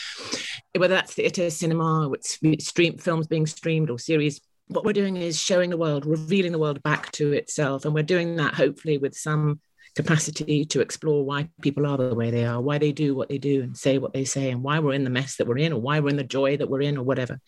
whether 0.76 0.94
that's 0.94 1.14
theatre 1.14 1.50
cinema 1.50 2.10
it's 2.12 2.38
stream 2.64 2.96
films 2.96 3.26
being 3.26 3.46
streamed 3.46 3.90
or 3.90 3.98
series 3.98 4.40
what 4.68 4.84
we're 4.84 4.92
doing 4.92 5.16
is 5.16 5.38
showing 5.38 5.68
the 5.68 5.76
world 5.76 6.06
revealing 6.06 6.52
the 6.52 6.58
world 6.58 6.82
back 6.82 7.12
to 7.12 7.32
itself 7.32 7.84
and 7.84 7.92
we're 7.92 8.02
doing 8.02 8.36
that 8.36 8.54
hopefully 8.54 8.96
with 8.96 9.14
some 9.14 9.60
capacity 9.94 10.64
to 10.64 10.80
explore 10.80 11.24
why 11.24 11.48
people 11.60 11.86
are 11.86 11.96
the 11.96 12.14
way 12.14 12.30
they 12.30 12.44
are, 12.44 12.60
why 12.60 12.78
they 12.78 12.92
do 12.92 13.14
what 13.14 13.28
they 13.28 13.38
do 13.38 13.62
and 13.62 13.76
say 13.76 13.98
what 13.98 14.12
they 14.12 14.24
say, 14.24 14.50
and 14.50 14.62
why 14.62 14.78
we're 14.78 14.94
in 14.94 15.04
the 15.04 15.10
mess 15.10 15.36
that 15.36 15.46
we're 15.46 15.58
in, 15.58 15.72
or 15.72 15.80
why 15.80 16.00
we're 16.00 16.08
in 16.08 16.16
the 16.16 16.24
joy 16.24 16.56
that 16.56 16.68
we're 16.68 16.80
in, 16.82 16.96
or 16.96 17.02
whatever. 17.02 17.40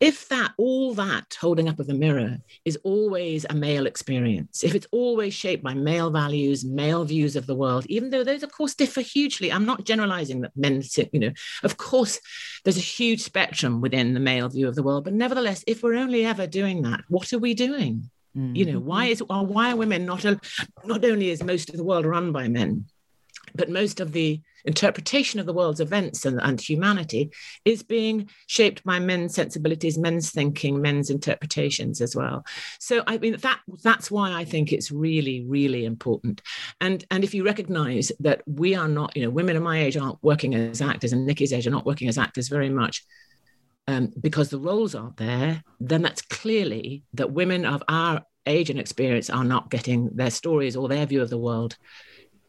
If 0.00 0.28
that, 0.28 0.52
all 0.56 0.94
that 0.94 1.36
holding 1.40 1.68
up 1.68 1.78
of 1.78 1.86
the 1.86 1.94
mirror 1.94 2.38
is 2.64 2.78
always 2.84 3.44
a 3.48 3.54
male 3.54 3.86
experience, 3.86 4.64
if 4.64 4.74
it's 4.74 4.86
always 4.90 5.34
shaped 5.34 5.62
by 5.62 5.74
male 5.74 6.10
values, 6.10 6.64
male 6.64 7.04
views 7.04 7.36
of 7.36 7.46
the 7.46 7.54
world, 7.54 7.86
even 7.88 8.10
though 8.10 8.24
those, 8.24 8.42
of 8.42 8.52
course, 8.52 8.74
differ 8.74 9.00
hugely, 9.00 9.52
I'm 9.52 9.66
not 9.66 9.84
generalizing 9.84 10.40
that 10.42 10.56
men, 10.56 10.82
you 11.12 11.20
know, 11.20 11.32
of 11.62 11.76
course, 11.76 12.20
there's 12.64 12.76
a 12.76 12.80
huge 12.80 13.22
spectrum 13.22 13.80
within 13.80 14.14
the 14.14 14.20
male 14.20 14.48
view 14.48 14.68
of 14.68 14.74
the 14.74 14.82
world, 14.82 15.04
but 15.04 15.12
nevertheless, 15.12 15.62
if 15.66 15.82
we're 15.82 15.94
only 15.94 16.24
ever 16.24 16.46
doing 16.46 16.82
that, 16.82 17.04
what 17.08 17.32
are 17.32 17.38
we 17.38 17.54
doing? 17.54 18.10
You 18.36 18.66
know, 18.66 18.78
why 18.78 19.04
mm-hmm. 19.04 19.12
is 19.12 19.48
why 19.48 19.72
are 19.72 19.76
women 19.76 20.04
not 20.04 20.24
a, 20.24 20.38
not 20.84 21.04
only 21.04 21.30
is 21.30 21.42
most 21.42 21.70
of 21.70 21.76
the 21.76 21.84
world 21.84 22.04
run 22.04 22.32
by 22.32 22.48
men, 22.48 22.84
but 23.54 23.70
most 23.70 24.00
of 24.00 24.12
the 24.12 24.40
interpretation 24.66 25.40
of 25.40 25.46
the 25.46 25.52
world's 25.52 25.80
events 25.80 26.26
and, 26.26 26.40
and 26.42 26.60
humanity 26.60 27.30
is 27.64 27.82
being 27.82 28.28
shaped 28.46 28.82
by 28.84 28.98
men's 28.98 29.34
sensibilities, 29.34 29.96
men's 29.96 30.30
thinking, 30.30 30.82
men's 30.82 31.08
interpretations 31.08 32.00
as 32.00 32.14
well. 32.14 32.44
So 32.78 33.02
I 33.06 33.16
mean 33.18 33.36
that 33.38 33.60
that's 33.82 34.10
why 34.10 34.32
I 34.32 34.44
think 34.44 34.72
it's 34.72 34.90
really, 34.90 35.44
really 35.46 35.84
important. 35.84 36.42
And 36.80 37.04
and 37.10 37.24
if 37.24 37.32
you 37.32 37.44
recognize 37.44 38.12
that 38.20 38.42
we 38.46 38.74
are 38.74 38.88
not, 38.88 39.16
you 39.16 39.22
know, 39.22 39.30
women 39.30 39.56
of 39.56 39.62
my 39.62 39.80
age 39.80 39.96
aren't 39.96 40.22
working 40.22 40.54
as 40.54 40.82
actors 40.82 41.12
and 41.12 41.24
Nikki's 41.24 41.52
age 41.52 41.66
are 41.66 41.70
not 41.70 41.86
working 41.86 42.08
as 42.08 42.18
actors 42.18 42.48
very 42.48 42.68
much 42.68 43.02
um, 43.88 44.12
because 44.20 44.50
the 44.50 44.58
roles 44.58 44.94
aren't 44.94 45.16
there, 45.16 45.62
then 45.80 46.02
that's 46.02 46.22
clearly 46.22 47.04
that 47.14 47.32
women 47.32 47.64
of 47.64 47.82
our 47.88 48.22
age 48.46 48.70
and 48.70 48.78
experience 48.78 49.30
are 49.30 49.44
not 49.44 49.70
getting 49.70 50.10
their 50.14 50.30
stories 50.30 50.76
or 50.76 50.88
their 50.88 51.06
view 51.06 51.22
of 51.22 51.30
the 51.30 51.38
world 51.38 51.76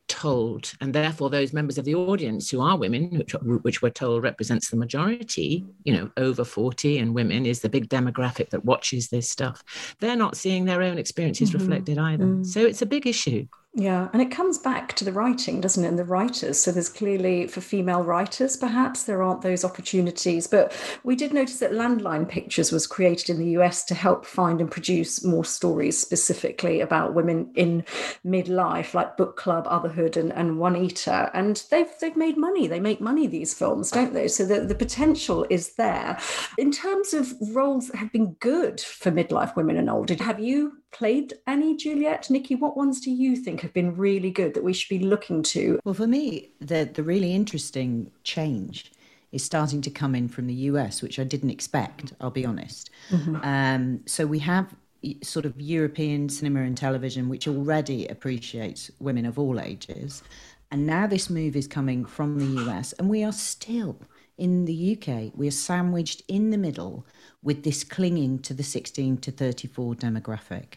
told 0.08 0.74
and 0.80 0.94
therefore 0.94 1.30
those 1.30 1.52
members 1.52 1.78
of 1.78 1.86
the 1.86 1.96
audience 1.96 2.50
who 2.50 2.62
are 2.62 2.78
women 2.78 3.18
which, 3.18 3.34
which 3.62 3.82
we're 3.82 3.90
told 3.90 4.24
represents 4.24 4.70
the 4.70 4.78
majority 4.78 5.66
you 5.84 5.94
know 5.94 6.10
over 6.16 6.46
40 6.46 6.98
and 7.00 7.14
women 7.14 7.46
is 7.46 7.60
the 7.60 7.70
big 7.70 7.90
demographic 7.90 8.50
that 8.50 8.64
watches 8.64 9.10
this 9.10 9.30
stuff 9.30 9.62
they're 10.00 10.16
not 10.16 10.38
seeing 10.38 10.66
their 10.66 10.82
own 10.82 10.98
experiences 10.98 11.50
mm-hmm. 11.50 11.60
reflected 11.60 11.98
either 11.98 12.26
mm. 12.26 12.46
so 12.46 12.62
it's 12.62 12.82
a 12.82 12.86
big 12.86 13.06
issue 13.06 13.46
Yeah, 13.80 14.10
and 14.12 14.24
it 14.24 14.32
comes 14.32 14.58
back 14.58 14.94
to 14.96 15.06
the 15.06 15.12
writing, 15.12 15.62
doesn't 15.62 15.86
it? 15.86 15.88
And 15.88 16.00
the 16.00 16.04
writers. 16.04 16.60
So 16.60 16.72
there's 16.72 16.90
clearly 16.90 17.46
for 17.46 17.62
female 17.62 18.04
writers, 18.04 18.58
perhaps 18.58 19.04
there 19.04 19.22
aren't 19.22 19.44
those 19.44 19.64
opportunities. 19.64 20.48
But 20.48 20.76
we 21.04 21.16
did 21.16 21.32
notice 21.32 21.60
that 21.60 21.74
Landline 21.74 22.28
Pictures 22.28 22.72
was 22.72 22.88
created 22.88 23.30
in 23.30 23.38
the 23.38 23.52
US 23.52 23.84
to 23.86 23.94
help 23.94 24.26
find 24.26 24.62
and 24.62 24.72
produce 24.72 25.24
more 25.24 25.46
stories 25.46 25.96
specifically 25.96 26.82
about 26.82 27.14
women 27.14 27.52
in 27.54 27.86
midlife, 28.26 28.96
like 28.96 29.16
Book 29.16 29.38
Club, 29.38 29.68
Otherhood, 29.68 30.18
and, 30.18 30.34
and 30.34 30.58
Juanita. 30.58 31.30
And 31.36 31.64
they've 31.70 31.92
they've 32.02 32.18
made 32.18 32.36
money. 32.36 32.66
They 32.66 32.80
make 32.80 33.00
money 33.00 33.28
these 33.28 33.54
films, 33.54 33.92
don't 33.92 34.16
they? 34.16 34.28
So 34.28 34.44
the, 34.44 34.62
the 34.62 34.74
potential 34.74 35.46
is 35.52 35.76
there. 35.76 36.18
In 36.58 36.72
terms 36.72 37.14
of 37.14 37.32
roles 37.54 37.90
that 37.90 37.98
have 37.98 38.12
been 38.12 38.34
good 38.40 38.82
for 38.82 39.12
midlife 39.12 39.56
women 39.56 39.78
and 39.78 39.88
older, 39.88 40.16
have 40.16 40.40
you 40.40 40.78
played 40.98 41.34
any 41.46 41.76
Juliet? 41.76 42.30
Nikki, 42.30 42.56
what 42.56 42.76
ones 42.76 43.00
do 43.00 43.12
you 43.12 43.36
think 43.36 43.62
have 43.62 43.74
been 43.74 43.96
really 43.96 44.32
good 44.32 44.54
that 44.56 44.64
we 44.64 44.74
should 44.74 44.90
be 44.90 45.06
looking 45.06 45.44
to? 45.44 45.80
Well, 45.84 45.94
for 45.94 46.08
me, 46.08 46.50
the, 46.60 46.90
the 46.92 47.04
really 47.04 47.34
interesting 47.34 48.12
change 48.24 48.92
is 49.32 49.44
starting 49.44 49.82
to 49.82 49.92
come 49.92 50.16
in 50.16 50.28
from 50.28 50.48
the 50.48 50.54
US, 50.54 51.02
which 51.02 51.20
I 51.20 51.24
didn't 51.24 51.52
expect, 51.52 52.14
I'll 52.20 52.32
be 52.32 52.46
honest. 52.46 52.90
Mm-hmm. 53.12 53.36
Um, 53.44 54.02
so 54.08 54.26
we 54.26 54.40
have 54.40 54.74
sort 55.22 55.46
of 55.46 55.60
European 55.62 56.30
cinema 56.30 56.62
and 56.62 56.76
television, 56.76 57.30
which 57.30 57.48
already 57.48 58.08
appreciates 58.08 58.90
women 59.00 59.26
of 59.26 59.38
all 59.38 59.60
ages. 59.60 60.24
And 60.72 60.88
now 60.88 61.06
this 61.06 61.30
move 61.30 61.56
is 61.56 61.68
coming 61.68 62.06
from 62.06 62.40
the 62.40 62.64
US, 62.64 62.94
and 62.94 63.08
we 63.08 63.24
are 63.24 63.32
still 63.32 64.00
in 64.38 64.66
the 64.66 64.98
UK, 64.98 65.32
we 65.36 65.48
are 65.48 65.52
sandwiched 65.52 66.22
in 66.28 66.52
the 66.52 66.58
middle 66.58 67.06
with 67.42 67.64
this 67.64 67.84
clinging 67.84 68.40
to 68.40 68.54
the 68.54 68.64
16 68.64 69.18
to 69.18 69.32
34 69.32 69.96
demographic. 69.96 70.76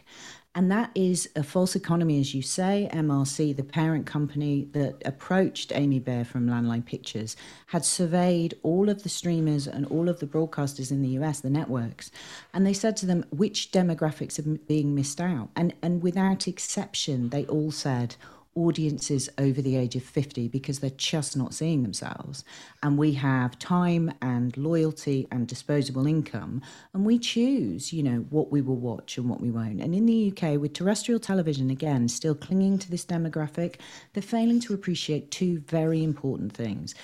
And 0.53 0.69
that 0.69 0.91
is 0.95 1.29
a 1.35 1.43
false 1.43 1.77
economy, 1.77 2.19
as 2.19 2.35
you 2.35 2.41
say. 2.41 2.89
MRC, 2.91 3.55
the 3.55 3.63
parent 3.63 4.05
company 4.05 4.67
that 4.73 5.01
approached 5.05 5.71
Amy 5.73 5.99
Baer 5.99 6.25
from 6.25 6.47
Landline 6.47 6.85
Pictures, 6.85 7.37
had 7.67 7.85
surveyed 7.85 8.55
all 8.61 8.89
of 8.89 9.03
the 9.03 9.09
streamers 9.09 9.65
and 9.65 9.85
all 9.85 10.09
of 10.09 10.19
the 10.19 10.27
broadcasters 10.27 10.91
in 10.91 11.01
the 11.01 11.09
US, 11.19 11.39
the 11.39 11.49
networks, 11.49 12.11
and 12.53 12.65
they 12.65 12.73
said 12.73 12.97
to 12.97 13.05
them 13.05 13.23
which 13.29 13.71
demographics 13.71 14.39
are 14.39 14.59
being 14.67 14.93
missed 14.93 15.21
out. 15.21 15.49
And, 15.55 15.73
and 15.81 16.03
without 16.03 16.49
exception, 16.49 17.29
they 17.29 17.45
all 17.45 17.71
said 17.71 18.17
audiences 18.55 19.29
over 19.37 19.61
the 19.61 19.75
age 19.75 19.95
of 19.95 20.03
50 20.03 20.47
because 20.47 20.79
they're 20.79 20.89
just 20.91 21.37
not 21.37 21.53
seeing 21.53 21.83
themselves. 21.83 22.43
And 22.83 22.97
we 22.97 23.13
have 23.13 23.57
time 23.59 24.11
and 24.21 24.55
loyalty 24.57 25.27
and 25.31 25.47
disposable 25.47 26.07
income, 26.07 26.61
and 26.93 27.05
we 27.05 27.19
choose, 27.19 27.93
you 27.93 28.03
know, 28.03 28.25
what 28.29 28.51
we 28.51 28.61
will 28.61 28.77
watch 28.77 29.17
and 29.17 29.29
what 29.29 29.41
we 29.41 29.51
won't. 29.51 29.81
And 29.81 29.95
in 29.95 30.05
the 30.05 30.31
UK, 30.31 30.59
with 30.59 30.73
terrestrial 30.73 31.19
television, 31.19 31.69
again, 31.69 32.07
still 32.07 32.35
clinging 32.35 32.79
to 32.79 32.91
this 32.91 33.05
demographic, 33.05 33.75
they're 34.13 34.23
failing 34.23 34.59
to 34.61 34.73
appreciate 34.73 35.31
two 35.31 35.59
very 35.59 36.03
important 36.03 36.53
things 36.53 36.95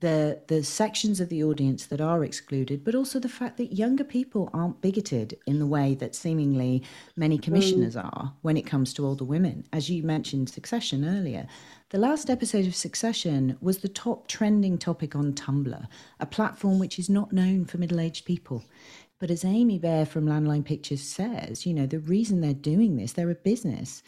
the 0.00 0.40
the 0.48 0.64
sections 0.64 1.20
of 1.20 1.28
the 1.28 1.44
audience 1.44 1.86
that 1.86 2.00
are 2.00 2.24
excluded, 2.24 2.84
but 2.84 2.94
also 2.94 3.18
the 3.18 3.28
fact 3.28 3.56
that 3.58 3.76
younger 3.76 4.04
people 4.04 4.50
aren't 4.52 4.80
bigoted 4.80 5.38
in 5.46 5.58
the 5.58 5.66
way 5.66 5.94
that 5.94 6.14
seemingly 6.14 6.82
many 7.16 7.38
commissioners 7.38 7.96
mm. 7.96 8.04
are 8.04 8.32
when 8.42 8.56
it 8.56 8.66
comes 8.66 8.92
to 8.94 9.06
older 9.06 9.24
women. 9.24 9.64
As 9.72 9.90
you 9.90 10.02
mentioned 10.02 10.48
Succession 10.48 11.04
earlier, 11.04 11.46
the 11.90 11.98
last 11.98 12.30
episode 12.30 12.66
of 12.66 12.74
Succession 12.74 13.56
was 13.60 13.78
the 13.78 13.88
top 13.88 14.26
trending 14.26 14.78
topic 14.78 15.14
on 15.14 15.32
Tumblr, 15.34 15.86
a 16.18 16.26
platform 16.26 16.78
which 16.78 16.98
is 16.98 17.10
not 17.10 17.32
known 17.32 17.64
for 17.64 17.78
middle-aged 17.78 18.24
people. 18.24 18.64
But 19.18 19.30
as 19.30 19.44
Amy 19.44 19.78
Baer 19.78 20.06
from 20.06 20.26
Landline 20.26 20.64
Pictures 20.64 21.02
says, 21.02 21.66
you 21.66 21.74
know, 21.74 21.84
the 21.84 21.98
reason 21.98 22.40
they're 22.40 22.54
doing 22.54 22.96
this, 22.96 23.12
they're 23.12 23.30
a 23.30 23.34
business 23.34 24.02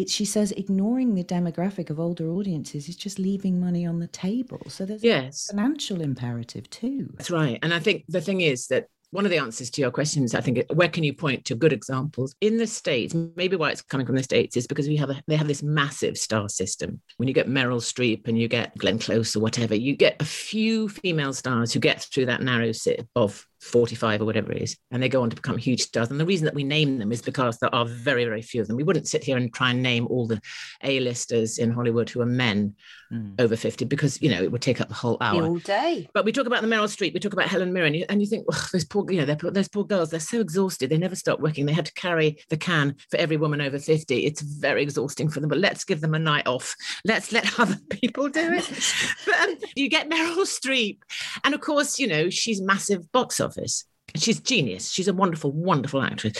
it, 0.00 0.08
she 0.08 0.24
says 0.24 0.52
ignoring 0.52 1.14
the 1.14 1.24
demographic 1.24 1.90
of 1.90 2.00
older 2.00 2.30
audiences 2.30 2.88
is 2.88 2.96
just 2.96 3.18
leaving 3.18 3.60
money 3.60 3.84
on 3.86 3.98
the 3.98 4.06
table. 4.06 4.60
So 4.68 4.86
there's 4.86 5.04
yes. 5.04 5.48
a 5.50 5.54
financial 5.54 6.00
imperative 6.00 6.68
too. 6.70 7.10
That's 7.14 7.30
right. 7.30 7.58
And 7.62 7.74
I 7.74 7.80
think 7.80 8.04
the 8.08 8.20
thing 8.20 8.40
is 8.40 8.68
that 8.68 8.86
one 9.12 9.24
of 9.24 9.30
the 9.32 9.38
answers 9.38 9.70
to 9.70 9.80
your 9.80 9.90
questions, 9.90 10.34
I 10.36 10.40
think, 10.40 10.64
where 10.72 10.88
can 10.88 11.02
you 11.02 11.12
point 11.12 11.44
to 11.46 11.56
good 11.56 11.72
examples 11.72 12.34
in 12.40 12.58
the 12.58 12.66
states? 12.66 13.14
Maybe 13.34 13.56
why 13.56 13.70
it's 13.70 13.82
coming 13.82 14.06
from 14.06 14.14
the 14.14 14.22
states 14.22 14.56
is 14.56 14.68
because 14.68 14.86
we 14.86 14.96
have 14.96 15.10
a, 15.10 15.20
they 15.26 15.36
have 15.36 15.48
this 15.48 15.64
massive 15.64 16.16
star 16.16 16.48
system. 16.48 17.00
When 17.16 17.26
you 17.26 17.34
get 17.34 17.48
Meryl 17.48 17.80
Streep 17.80 18.28
and 18.28 18.38
you 18.38 18.46
get 18.46 18.76
Glenn 18.78 19.00
Close 19.00 19.34
or 19.34 19.40
whatever, 19.40 19.74
you 19.74 19.96
get 19.96 20.16
a 20.20 20.24
few 20.24 20.88
female 20.88 21.32
stars 21.32 21.72
who 21.72 21.80
get 21.80 22.02
through 22.02 22.26
that 22.26 22.42
narrow 22.42 22.70
sit 22.70 23.06
of 23.16 23.44
45 23.60 24.22
or 24.22 24.24
whatever 24.24 24.52
it 24.52 24.62
is, 24.62 24.76
and 24.90 25.02
they 25.02 25.08
go 25.08 25.22
on 25.22 25.30
to 25.30 25.36
become 25.36 25.58
huge 25.58 25.82
stars. 25.82 26.10
And 26.10 26.18
the 26.18 26.24
reason 26.24 26.46
that 26.46 26.54
we 26.54 26.64
name 26.64 26.98
them 26.98 27.12
is 27.12 27.20
because 27.20 27.58
there 27.58 27.74
are 27.74 27.84
very, 27.84 28.24
very 28.24 28.40
few 28.40 28.62
of 28.62 28.68
them. 28.68 28.76
We 28.76 28.82
wouldn't 28.82 29.06
sit 29.06 29.22
here 29.22 29.36
and 29.36 29.52
try 29.52 29.70
and 29.70 29.82
name 29.82 30.06
all 30.08 30.26
the 30.26 30.40
A-listers 30.82 31.58
in 31.58 31.70
Hollywood 31.70 32.08
who 32.08 32.22
are 32.22 32.26
men 32.26 32.74
mm. 33.12 33.38
over 33.38 33.56
50 33.56 33.84
because, 33.84 34.20
you 34.22 34.30
know, 34.30 34.42
it 34.42 34.50
would 34.50 34.62
take 34.62 34.80
up 34.80 34.88
the 34.88 34.94
whole 34.94 35.18
hour. 35.20 35.42
All 35.42 35.58
day. 35.58 36.08
But 36.14 36.24
we 36.24 36.32
talk 36.32 36.46
about 36.46 36.62
the 36.62 36.68
Meryl 36.68 36.84
Streep, 36.84 37.12
we 37.12 37.20
talk 37.20 37.34
about 37.34 37.48
Helen 37.48 37.72
Mirren, 37.72 37.88
and 37.88 37.96
you, 37.96 38.06
and 38.08 38.20
you 38.22 38.26
think, 38.26 38.46
well, 38.48 38.58
those 38.72 38.84
poor, 38.84 39.10
you 39.10 39.24
know, 39.24 39.34
those 39.34 39.68
poor 39.68 39.84
girls, 39.84 40.10
they're 40.10 40.20
so 40.20 40.40
exhausted. 40.40 40.88
They 40.88 40.98
never 40.98 41.16
stop 41.16 41.40
working. 41.40 41.66
They 41.66 41.72
had 41.74 41.86
to 41.86 41.94
carry 41.94 42.38
the 42.48 42.56
can 42.56 42.96
for 43.10 43.18
every 43.18 43.36
woman 43.36 43.60
over 43.60 43.78
50. 43.78 44.24
It's 44.24 44.40
very 44.40 44.82
exhausting 44.82 45.28
for 45.28 45.40
them, 45.40 45.50
but 45.50 45.58
let's 45.58 45.84
give 45.84 46.00
them 46.00 46.14
a 46.14 46.18
night 46.18 46.46
off. 46.46 46.74
Let's 47.04 47.30
let 47.30 47.58
other 47.60 47.78
people 47.90 48.30
do 48.30 48.52
it. 48.52 48.68
but 49.26 49.34
um, 49.38 49.56
you 49.76 49.90
get 49.90 50.08
Meryl 50.08 50.46
Streep. 50.46 51.00
And 51.44 51.54
of 51.54 51.60
course, 51.60 51.98
you 51.98 52.06
know, 52.06 52.30
she's 52.30 52.62
massive 52.62 53.12
box 53.12 53.38
office 53.38 53.49
office. 53.50 53.84
She's 54.16 54.40
genius. 54.40 54.90
She's 54.90 55.08
a 55.08 55.12
wonderful, 55.12 55.52
wonderful 55.52 56.02
actress 56.02 56.36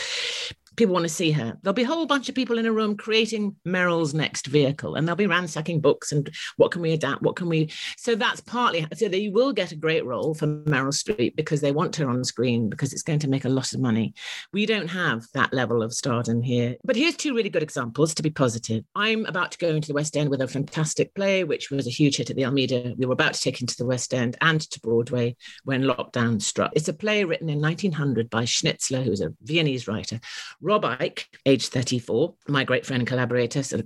people 0.75 0.93
want 0.93 1.03
to 1.03 1.09
see 1.09 1.31
her. 1.31 1.57
There'll 1.61 1.73
be 1.73 1.83
a 1.83 1.87
whole 1.87 2.05
bunch 2.05 2.29
of 2.29 2.35
people 2.35 2.57
in 2.57 2.65
a 2.65 2.71
room 2.71 2.95
creating 2.95 3.55
Meryl's 3.67 4.13
next 4.13 4.47
vehicle, 4.47 4.95
and 4.95 5.07
they'll 5.07 5.15
be 5.15 5.27
ransacking 5.27 5.81
books 5.81 6.11
and 6.11 6.29
what 6.57 6.71
can 6.71 6.81
we 6.81 6.93
adapt? 6.93 7.21
What 7.21 7.35
can 7.35 7.49
we? 7.49 7.71
So 7.97 8.15
that's 8.15 8.41
partly 8.41 8.87
so 8.95 9.07
you 9.07 9.31
will 9.31 9.53
get 9.53 9.71
a 9.71 9.75
great 9.75 10.05
role 10.05 10.33
for 10.33 10.47
Meryl 10.47 10.93
Streep 10.93 11.35
because 11.35 11.61
they 11.61 11.71
want 11.71 11.95
her 11.97 12.09
on 12.09 12.23
screen 12.23 12.69
because 12.69 12.93
it's 12.93 13.03
going 13.03 13.19
to 13.19 13.29
make 13.29 13.45
a 13.45 13.49
lot 13.49 13.73
of 13.73 13.79
money. 13.79 14.13
We 14.53 14.65
don't 14.65 14.87
have 14.87 15.25
that 15.33 15.53
level 15.53 15.83
of 15.83 15.93
stardom 15.93 16.41
here. 16.41 16.75
But 16.83 16.95
here's 16.95 17.15
two 17.15 17.35
really 17.35 17.49
good 17.49 17.63
examples 17.63 18.13
to 18.15 18.23
be 18.23 18.29
positive. 18.29 18.83
I'm 18.95 19.25
about 19.25 19.51
to 19.51 19.57
go 19.57 19.69
into 19.69 19.87
the 19.87 19.93
West 19.93 20.15
End 20.15 20.29
with 20.29 20.41
a 20.41 20.47
fantastic 20.47 21.13
play, 21.15 21.43
which 21.43 21.69
was 21.69 21.87
a 21.87 21.91
huge 21.91 22.17
hit 22.17 22.29
at 22.29 22.35
the 22.35 22.45
Almeida. 22.45 22.93
We 22.97 23.05
were 23.05 23.13
about 23.13 23.33
to 23.33 23.41
take 23.41 23.61
into 23.61 23.75
the 23.77 23.85
West 23.85 24.13
End 24.13 24.37
and 24.41 24.61
to 24.61 24.79
Broadway 24.79 25.35
when 25.63 25.83
lockdown 25.83 26.41
struck. 26.41 26.71
It's 26.75 26.87
a 26.87 26.93
play 26.93 27.23
written 27.23 27.49
in 27.49 27.61
1900 27.61 28.29
by 28.29 28.43
Schnitzler, 28.43 29.03
who's 29.03 29.21
a 29.21 29.33
Viennese 29.43 29.87
writer 29.87 30.19
Rob 30.61 30.83
Icke, 30.83 31.25
age 31.45 31.67
34, 31.67 32.35
my 32.47 32.63
great 32.63 32.85
friend 32.85 33.01
and 33.01 33.07
collaborator, 33.07 33.59
of 33.59 33.83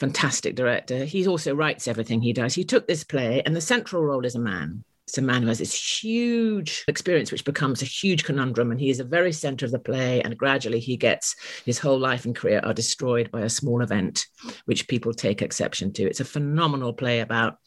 fantastic 0.00 0.56
director, 0.56 1.04
he 1.04 1.26
also 1.26 1.54
writes 1.54 1.86
everything 1.88 2.20
he 2.20 2.32
does. 2.32 2.54
He 2.54 2.64
took 2.64 2.86
this 2.86 3.04
play, 3.04 3.42
and 3.46 3.54
the 3.54 3.60
central 3.60 4.02
role 4.02 4.24
is 4.24 4.34
a 4.34 4.40
man. 4.40 4.84
It's 5.06 5.18
a 5.18 5.22
man 5.22 5.42
who 5.42 5.48
has 5.48 5.60
this 5.60 6.02
huge 6.02 6.84
experience, 6.88 7.30
which 7.30 7.44
becomes 7.44 7.80
a 7.80 7.86
huge 7.86 8.24
conundrum, 8.24 8.72
and 8.72 8.80
he 8.80 8.90
is 8.90 8.98
the 8.98 9.04
very 9.04 9.32
center 9.32 9.64
of 9.64 9.70
the 9.70 9.78
play. 9.78 10.20
And 10.20 10.36
gradually, 10.36 10.80
he 10.80 10.96
gets 10.96 11.36
his 11.64 11.78
whole 11.78 11.98
life 11.98 12.24
and 12.24 12.34
career 12.34 12.60
are 12.64 12.74
destroyed 12.74 13.30
by 13.30 13.42
a 13.42 13.48
small 13.48 13.82
event, 13.82 14.26
which 14.64 14.88
people 14.88 15.14
take 15.14 15.42
exception 15.42 15.92
to. 15.92 16.04
It's 16.04 16.18
a 16.18 16.24
phenomenal 16.24 16.92
play 16.92 17.20
about 17.20 17.58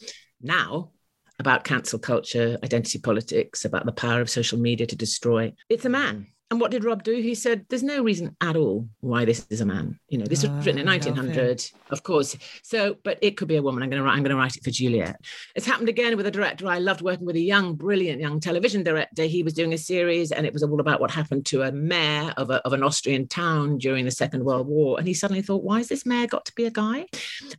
now 0.42 0.92
about 1.40 1.64
cancel 1.64 2.00
culture, 2.00 2.58
identity 2.66 3.00
politics, 3.00 3.64
about 3.64 3.86
the 3.86 3.94
power 3.94 4.20
of 4.20 4.30
social 4.30 4.60
media 4.60 4.86
to 4.86 4.96
destroy. 4.98 5.54
It's 5.70 5.86
a 5.86 5.90
man 5.90 6.28
and 6.52 6.60
what 6.60 6.72
did 6.72 6.84
Rob 6.84 7.04
do? 7.04 7.16
He 7.22 7.36
said, 7.36 7.66
"There's 7.70 7.84
no 7.84 8.02
reason 8.04 8.36
at 8.42 8.56
all 8.56 8.88
why 9.02 9.24
this 9.24 9.46
is 9.52 9.62
a 9.62 9.66
man. 9.66 10.00
You 10.10 10.18
know, 10.18 10.26
this 10.26 10.42
was 10.42 10.66
written 10.66 10.80
in 10.80 10.88
1900, 10.88 11.64
ah, 11.64 11.78
of 11.92 12.02
course. 12.02 12.36
So, 12.64 12.98
but 13.04 13.20
it 13.22 13.38
could 13.38 13.48
be 13.48 13.56
a 13.56 13.62
woman. 13.62 13.84
I'm 13.84 13.90
going 13.90 14.02
to 14.02 14.06
write. 14.06 14.16
I'm 14.16 14.24
going 14.24 14.36
to 14.36 14.36
write 14.36 14.56
it 14.56 14.64
for 14.64 14.72
Juliet. 14.72 15.22
It's 15.56 15.68
happened 15.68 15.90
again 15.90 16.18
with 16.18 16.26
a 16.26 16.32
director. 16.32 16.68
I 16.68 16.80
loved 16.80 17.02
working 17.02 17.28
with 17.28 17.36
a 17.36 17.42
young, 17.42 17.76
brilliant 17.76 18.20
young 18.20 18.40
television 18.40 18.82
director. 18.84 19.24
He 19.24 19.44
was 19.44 19.54
doing 19.54 19.74
a 19.74 19.78
series, 19.78 20.32
and 20.32 20.48
it 20.48 20.54
was 20.54 20.64
all 20.64 20.80
about 20.80 21.00
what 21.00 21.12
happened 21.12 21.46
to 21.48 21.62
a 21.62 21.72
mayor 21.72 22.34
of, 22.36 22.50
a, 22.50 22.66
of 22.66 22.74
an 22.74 22.82
Austrian 22.82 23.28
town 23.28 23.78
during 23.78 24.06
the 24.06 24.12
Second 24.12 24.44
World 24.44 24.68
War. 24.68 24.98
And 24.98 25.08
he 25.08 25.14
suddenly 25.14 25.44
thought, 25.44 25.64
"Why 25.64 25.78
has 25.78 25.88
this 25.88 26.06
mayor 26.06 26.26
got 26.26 26.46
to 26.46 26.56
be 26.56 26.66
a 26.66 26.72
guy?" 26.72 27.06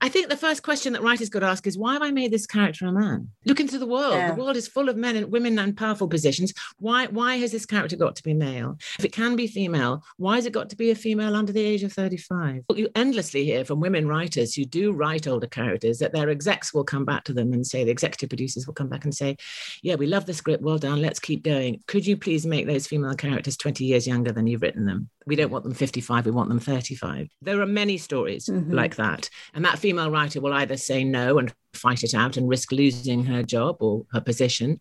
I 0.00 0.08
think 0.08 0.30
the 0.30 0.36
first 0.36 0.64
question 0.64 0.94
that 0.94 1.02
writers 1.02 1.28
got 1.28 1.40
to 1.40 1.46
ask 1.46 1.64
is, 1.68 1.78
"Why 1.78 1.92
have 1.92 2.02
I 2.02 2.10
made 2.10 2.32
this 2.32 2.46
character 2.46 2.86
a 2.86 2.92
man?" 2.92 3.28
Look 3.44 3.60
into 3.60 3.78
the 3.78 3.86
world. 3.86 4.14
Yeah. 4.14 4.32
The 4.32 4.42
world 4.42 4.56
is 4.56 4.66
full 4.66 4.88
of 4.88 4.96
men 4.96 5.14
and 5.14 5.30
women 5.30 5.60
in 5.60 5.74
powerful 5.76 6.08
positions. 6.08 6.52
Why? 6.80 7.06
Why 7.06 7.36
has 7.36 7.52
this 7.52 7.66
character 7.66 7.96
got 7.96 8.16
to 8.16 8.22
be 8.24 8.34
male? 8.34 8.78
If 8.98 9.04
it 9.04 9.12
can 9.12 9.36
be 9.36 9.46
female, 9.46 10.04
why 10.16 10.36
has 10.36 10.46
it 10.46 10.52
got 10.52 10.70
to 10.70 10.76
be 10.76 10.90
a 10.90 10.94
female 10.94 11.34
under 11.34 11.52
the 11.52 11.64
age 11.64 11.82
of 11.82 11.92
35? 11.92 12.64
You 12.74 12.88
endlessly 12.94 13.44
hear 13.44 13.64
from 13.64 13.80
women 13.80 14.08
writers 14.08 14.54
who 14.54 14.64
do 14.64 14.92
write 14.92 15.26
older 15.26 15.46
characters 15.46 15.98
that 15.98 16.12
their 16.12 16.30
execs 16.30 16.72
will 16.72 16.84
come 16.84 17.04
back 17.04 17.24
to 17.24 17.32
them 17.32 17.52
and 17.52 17.66
say, 17.66 17.84
the 17.84 17.90
executive 17.90 18.30
producers 18.30 18.66
will 18.66 18.74
come 18.74 18.88
back 18.88 19.04
and 19.04 19.14
say, 19.14 19.36
Yeah, 19.82 19.96
we 19.96 20.06
love 20.06 20.26
the 20.26 20.34
script, 20.34 20.62
well 20.62 20.78
done, 20.78 21.00
let's 21.00 21.20
keep 21.20 21.42
going. 21.42 21.82
Could 21.86 22.06
you 22.06 22.16
please 22.16 22.46
make 22.46 22.66
those 22.66 22.86
female 22.86 23.14
characters 23.14 23.56
20 23.56 23.84
years 23.84 24.06
younger 24.06 24.32
than 24.32 24.46
you've 24.46 24.62
written 24.62 24.86
them? 24.86 25.10
We 25.26 25.36
don't 25.36 25.50
want 25.50 25.64
them 25.64 25.74
55, 25.74 26.26
we 26.26 26.32
want 26.32 26.48
them 26.48 26.60
35. 26.60 27.28
There 27.42 27.60
are 27.60 27.66
many 27.66 27.98
stories 27.98 28.46
mm-hmm. 28.46 28.72
like 28.72 28.96
that. 28.96 29.28
And 29.54 29.64
that 29.64 29.78
female 29.78 30.10
writer 30.10 30.40
will 30.40 30.52
either 30.52 30.76
say 30.76 31.04
no 31.04 31.38
and 31.38 31.52
fight 31.74 32.02
it 32.02 32.14
out 32.14 32.36
and 32.36 32.48
risk 32.48 32.72
losing 32.72 33.24
her 33.24 33.42
job 33.42 33.76
or 33.80 34.04
her 34.12 34.20
position, 34.20 34.80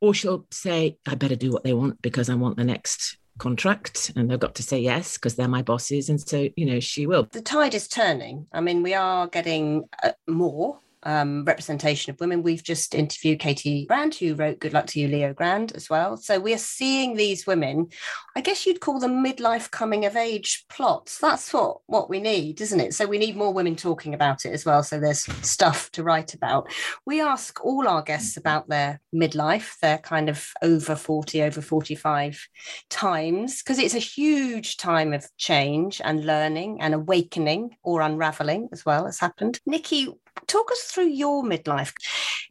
or 0.00 0.14
she'll 0.14 0.46
say, 0.50 0.98
I 1.06 1.14
better 1.14 1.36
do 1.36 1.50
what 1.50 1.64
they 1.64 1.72
want 1.72 2.00
because 2.02 2.28
I 2.28 2.34
want 2.34 2.56
the 2.56 2.64
next 2.64 3.18
contract. 3.38 4.12
And 4.16 4.30
they've 4.30 4.38
got 4.38 4.54
to 4.56 4.62
say 4.62 4.80
yes 4.80 5.14
because 5.14 5.34
they're 5.34 5.48
my 5.48 5.62
bosses 5.62 6.08
and 6.08 6.20
so 6.20 6.48
you 6.56 6.66
know 6.66 6.80
she 6.80 7.06
will. 7.06 7.28
The 7.32 7.40
tide 7.40 7.74
is 7.74 7.88
turning. 7.88 8.46
I 8.52 8.60
mean 8.60 8.82
we 8.82 8.94
are 8.94 9.26
getting 9.26 9.88
uh, 10.02 10.12
more 10.28 10.78
um, 11.02 11.44
representation 11.44 12.12
of 12.12 12.20
women. 12.20 12.42
We've 12.42 12.62
just 12.62 12.94
interviewed 12.94 13.40
Katie 13.40 13.86
Brand, 13.86 14.14
who 14.14 14.34
wrote 14.34 14.60
Good 14.60 14.72
Luck 14.72 14.86
to 14.88 15.00
You, 15.00 15.08
Leo 15.08 15.32
Grande, 15.32 15.72
as 15.74 15.88
well. 15.88 16.16
So 16.16 16.38
we're 16.38 16.58
seeing 16.58 17.16
these 17.16 17.46
women, 17.46 17.88
I 18.36 18.40
guess 18.40 18.66
you'd 18.66 18.80
call 18.80 19.00
them 19.00 19.24
midlife 19.24 19.70
coming 19.70 20.04
of 20.04 20.16
age 20.16 20.64
plots. 20.68 21.18
That's 21.18 21.52
what, 21.52 21.78
what 21.86 22.10
we 22.10 22.20
need, 22.20 22.60
isn't 22.60 22.80
it? 22.80 22.94
So 22.94 23.06
we 23.06 23.18
need 23.18 23.36
more 23.36 23.52
women 23.52 23.76
talking 23.76 24.14
about 24.14 24.44
it 24.44 24.52
as 24.52 24.64
well. 24.64 24.82
So 24.82 24.98
there's 25.00 25.22
stuff 25.46 25.90
to 25.92 26.02
write 26.02 26.34
about. 26.34 26.70
We 27.06 27.20
ask 27.20 27.64
all 27.64 27.88
our 27.88 28.02
guests 28.02 28.36
about 28.36 28.68
their 28.68 29.00
midlife, 29.14 29.78
their 29.80 29.98
kind 29.98 30.28
of 30.28 30.46
over 30.62 30.96
40, 30.96 31.42
over 31.42 31.60
45 31.60 32.48
times, 32.88 33.62
because 33.62 33.78
it's 33.78 33.94
a 33.94 33.98
huge 33.98 34.76
time 34.76 35.12
of 35.12 35.26
change 35.36 36.00
and 36.04 36.24
learning 36.24 36.80
and 36.80 36.94
awakening 36.94 37.76
or 37.82 38.00
unraveling 38.00 38.68
as 38.72 38.84
well 38.84 39.06
has 39.06 39.18
happened. 39.18 39.60
Nikki, 39.66 40.08
talk 40.50 40.70
us 40.72 40.82
through 40.82 41.08
your 41.08 41.42
midlife. 41.42 41.92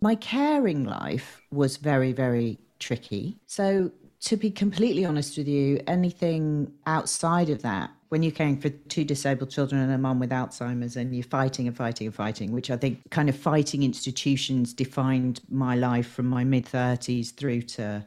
My 0.01 0.15
caring 0.15 0.85
life 0.85 1.41
was 1.51 1.77
very, 1.77 2.13
very 2.13 2.57
tricky. 2.79 3.37
So, 3.45 3.91
to 4.21 4.35
be 4.35 4.51
completely 4.51 5.05
honest 5.05 5.37
with 5.37 5.47
you, 5.47 5.79
anything 5.87 6.73
outside 6.85 7.49
of 7.49 7.61
that, 7.61 7.89
when 8.09 8.21
you're 8.21 8.33
caring 8.33 8.59
for 8.59 8.69
two 8.69 9.05
disabled 9.05 9.49
children 9.49 9.81
and 9.81 9.93
a 9.93 9.97
mum 9.97 10.19
with 10.19 10.31
Alzheimer's 10.31 10.97
and 10.97 11.15
you're 11.15 11.23
fighting 11.23 11.67
and 11.67 11.77
fighting 11.77 12.07
and 12.07 12.15
fighting, 12.15 12.51
which 12.51 12.69
I 12.69 12.75
think 12.75 13.09
kind 13.11 13.29
of 13.29 13.35
fighting 13.35 13.83
institutions 13.83 14.73
defined 14.73 15.39
my 15.49 15.75
life 15.75 16.07
from 16.07 16.25
my 16.25 16.43
mid 16.43 16.65
30s 16.65 17.33
through 17.33 17.61
to 17.61 18.03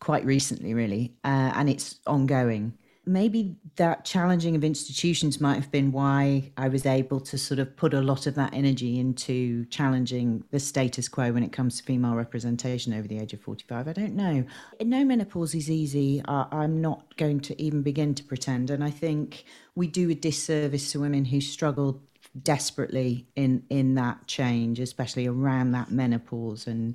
quite 0.00 0.24
recently, 0.24 0.74
really. 0.74 1.14
Uh, 1.22 1.52
and 1.54 1.68
it's 1.68 2.00
ongoing 2.06 2.72
maybe 3.12 3.56
that 3.76 4.04
challenging 4.04 4.54
of 4.54 4.62
institutions 4.62 5.40
might 5.40 5.56
have 5.56 5.70
been 5.70 5.90
why 5.90 6.52
I 6.56 6.68
was 6.68 6.86
able 6.86 7.20
to 7.20 7.36
sort 7.36 7.58
of 7.58 7.76
put 7.76 7.92
a 7.92 8.00
lot 8.00 8.26
of 8.26 8.34
that 8.36 8.54
energy 8.54 8.98
into 8.98 9.64
challenging 9.66 10.44
the 10.50 10.60
status 10.60 11.08
quo 11.08 11.32
when 11.32 11.42
it 11.42 11.52
comes 11.52 11.78
to 11.78 11.82
female 11.82 12.14
representation 12.14 12.92
over 12.92 13.08
the 13.08 13.18
age 13.18 13.32
of 13.32 13.40
45. 13.40 13.88
I 13.88 13.92
don't 13.92 14.14
know. 14.14 14.44
No 14.80 15.04
menopause 15.04 15.54
is 15.54 15.70
easy. 15.70 16.22
I'm 16.26 16.80
not 16.80 17.16
going 17.16 17.40
to 17.40 17.60
even 17.60 17.82
begin 17.82 18.14
to 18.14 18.24
pretend. 18.24 18.70
And 18.70 18.84
I 18.84 18.90
think 18.90 19.44
we 19.74 19.86
do 19.86 20.10
a 20.10 20.14
disservice 20.14 20.92
to 20.92 21.00
women 21.00 21.24
who 21.24 21.40
struggle 21.40 22.00
desperately 22.40 23.26
in 23.34 23.62
in 23.70 23.96
that 23.96 24.24
change 24.28 24.78
especially 24.78 25.26
around 25.26 25.72
that 25.72 25.90
menopause 25.90 26.66
and 26.66 26.94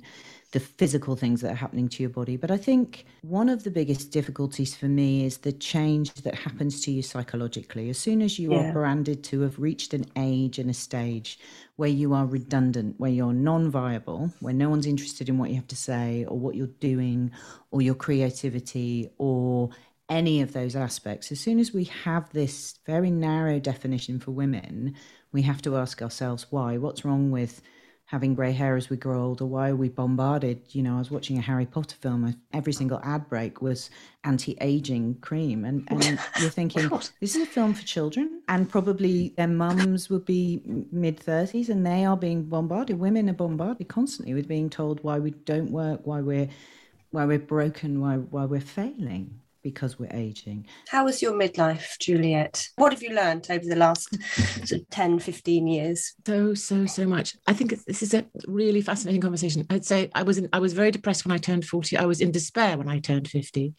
the 0.56 0.60
physical 0.60 1.16
things 1.16 1.42
that 1.42 1.52
are 1.52 1.56
happening 1.56 1.86
to 1.86 2.02
your 2.02 2.08
body. 2.08 2.38
But 2.38 2.50
I 2.50 2.56
think 2.56 3.04
one 3.20 3.50
of 3.50 3.64
the 3.64 3.70
biggest 3.70 4.10
difficulties 4.10 4.74
for 4.74 4.86
me 4.86 5.26
is 5.26 5.38
the 5.38 5.52
change 5.52 6.14
that 6.14 6.34
happens 6.34 6.80
to 6.82 6.90
you 6.90 7.02
psychologically. 7.02 7.90
As 7.90 7.98
soon 7.98 8.22
as 8.22 8.38
you 8.38 8.52
yeah. 8.52 8.70
are 8.70 8.72
branded 8.72 9.22
to 9.24 9.42
have 9.42 9.58
reached 9.58 9.92
an 9.92 10.06
age 10.16 10.58
and 10.58 10.70
a 10.70 10.72
stage 10.72 11.38
where 11.76 11.90
you 11.90 12.14
are 12.14 12.24
redundant, 12.24 12.94
where 12.98 13.10
you're 13.10 13.34
non 13.34 13.70
viable, 13.70 14.32
where 14.40 14.54
no 14.54 14.70
one's 14.70 14.86
interested 14.86 15.28
in 15.28 15.36
what 15.36 15.50
you 15.50 15.56
have 15.56 15.68
to 15.68 15.76
say 15.76 16.24
or 16.26 16.38
what 16.38 16.54
you're 16.54 16.68
doing 16.68 17.30
or 17.70 17.82
your 17.82 17.94
creativity 17.94 19.10
or 19.18 19.68
any 20.08 20.40
of 20.40 20.52
those 20.52 20.76
aspects, 20.76 21.32
as 21.32 21.40
soon 21.40 21.58
as 21.58 21.74
we 21.74 21.84
have 21.84 22.32
this 22.32 22.78
very 22.86 23.10
narrow 23.10 23.58
definition 23.58 24.20
for 24.20 24.30
women, 24.30 24.94
we 25.36 25.42
have 25.42 25.60
to 25.60 25.76
ask 25.76 26.00
ourselves 26.00 26.46
why. 26.48 26.78
What's 26.78 27.04
wrong 27.04 27.30
with 27.30 27.60
having 28.06 28.34
grey 28.34 28.52
hair 28.52 28.74
as 28.74 28.88
we 28.88 28.96
grow 28.96 29.22
older? 29.22 29.44
Why 29.44 29.68
are 29.68 29.76
we 29.76 29.90
bombarded? 29.90 30.62
You 30.70 30.82
know, 30.82 30.94
I 30.94 30.98
was 30.98 31.10
watching 31.10 31.36
a 31.36 31.42
Harry 31.42 31.66
Potter 31.66 31.94
film. 32.00 32.34
Every 32.54 32.72
single 32.72 33.00
ad 33.04 33.28
break 33.28 33.60
was 33.60 33.90
anti-aging 34.24 35.16
cream, 35.20 35.66
and 35.66 35.86
and 35.88 36.18
you're 36.40 36.48
thinking 36.48 36.88
this 37.20 37.36
is 37.36 37.42
a 37.42 37.46
film 37.46 37.74
for 37.74 37.84
children, 37.84 38.40
and 38.48 38.66
probably 38.66 39.34
their 39.36 39.46
mums 39.46 40.08
would 40.08 40.24
be 40.24 40.62
mid 40.90 41.20
thirties, 41.20 41.68
and 41.68 41.84
they 41.84 42.06
are 42.06 42.16
being 42.16 42.44
bombarded. 42.44 42.98
Women 42.98 43.28
are 43.28 43.34
bombarded 43.34 43.88
constantly 43.88 44.32
with 44.32 44.48
being 44.48 44.70
told 44.70 45.04
why 45.04 45.18
we 45.18 45.32
don't 45.32 45.70
work, 45.70 46.00
why 46.04 46.22
we're 46.22 46.48
why 47.10 47.26
we're 47.26 47.38
broken, 47.38 48.00
why 48.00 48.16
why 48.16 48.46
we're 48.46 48.60
failing 48.78 49.38
because 49.66 49.98
we're 49.98 50.12
aging. 50.12 50.64
How 50.88 51.06
was 51.06 51.20
your 51.20 51.32
midlife, 51.32 51.98
Juliet? 51.98 52.68
What 52.76 52.92
have 52.92 53.02
you 53.02 53.10
learned 53.10 53.48
over 53.50 53.64
the 53.64 53.74
last 53.74 54.08
sort 54.64 54.80
of 54.80 54.88
10, 54.90 55.18
15 55.18 55.66
years? 55.66 56.14
So, 56.24 56.54
so, 56.54 56.86
so 56.86 57.04
much. 57.04 57.34
I 57.48 57.52
think 57.52 57.74
this 57.84 58.00
is 58.00 58.14
a 58.14 58.24
really 58.46 58.80
fascinating 58.80 59.20
conversation. 59.20 59.66
I'd 59.68 59.84
say 59.84 60.08
I 60.14 60.22
was 60.22 60.38
in, 60.38 60.48
I 60.52 60.60
was 60.60 60.72
very 60.72 60.92
depressed 60.92 61.26
when 61.26 61.32
I 61.32 61.38
turned 61.38 61.64
40. 61.64 61.96
I 61.96 62.04
was 62.04 62.20
in 62.20 62.30
despair 62.30 62.78
when 62.78 62.88
I 62.88 63.00
turned 63.00 63.28
50 63.28 63.74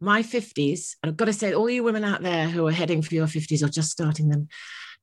my 0.00 0.22
50s, 0.22 0.96
and 1.02 1.10
I've 1.10 1.16
got 1.16 1.26
to 1.26 1.32
say, 1.32 1.54
all 1.54 1.70
you 1.70 1.82
women 1.82 2.04
out 2.04 2.20
there 2.20 2.48
who 2.48 2.66
are 2.66 2.72
heading 2.72 3.00
for 3.00 3.14
your 3.14 3.26
50s 3.26 3.62
or 3.62 3.68
just 3.68 3.92
starting 3.92 4.28
them, 4.28 4.48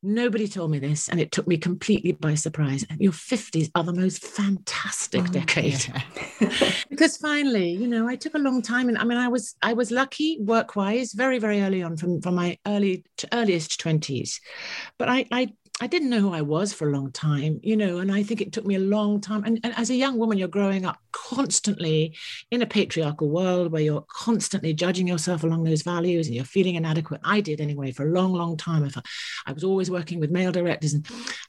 Nobody 0.04 0.48
told 0.48 0.72
me 0.72 0.80
this, 0.80 1.10
and 1.10 1.20
it 1.20 1.32
took 1.32 1.48
me 1.48 1.58
completely 1.58 2.14
by 2.14 2.34
surprise. 2.34 2.84
Your 2.98 3.12
50s 3.12 3.70
are 3.76 3.84
the 3.84 3.94
most 3.94 4.26
fantastic 4.26 5.22
oh, 5.22 5.32
decade. 5.32 5.88
Yeah. 5.88 6.72
because 6.90 7.18
finally, 7.18 7.70
you 7.70 7.88
know, 7.88 8.08
I 8.08 8.16
took 8.16 8.34
a 8.34 8.40
long 8.40 8.64
time 8.64 8.90
and 8.90 8.98
I 8.98 9.04
mean 9.04 9.20
I 9.20 9.28
was 9.28 9.56
I 9.62 9.74
was 9.74 9.92
lucky 9.92 10.40
work-wise 10.42 11.14
very, 11.14 11.38
very 11.38 11.62
early 11.62 11.84
on 11.84 11.98
from, 11.98 12.20
from 12.22 12.36
my 12.36 12.58
early 12.66 13.06
earliest 13.32 13.80
20s. 13.80 14.40
But 14.98 15.10
I, 15.10 15.26
I 15.32 15.54
I 15.82 15.88
didn't 15.88 16.12
know 16.12 16.20
who 16.20 16.32
I 16.32 16.44
was 16.44 16.72
for 16.72 16.88
a 16.88 16.92
long 16.92 17.12
time, 17.12 17.60
you 17.64 17.76
know, 17.76 17.98
and 17.98 18.12
I 18.12 18.22
think 18.22 18.40
it 18.40 18.54
took 18.54 18.68
me 18.68 18.76
a 18.76 18.80
long 18.80 19.20
time. 19.20 19.44
And, 19.44 19.60
and, 19.64 19.74
as 19.76 19.90
a 19.90 19.96
young 19.96 20.20
woman, 20.20 20.38
you're 20.38 20.48
growing 20.48 20.86
up 20.86 21.00
constantly 21.12 22.16
in 22.52 22.62
a 22.62 22.68
patriarchal 22.68 23.28
world 23.28 23.72
where 23.72 23.82
you're 23.82 24.06
constantly 24.08 24.76
judging 24.76 25.08
yourself 25.08 25.44
along 25.44 25.64
those 25.64 25.82
values 25.82 26.28
and 26.28 26.36
you're 26.36 26.46
feeling 26.46 26.76
inadequate. 26.76 27.20
I 27.24 27.42
did 27.42 27.60
anyway 27.60 27.92
for 27.94 28.08
a 28.08 28.12
long, 28.12 28.32
long 28.34 28.58
time. 28.58 28.84
I, 28.84 29.02
I 29.48 29.54
was 29.54 29.64
always 29.64 29.90
working 29.90 30.20
with 30.20 30.30
male 30.30 30.52
directors. 30.52 30.94
And, 30.94 31.08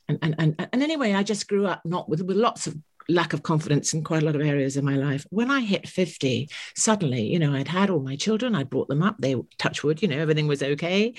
and, 0.08 0.18
and, 0.22 0.34
and, 0.38 0.68
and 0.72 0.82
anyway, 0.82 1.12
I 1.12 1.24
just 1.24 1.46
grew 1.46 1.66
up 1.66 1.82
not 1.84 2.08
with, 2.08 2.22
with 2.22 2.38
lots 2.38 2.66
of 2.66 2.74
lack 3.12 3.32
of 3.32 3.42
confidence 3.42 3.92
in 3.92 4.02
quite 4.02 4.22
a 4.22 4.26
lot 4.26 4.34
of 4.34 4.42
areas 4.42 4.76
of 4.76 4.84
my 4.84 4.96
life. 4.96 5.26
When 5.30 5.50
I 5.50 5.60
hit 5.60 5.88
50, 5.88 6.48
suddenly, 6.76 7.22
you 7.22 7.38
know, 7.38 7.52
I'd 7.52 7.68
had 7.68 7.90
all 7.90 8.00
my 8.00 8.16
children, 8.16 8.54
I'd 8.54 8.70
brought 8.70 8.88
them 8.88 9.02
up, 9.02 9.16
they 9.18 9.36
touch 9.58 9.84
wood, 9.84 10.02
you 10.02 10.08
know, 10.08 10.18
everything 10.18 10.46
was 10.46 10.62
okay. 10.62 11.14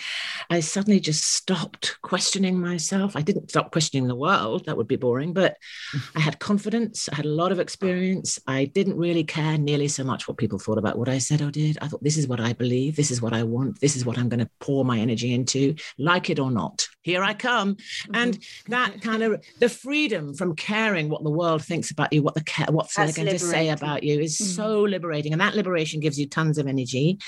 I 0.50 0.60
suddenly 0.60 1.00
just 1.00 1.24
stopped 1.24 1.98
questioning 2.02 2.60
myself. 2.60 3.16
I 3.16 3.22
didn't 3.22 3.50
stop 3.50 3.72
questioning 3.72 4.08
the 4.08 4.16
world, 4.16 4.66
that 4.66 4.78
would 4.78 4.88
be 4.88 4.96
boring, 4.96 5.34
but 5.34 5.58
I 6.16 6.20
had 6.20 6.40
confidence, 6.40 7.10
I 7.10 7.16
had 7.16 7.26
a 7.26 7.30
lot 7.30 7.52
of 7.52 7.60
experience. 7.60 8.40
I 8.48 8.66
didn't 8.66 8.98
really 8.98 9.24
care 9.24 9.58
nearly 9.58 9.88
so 9.88 10.04
much 10.04 10.28
what 10.28 10.38
people 10.38 10.60
thought 10.60 10.78
about 10.78 10.98
what 10.98 11.10
I 11.10 11.18
said 11.18 11.42
or 11.42 11.52
did. 11.52 11.78
I 11.82 11.88
thought, 11.88 12.04
this 12.04 12.18
is 12.18 12.28
what 12.28 12.40
I 12.40 12.54
believe, 12.54 12.96
this 12.96 13.12
is 13.12 13.22
what 13.22 13.34
I 13.34 13.44
want, 13.44 13.80
this 13.80 13.96
is 13.96 14.06
what 14.06 14.18
I'm 14.18 14.30
going 14.30 14.40
to 14.40 14.50
pour 14.60 14.84
my 14.86 15.00
energy 15.00 15.34
into, 15.34 15.76
like 15.98 16.30
it 16.30 16.40
or 16.40 16.52
not. 16.52 16.88
Here 17.04 17.24
I 17.24 17.34
come. 17.34 17.78
And 18.14 18.40
that 18.68 19.02
kind 19.02 19.24
of 19.24 19.44
the 19.60 19.70
freedom 19.70 20.34
from 20.34 20.56
caring 20.56 21.10
what 21.10 21.24
the 21.24 21.30
world 21.30 21.64
thinks 21.64 21.92
about 21.92 22.12
you, 22.12 22.24
what 22.24 22.34
the 22.34 22.44
what's 22.70 22.96
they're 22.96 23.06
going 23.06 23.26
liberating. 23.26 23.40
to 23.40 23.46
say 23.46 23.70
about 23.70 24.04
you 24.04 24.20
is 24.20 24.38
mm. 24.38 24.56
so 24.56 24.82
liberating. 24.82 25.34
And 25.34 25.42
that 25.42 25.56
liberation 25.56 26.00
gives 26.00 26.20
you 26.20 26.28
tons 26.28 26.58
of 26.58 26.68
energy. 26.68 27.20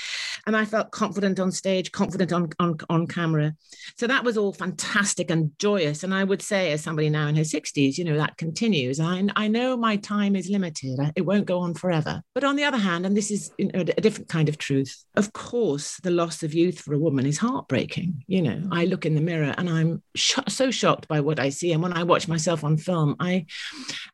And 0.46 0.56
I 0.56 0.64
felt 0.64 0.90
confident 0.90 1.38
on 1.40 1.52
stage, 1.52 1.92
confident 1.92 2.32
on, 2.32 2.50
on, 2.58 2.76
on 2.88 3.06
camera. 3.06 3.54
So 3.96 4.06
that 4.06 4.24
was 4.24 4.36
all 4.36 4.52
fantastic 4.52 5.30
and 5.30 5.56
joyous. 5.58 6.02
And 6.02 6.14
I 6.14 6.24
would 6.24 6.42
say, 6.42 6.72
as 6.72 6.82
somebody 6.82 7.10
now 7.10 7.28
in 7.28 7.36
her 7.36 7.42
60s, 7.42 7.98
you 7.98 8.04
know, 8.04 8.16
that 8.16 8.36
continues. 8.36 9.00
I, 9.00 9.22
I 9.36 9.48
know 9.48 9.76
my 9.76 9.96
time 9.96 10.36
is 10.36 10.48
limited, 10.48 10.98
it 11.14 11.22
won't 11.22 11.46
go 11.46 11.60
on 11.60 11.74
forever. 11.74 12.22
But 12.34 12.44
on 12.44 12.56
the 12.56 12.64
other 12.64 12.78
hand, 12.78 13.06
and 13.06 13.16
this 13.16 13.30
is 13.30 13.50
you 13.58 13.70
know, 13.72 13.80
a 13.80 14.00
different 14.00 14.28
kind 14.28 14.48
of 14.48 14.58
truth, 14.58 15.04
of 15.16 15.32
course, 15.32 15.98
the 16.02 16.10
loss 16.10 16.42
of 16.42 16.54
youth 16.54 16.80
for 16.80 16.94
a 16.94 16.98
woman 16.98 17.26
is 17.26 17.38
heartbreaking. 17.38 18.24
You 18.26 18.42
know, 18.42 18.62
I 18.70 18.84
look 18.84 19.06
in 19.06 19.14
the 19.14 19.20
mirror 19.20 19.54
and 19.56 19.65
I'm 19.68 20.02
sh- 20.14 20.38
so 20.48 20.70
shocked 20.70 21.08
by 21.08 21.20
what 21.20 21.40
I 21.40 21.50
see. 21.50 21.72
And 21.72 21.82
when 21.82 21.92
I 21.92 22.02
watch 22.02 22.28
myself 22.28 22.64
on 22.64 22.76
film, 22.76 23.16
I, 23.20 23.46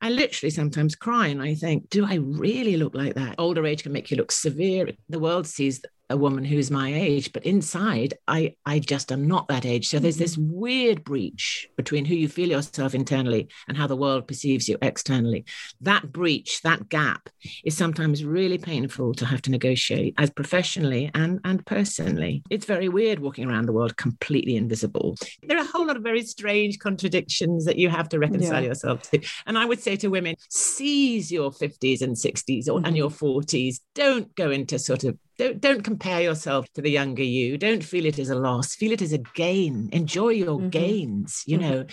I 0.00 0.10
literally 0.10 0.50
sometimes 0.50 0.94
cry 0.94 1.28
and 1.28 1.42
I 1.42 1.54
think, 1.54 1.88
do 1.90 2.06
I 2.06 2.16
really 2.16 2.76
look 2.76 2.94
like 2.94 3.14
that? 3.14 3.36
Older 3.38 3.66
age 3.66 3.82
can 3.82 3.92
make 3.92 4.10
you 4.10 4.16
look 4.16 4.32
severe. 4.32 4.90
The 5.08 5.18
world 5.18 5.46
sees 5.46 5.82
a 6.12 6.16
woman 6.16 6.44
who's 6.44 6.70
my 6.70 6.92
age 6.92 7.32
but 7.32 7.44
inside 7.46 8.14
i 8.28 8.54
i 8.66 8.78
just 8.78 9.10
am 9.10 9.26
not 9.26 9.48
that 9.48 9.64
age 9.64 9.88
so 9.88 9.98
there's 9.98 10.18
this 10.18 10.36
mm-hmm. 10.36 10.52
weird 10.52 11.04
breach 11.04 11.68
between 11.76 12.04
who 12.04 12.14
you 12.14 12.28
feel 12.28 12.50
yourself 12.50 12.94
internally 12.94 13.48
and 13.66 13.76
how 13.76 13.86
the 13.86 13.96
world 13.96 14.28
perceives 14.28 14.68
you 14.68 14.76
externally 14.82 15.44
that 15.80 16.12
breach 16.12 16.60
that 16.62 16.88
gap 16.90 17.30
is 17.64 17.76
sometimes 17.76 18.24
really 18.24 18.58
painful 18.58 19.14
to 19.14 19.24
have 19.24 19.40
to 19.40 19.50
negotiate 19.50 20.14
as 20.18 20.28
professionally 20.30 21.10
and 21.14 21.40
and 21.44 21.64
personally 21.64 22.42
it's 22.50 22.66
very 22.66 22.90
weird 22.90 23.18
walking 23.18 23.48
around 23.48 23.64
the 23.64 23.72
world 23.72 23.96
completely 23.96 24.54
invisible 24.54 25.16
there 25.42 25.56
are 25.56 25.64
a 25.64 25.72
whole 25.72 25.86
lot 25.86 25.96
of 25.96 26.02
very 26.02 26.22
strange 26.22 26.78
contradictions 26.78 27.64
that 27.64 27.78
you 27.78 27.88
have 27.88 28.08
to 28.08 28.18
reconcile 28.18 28.62
yeah. 28.62 28.68
yourself 28.68 29.10
to 29.10 29.18
and 29.46 29.56
i 29.56 29.64
would 29.64 29.80
say 29.80 29.96
to 29.96 30.08
women 30.08 30.34
seize 30.50 31.32
your 31.32 31.50
50s 31.50 32.02
and 32.02 32.16
60s 32.16 32.68
or, 32.68 32.76
mm-hmm. 32.76 32.84
and 32.84 32.96
your 32.98 33.10
40s 33.10 33.80
don't 33.94 34.34
go 34.34 34.50
into 34.50 34.78
sort 34.78 35.04
of 35.04 35.16
don't 35.38 35.60
don't 35.60 35.82
compare 35.82 36.20
yourself 36.20 36.66
to 36.74 36.82
the 36.82 36.90
younger 36.90 37.22
you. 37.22 37.58
Don't 37.58 37.84
feel 37.84 38.06
it 38.06 38.18
as 38.18 38.30
a 38.30 38.34
loss. 38.34 38.74
Feel 38.74 38.92
it 38.92 39.02
as 39.02 39.12
a 39.12 39.18
gain. 39.18 39.88
Enjoy 39.92 40.28
your 40.28 40.58
mm-hmm. 40.58 40.68
gains 40.68 41.42
you 41.46 41.58
mm-hmm. 41.58 41.70
know. 41.70 41.86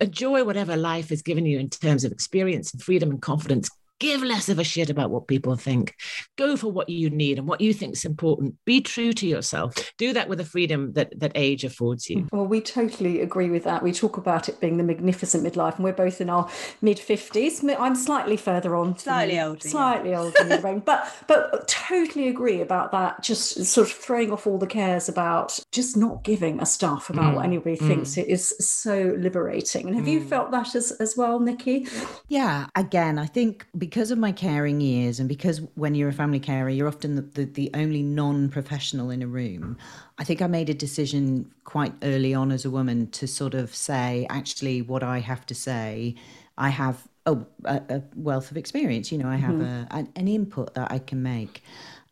Enjoy 0.00 0.44
whatever 0.44 0.76
life 0.76 1.10
has 1.10 1.22
given 1.22 1.46
you 1.46 1.58
in 1.58 1.68
terms 1.68 2.04
of 2.04 2.12
experience 2.12 2.72
and 2.72 2.82
freedom 2.82 3.10
and 3.10 3.20
confidence 3.22 3.68
give 3.98 4.22
less 4.22 4.48
of 4.48 4.58
a 4.58 4.64
shit 4.64 4.90
about 4.90 5.10
what 5.10 5.28
people 5.28 5.56
think. 5.56 5.94
Go 6.36 6.56
for 6.56 6.70
what 6.70 6.88
you 6.88 7.10
need 7.10 7.38
and 7.38 7.46
what 7.46 7.60
you 7.60 7.72
think 7.72 7.94
is 7.94 8.04
important. 8.04 8.54
Be 8.64 8.80
true 8.80 9.12
to 9.14 9.26
yourself. 9.26 9.74
Do 9.98 10.12
that 10.12 10.28
with 10.28 10.38
the 10.38 10.44
freedom 10.44 10.92
that, 10.92 11.18
that 11.18 11.32
age 11.34 11.64
affords 11.64 12.10
you. 12.10 12.28
Well, 12.32 12.46
we 12.46 12.60
totally 12.60 13.20
agree 13.20 13.50
with 13.50 13.64
that. 13.64 13.82
We 13.82 13.92
talk 13.92 14.16
about 14.16 14.48
it 14.48 14.60
being 14.60 14.76
the 14.76 14.84
magnificent 14.84 15.44
midlife, 15.44 15.76
and 15.76 15.84
we're 15.84 15.92
both 15.92 16.20
in 16.20 16.30
our 16.30 16.48
mid 16.82 16.98
50s. 16.98 17.64
I'm 17.78 17.94
slightly 17.94 18.36
further 18.36 18.76
on. 18.76 18.98
Slightly 18.98 19.40
older. 19.40 19.68
Slightly 19.68 20.10
yeah. 20.10 20.20
older, 20.20 20.82
but, 20.84 21.14
but 21.26 21.68
totally 21.68 22.28
agree 22.28 22.60
about 22.60 22.92
that. 22.92 23.22
Just 23.22 23.64
sort 23.64 23.88
of 23.88 23.92
throwing 23.94 24.30
off 24.30 24.46
all 24.46 24.58
the 24.58 24.66
cares 24.66 25.08
about 25.08 25.58
just 25.72 25.96
not 25.96 26.22
giving 26.24 26.60
a 26.60 26.66
stuff 26.66 27.10
about 27.10 27.32
mm. 27.32 27.36
what 27.36 27.44
anybody 27.44 27.76
mm. 27.76 27.86
thinks. 27.86 28.16
It 28.16 28.28
is 28.28 28.54
so 28.58 29.14
liberating. 29.18 29.86
And 29.86 29.96
have 29.96 30.04
mm. 30.04 30.12
you 30.12 30.24
felt 30.24 30.50
that 30.50 30.74
as, 30.74 30.92
as 30.92 31.16
well, 31.16 31.40
Nikki? 31.40 31.86
Yeah, 32.28 32.66
again, 32.74 33.18
I 33.18 33.26
think 33.26 33.66
because 33.86 34.10
of 34.10 34.18
my 34.18 34.32
caring 34.32 34.80
years 34.80 35.20
and 35.20 35.28
because 35.28 35.60
when 35.76 35.94
you're 35.94 36.08
a 36.08 36.12
family 36.12 36.40
carer, 36.40 36.68
you're 36.68 36.88
often 36.88 37.14
the, 37.14 37.22
the, 37.22 37.44
the 37.44 37.70
only 37.72 38.02
non 38.02 38.48
professional 38.48 39.10
in 39.10 39.22
a 39.22 39.28
room. 39.28 39.78
I 40.18 40.24
think 40.24 40.42
I 40.42 40.48
made 40.48 40.68
a 40.68 40.74
decision 40.74 41.52
quite 41.62 41.92
early 42.02 42.34
on 42.34 42.50
as 42.50 42.64
a 42.64 42.70
woman 42.70 43.08
to 43.12 43.28
sort 43.28 43.54
of 43.54 43.72
say, 43.72 44.26
actually, 44.28 44.82
what 44.82 45.04
I 45.04 45.20
have 45.20 45.46
to 45.46 45.54
say, 45.54 46.16
I 46.58 46.70
have 46.70 47.06
a, 47.26 47.38
a 47.64 48.02
wealth 48.16 48.50
of 48.50 48.56
experience. 48.56 49.12
You 49.12 49.18
know, 49.18 49.28
I 49.28 49.36
have 49.36 49.54
mm-hmm. 49.54 49.96
a, 49.96 50.08
an 50.16 50.26
input 50.26 50.74
that 50.74 50.90
I 50.90 50.98
can 50.98 51.22
make. 51.22 51.62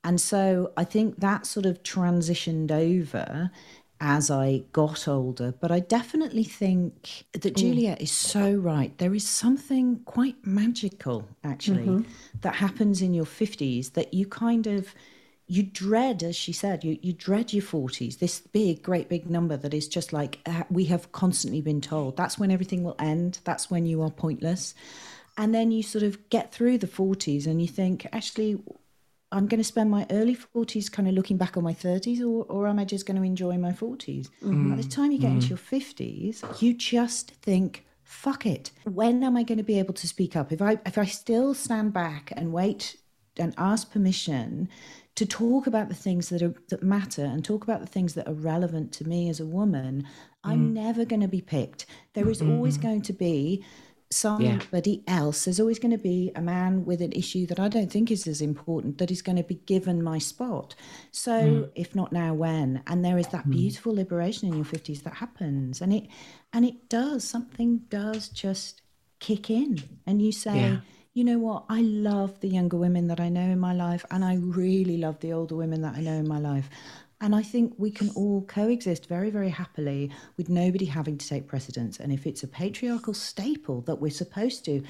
And 0.05 0.21
so 0.21 0.71
I 0.77 0.85
think 0.85 1.19
that 1.19 1.45
sort 1.45 1.67
of 1.67 1.83
transitioned 1.83 2.71
over 2.71 3.51
as 4.05 4.31
I 4.31 4.63
got 4.73 5.09
older. 5.09 5.55
But 5.59 5.73
I 5.73 5.81
definitely 5.81 6.45
think 6.45 7.25
that 7.33 7.57
Juliet 7.57 8.03
is 8.03 8.13
so 8.13 8.53
right. 8.53 8.97
There 8.99 9.15
is 9.15 9.27
something 9.27 10.01
quite 10.05 10.47
magical, 10.47 11.27
actually, 11.43 11.87
mm-hmm. 11.87 12.11
that 12.43 12.57
happens 12.57 13.01
in 13.01 13.15
your 13.15 13.25
50s 13.25 13.95
that 13.95 14.13
you 14.13 14.27
kind 14.27 14.67
of 14.67 14.95
you 15.47 15.63
dread, 15.63 16.23
as 16.23 16.37
she 16.37 16.53
said, 16.53 16.85
you, 16.85 16.99
you 17.03 17.13
dread 17.13 17.53
your 17.53 17.63
40s, 17.63 18.19
this 18.19 18.41
big, 18.41 18.83
great 18.83 19.09
big 19.09 19.29
number 19.29 19.57
that 19.59 19.75
is 19.75 19.89
just 19.89 20.13
like 20.13 20.39
uh, 20.47 20.65
we 20.71 20.85
have 20.85 21.13
constantly 21.13 21.61
been 21.61 21.81
told. 21.81 22.17
That's 22.17 22.39
when 22.39 22.51
everything 22.51 22.83
will 22.83 22.97
end. 22.99 23.41
That's 23.45 23.71
when 23.71 23.87
you 23.87 24.03
are 24.03 24.11
pointless. 24.11 24.75
And 25.37 25.55
then 25.55 25.71
you 25.71 25.83
sort 25.83 26.05
of 26.05 26.29
get 26.29 26.53
through 26.53 26.79
the 26.79 26.87
40s 26.87 27.47
and 27.47 27.61
you 27.61 27.69
think, 27.69 28.07
actually, 28.13 28.59
I'm 29.35 29.49
going 29.49 29.59
to 29.59 29.65
spend 29.65 29.91
my 29.91 30.07
early 30.11 30.37
40s 30.37 30.91
kind 30.91 31.09
of 31.09 31.15
looking 31.15 31.37
back 31.37 31.57
on 31.57 31.65
my 31.65 31.75
30s, 31.75 32.21
or, 32.21 32.45
or 32.45 32.69
am 32.69 32.79
I 32.79 32.85
just 32.85 33.05
going 33.05 33.17
to 33.17 33.25
enjoy 33.25 33.59
my 33.59 33.73
40s? 33.73 34.31
Mm. 34.45 34.71
By 34.71 34.77
the 34.77 34.89
time 34.89 35.11
you 35.11 35.19
get 35.19 35.33
mm. 35.33 35.35
into 35.35 35.49
your 35.49 35.59
50s, 35.59 36.63
you 36.63 36.73
just 36.73 37.33
think, 37.33 37.85
fuck 38.05 38.47
it. 38.47 38.71
When 38.85 39.25
am 39.25 39.37
I 39.37 39.43
going 39.43 39.59
to 39.59 39.65
be 39.65 39.81
able 39.81 39.95
to 39.95 40.07
speak 40.07 40.37
up? 40.37 40.53
If 40.53 40.63
I 40.63 40.79
if 40.87 40.97
I 40.97 41.05
still 41.05 41.53
stand 41.53 41.93
back 41.93 42.33
and 42.37 42.53
wait 42.53 42.97
and 43.37 43.53
ask 43.59 43.91
permission 43.91 44.69
to 45.17 45.27
talk 45.27 45.67
about 45.67 45.89
the 45.89 45.95
things 45.97 46.29
that 46.29 46.41
are 46.41 46.55
that 46.69 46.85
matter 46.85 47.25
and 47.25 47.45
talk 47.45 47.65
about 47.65 47.81
the 47.81 47.89
things 47.89 48.15
that 48.15 48.29
are 48.29 48.35
relevant 48.35 48.93
to 48.93 49.09
me 49.09 49.29
as 49.29 49.41
a 49.41 49.47
woman, 49.47 50.03
mm. 50.03 50.07
I'm 50.45 50.73
never 50.73 51.05
going 51.05 51.23
to 51.23 51.29
be 51.29 51.41
picked. 51.41 51.87
There 52.13 52.31
is 52.31 52.41
mm-hmm. 52.41 52.53
always 52.53 52.79
going 52.79 53.03
to 53.03 53.13
be 53.13 53.65
somebody 54.11 55.03
yeah. 55.07 55.19
else. 55.19 55.45
There's 55.45 55.61
always 55.61 55.79
going 55.79 55.93
to 55.93 55.99
be 55.99 56.31
a 56.35 56.41
man 56.41 56.85
with 56.85 57.01
an 57.01 57.13
issue 57.13 57.47
that 57.47 57.59
I 57.59 57.69
don't 57.69 57.91
think 57.91 58.11
is 58.11 58.27
as 58.27 58.41
important 58.41 58.99
that 58.99 59.11
is 59.11 59.23
going 59.23 59.37
to 59.37 59.43
be 59.43 59.57
given 59.57 60.03
my 60.03 60.19
spot. 60.19 60.75
So, 61.11 61.33
mm. 61.33 61.71
if 61.75 61.95
not 61.95 62.13
now, 62.13 62.35
when? 62.35 62.83
And 62.87 63.05
there 63.05 63.19
is 63.19 63.29
that 63.29 63.47
mm. 63.47 63.53
beautiful 63.53 63.95
liberation 63.95 64.49
in 64.49 64.55
your 64.55 64.65
50s 64.65 65.03
that 65.03 65.15
happens. 65.15 65.81
And 65.81 65.93
it 65.93 66.07
and 66.53 66.65
it 66.65 66.89
does, 66.89 67.25
something 67.25 67.79
does 67.89 68.29
just 68.29 68.83
kick 69.19 69.51
in. 69.51 69.83
And 70.07 70.23
you 70.23 70.33
say, 70.33 70.57
yeah. 70.57 70.77
you 71.15 71.25
know 71.25 71.39
what, 71.39 71.65
I 71.69 71.81
love 71.81 72.39
the 72.41 72.49
younger 72.49 72.77
women 72.77 73.09
that 73.09 73.21
I 73.21 73.29
know 73.29 73.41
in 73.41 73.59
my 73.59 73.73
life, 73.73 74.05
and 74.11 74.25
I 74.25 74.37
really 74.37 74.99
love 74.99 75.19
the 75.21 75.33
older 75.33 75.57
women 75.57 75.83
that 75.83 75.97
I 75.97 76.01
know 76.01 76.13
in 76.13 76.29
my 76.29 76.39
life. 76.39 76.69
And 77.21 77.35
I 77.35 77.43
think 77.43 77.75
we 77.79 77.91
can 77.91 78.11
all 78.11 78.43
coexist 78.43 79.09
very, 79.09 79.31
very 79.31 79.49
happily 79.49 80.11
with 80.37 80.49
nobody 80.49 80.85
having 80.85 81.17
to 81.19 81.29
take 81.29 81.47
precedence. 81.47 82.01
And 82.01 82.13
if 82.13 82.27
it's 82.27 82.43
a 82.43 82.49
patriarchal 82.49 83.15
staple 83.15 83.83
that 83.83 84.01
we're 84.01 84.11
supposed 84.11 84.65
to 84.67 84.83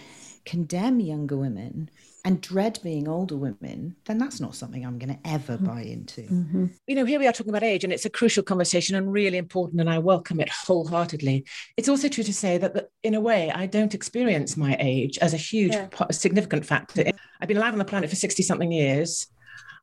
condemn 0.45 1.01
younger 1.01 1.37
women 1.37 1.91
and 2.27 2.41
dread 2.41 2.79
being 2.83 3.07
older 3.07 3.37
women, 3.37 3.95
then 4.07 4.16
that's 4.16 4.41
not 4.41 4.55
something 4.55 4.85
I'm 4.85 4.99
going 4.99 5.14
to 5.14 5.29
ever 5.29 5.55
mm-hmm. 5.57 5.66
buy 5.66 5.83
into. 5.83 6.22
Mm-hmm. 6.22 6.66
You 6.87 6.95
know, 6.95 7.05
here 7.05 7.18
we 7.18 7.27
are 7.27 7.33
talking 7.33 7.51
about 7.51 7.62
age, 7.62 7.85
and 7.85 7.93
it's 7.93 8.07
a 8.07 8.11
crucial 8.11 8.43
conversation 8.43 8.97
and 8.97 9.12
really 9.12 9.37
important, 9.37 9.81
and 9.81 9.91
I 9.91 9.99
welcome 9.99 10.41
it 10.41 10.49
wholeheartedly. 10.49 11.45
It's 11.77 11.89
also 11.89 12.09
true 12.09 12.25
to 12.25 12.33
say 12.33 12.57
that, 12.59 12.89
in 13.03 13.14
a 13.14 13.20
way, 13.20 13.51
I 13.51 13.66
don't 13.66 13.95
experience 13.95 14.57
my 14.57 14.75
age 14.81 15.18
as 15.18 15.35
a 15.35 15.39
huge, 15.39 15.75
yeah. 15.75 15.89
significant 16.11 16.64
factor. 16.64 17.05
I've 17.41 17.49
been 17.49 17.59
alive 17.59 17.75
on 17.75 17.79
the 17.79 17.85
planet 17.85 18.09
for 18.09 18.16
60 18.16 18.43
something 18.43 18.72
years. 18.72 19.27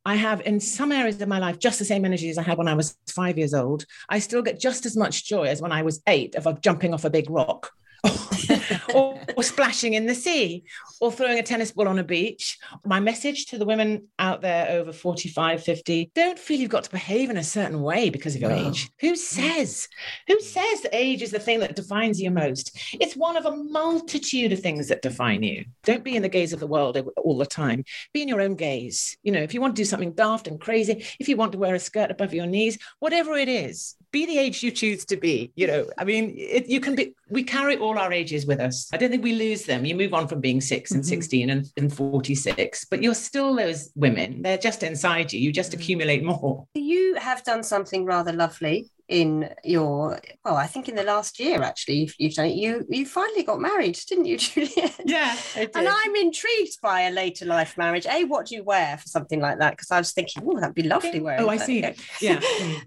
I 0.06 0.16
have 0.16 0.42
in 0.42 0.60
some 0.60 0.92
areas 0.92 1.22
of 1.22 1.28
my 1.28 1.40
life 1.40 1.60
just 1.60 1.78
the 1.78 1.86
same 1.86 2.06
energy 2.06 2.30
as 2.30 2.38
I 2.38 2.44
had 2.44 2.58
when 2.58 2.68
I 2.68 2.74
was 2.74 2.98
five 3.08 3.38
years 3.38 3.54
old. 3.54 3.86
I 4.10 4.20
still 4.20 4.42
get 4.42 4.60
just 4.60 4.86
as 4.86 4.98
much 4.98 5.26
joy 5.26 5.44
as 5.44 5.62
when 5.62 5.72
I 5.72 5.84
was 5.84 6.02
eight 6.08 6.36
of 6.36 6.62
jumping 6.62 6.94
off 6.94 7.06
a 7.06 7.10
big 7.10 7.30
rock. 7.30 7.72
or, 8.96 9.20
or, 9.38 9.44
splashing 9.44 9.94
in 9.94 10.08
the 10.08 10.16
sea 10.16 10.64
or 11.00 11.12
throwing 11.12 11.38
a 11.38 11.44
tennis 11.44 11.72
ball 11.72 11.88
on 11.88 12.00
a 12.00 12.04
beach. 12.04 12.58
My 12.84 13.00
message 13.00 13.46
to 13.48 13.60
the 13.60 13.66
women 13.66 14.08
out 14.18 14.42
there 14.42 14.70
over 14.72 14.92
45, 14.92 15.64
50 15.64 16.12
don't 16.16 16.40
feel 16.40 16.60
you've 16.60 16.72
got 16.72 16.84
to 16.86 16.92
behave 16.92 17.30
in 17.30 17.38
a 17.38 17.44
certain 17.44 17.82
way 17.82 18.10
because 18.10 18.36
of 18.36 18.42
your 18.42 18.50
no. 18.50 18.70
age. 18.70 18.90
Who 19.02 19.16
says? 19.16 19.88
Who 20.28 20.40
says 20.40 20.82
that 20.82 20.96
age 20.96 21.22
is 21.22 21.32
the 21.32 21.40
thing 21.40 21.60
that 21.60 21.76
defines 21.76 22.20
you 22.20 22.32
most? 22.32 22.76
It's 23.00 23.16
one 23.16 23.38
of 23.38 23.46
a 23.46 23.56
multitude 23.56 24.52
of 24.52 24.60
things 24.60 24.88
that 24.88 25.04
define 25.04 25.44
you. 25.44 25.66
Don't 25.84 26.04
be 26.04 26.16
in 26.16 26.24
the 26.24 26.30
gaze 26.30 26.54
of 26.54 26.60
the 26.60 26.68
world 26.68 26.98
all 27.18 27.38
the 27.38 27.46
time. 27.46 27.84
Be 28.14 28.24
in 28.24 28.28
your 28.28 28.42
own 28.42 28.56
gaze. 28.56 29.16
You 29.22 29.32
know, 29.32 29.42
if 29.42 29.54
you 29.54 29.62
want 29.62 29.76
to 29.76 29.82
do 29.82 29.86
something 29.86 30.14
daft 30.14 30.48
and 30.48 30.60
crazy, 30.60 31.06
if 31.20 31.30
you 31.30 31.38
want 31.38 31.52
to 31.52 31.60
wear 31.60 31.76
a 31.76 31.80
skirt 31.80 32.10
above 32.10 32.34
your 32.34 32.48
knees, 32.48 32.80
whatever 33.00 33.36
it 33.36 33.48
is, 33.48 33.96
be 34.12 34.26
the 34.26 34.38
age 34.38 34.62
you 34.62 34.72
choose 34.72 35.06
to 35.06 35.18
be. 35.18 35.52
You 35.56 35.68
know, 35.68 35.88
I 35.98 36.04
mean, 36.04 36.34
it, 36.38 36.68
you 36.68 36.80
can 36.80 36.96
be, 36.96 37.16
we 37.32 37.44
carry 37.44 37.78
all 37.78 37.98
our 37.98 38.12
ages 38.12 38.46
with 38.46 38.60
us. 38.60 38.90
I 38.94 38.98
don't 38.98 39.10
think 39.10 39.24
we 39.24 39.34
lose 39.34 39.64
them. 39.64 39.86
You 39.86 39.96
move 39.96 40.14
on 40.14 40.28
from 40.28 40.42
being 40.42 40.62
6 40.62 40.92
and 40.92 41.02
mm-hmm. 41.02 41.08
16 41.08 41.50
and, 41.50 41.66
and 41.78 41.94
46, 41.94 42.86
but 42.86 43.02
you're 43.02 43.16
still 43.16 43.56
those 43.56 43.90
women. 43.96 44.42
They're 44.42 44.58
just 44.58 44.84
inside 44.84 45.32
you. 45.32 45.40
You 45.40 45.52
just 45.52 45.72
mm-hmm. 45.72 45.82
accumulate 45.82 46.24
more. 46.24 46.68
You 46.76 47.16
have 47.16 47.44
done 47.44 47.64
something 47.64 48.06
rather 48.06 48.34
lovely 48.34 48.92
in 49.12 49.54
your 49.66 50.18
well 50.46 50.56
i 50.56 50.66
think 50.66 50.88
in 50.88 50.96
the 50.96 51.04
last 51.04 51.38
year 51.38 51.62
actually 51.62 51.96
you've, 51.96 52.16
you've 52.18 52.34
done 52.34 52.46
it 52.46 52.56
you 52.56 52.86
you 52.88 53.06
finally 53.06 53.44
got 53.44 53.60
married 53.60 54.00
didn't 54.08 54.24
you 54.24 54.38
juliet 54.38 54.98
yeah 55.06 55.36
and 55.58 55.86
i'm 55.90 56.16
intrigued 56.16 56.80
by 56.82 57.02
a 57.02 57.12
later 57.12 57.46
life 57.46 57.78
marriage 57.78 58.06
a 58.06 58.24
what 58.24 58.46
do 58.46 58.56
you 58.56 58.64
wear 58.64 58.98
for 58.98 59.08
something 59.10 59.42
like 59.42 59.60
that 59.60 59.72
because 59.72 59.92
i 59.92 59.98
was 59.98 60.14
thinking 60.14 60.42
oh 60.46 60.58
that'd 60.58 60.74
be 60.74 60.84
lovely 60.84 61.20
wearing 61.20 61.44
oh 61.44 61.50
i 61.50 61.58
see 61.58 61.86
yeah 62.22 62.40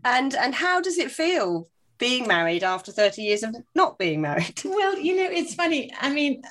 and 0.04 0.34
and 0.34 0.54
how 0.54 0.80
does 0.80 0.96
it 0.96 1.10
feel 1.10 1.68
being 1.98 2.26
married 2.26 2.62
after 2.64 2.92
30 2.92 3.22
years 3.22 3.42
of 3.42 3.54
not 3.74 3.98
being 3.98 4.20
married. 4.20 4.60
Well 4.64 4.98
you 4.98 5.16
know 5.16 5.28
it's 5.30 5.54
funny. 5.54 5.92
I 6.00 6.10
mean 6.12 6.42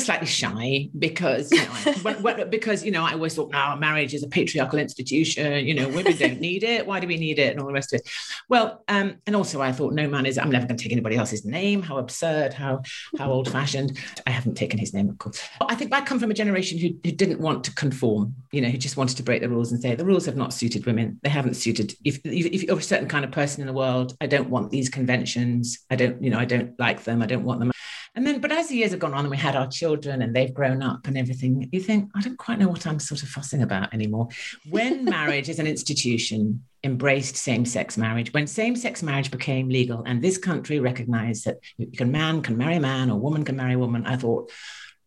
slightly 0.00 0.26
shy 0.26 0.88
because 0.98 1.52
you 1.52 1.58
know 1.58 1.92
when, 2.02 2.22
when, 2.22 2.50
because 2.50 2.84
you 2.84 2.90
know 2.90 3.04
I 3.04 3.12
always 3.12 3.34
thought 3.34 3.50
now 3.50 3.76
marriage 3.76 4.14
is 4.14 4.22
a 4.22 4.28
patriarchal 4.28 4.78
institution. 4.78 5.66
You 5.66 5.74
know 5.74 5.88
women 5.88 6.16
don't 6.16 6.40
need 6.40 6.62
it. 6.62 6.86
Why 6.86 7.00
do 7.00 7.06
we 7.06 7.16
need 7.16 7.38
it? 7.38 7.52
And 7.52 7.60
all 7.60 7.66
the 7.66 7.72
rest 7.72 7.92
of 7.92 8.00
it. 8.00 8.08
Well 8.48 8.82
um, 8.88 9.16
and 9.26 9.36
also 9.36 9.60
I 9.60 9.72
thought 9.72 9.92
no 9.92 10.08
man 10.08 10.26
is 10.26 10.38
I'm 10.38 10.50
never 10.50 10.66
going 10.66 10.76
to 10.76 10.82
take 10.82 10.92
anybody 10.92 11.16
else's 11.16 11.44
name. 11.44 11.82
How 11.82 11.98
absurd. 11.98 12.54
How 12.54 12.82
how 13.18 13.30
old 13.30 13.50
fashioned 13.50 13.98
I 14.26 14.30
haven't 14.30 14.54
taken 14.54 14.78
his 14.78 14.94
name 14.94 15.08
of 15.08 15.18
course. 15.18 15.42
I 15.60 15.74
think 15.74 15.92
I 15.92 16.00
come 16.00 16.18
from 16.18 16.30
a 16.30 16.34
generation 16.34 16.78
who, 16.78 16.88
who 17.04 17.12
didn't 17.12 17.40
want 17.40 17.64
to 17.64 17.74
conform 17.74 18.34
you 18.50 18.60
know 18.60 18.68
who 18.68 18.78
just 18.78 18.96
wanted 18.96 19.16
to 19.18 19.22
break 19.22 19.42
the 19.42 19.48
rules 19.48 19.72
and 19.72 19.80
say 19.80 19.94
the 19.94 20.04
rules 20.04 20.26
have 20.26 20.36
not 20.36 20.52
suited 20.52 20.86
women. 20.86 21.20
They 21.22 21.30
haven't 21.30 21.54
suited 21.54 21.94
if, 22.04 22.20
if 22.24 22.62
you're 22.62 22.78
a 22.78 22.82
certain 22.82 23.08
kind 23.08 23.24
of 23.24 23.30
person 23.30 23.60
in 23.60 23.66
the 23.66 23.72
world 23.72 24.16
I 24.20 24.26
don't 24.26 24.48
want 24.48 24.70
these 24.70 24.88
conventions. 24.88 25.78
I 25.90 25.96
don't 25.96 26.22
you 26.22 26.30
know 26.30 26.38
I 26.38 26.46
don't 26.46 26.78
like 26.78 27.04
them. 27.04 27.20
I 27.20 27.26
don't 27.26 27.44
want 27.44 27.60
them 27.60 27.72
and 28.14 28.26
then, 28.26 28.40
but 28.40 28.52
as 28.52 28.68
the 28.68 28.76
years 28.76 28.90
have 28.90 29.00
gone 29.00 29.14
on 29.14 29.20
and 29.20 29.30
we 29.30 29.38
had 29.38 29.56
our 29.56 29.66
children 29.66 30.20
and 30.20 30.36
they've 30.36 30.52
grown 30.52 30.82
up 30.82 31.06
and 31.06 31.16
everything, 31.16 31.68
you 31.72 31.80
think, 31.80 32.10
I 32.14 32.20
don't 32.20 32.36
quite 32.36 32.58
know 32.58 32.68
what 32.68 32.86
I'm 32.86 32.98
sort 32.98 33.22
of 33.22 33.28
fussing 33.30 33.62
about 33.62 33.94
anymore. 33.94 34.28
When 34.68 35.04
marriage 35.06 35.48
as 35.48 35.58
an 35.58 35.66
institution 35.66 36.62
embraced 36.84 37.36
same 37.36 37.64
sex 37.64 37.96
marriage, 37.96 38.32
when 38.34 38.46
same 38.46 38.76
sex 38.76 39.02
marriage 39.02 39.30
became 39.30 39.70
legal 39.70 40.02
and 40.04 40.20
this 40.20 40.36
country 40.36 40.78
recognized 40.78 41.46
that 41.46 41.58
you 41.78 41.86
can, 41.86 42.12
man 42.12 42.42
can 42.42 42.58
marry 42.58 42.76
a 42.76 42.80
man 42.80 43.10
or 43.10 43.18
woman 43.18 43.44
can 43.44 43.56
marry 43.56 43.74
a 43.74 43.78
woman, 43.78 44.04
I 44.04 44.16
thought, 44.16 44.50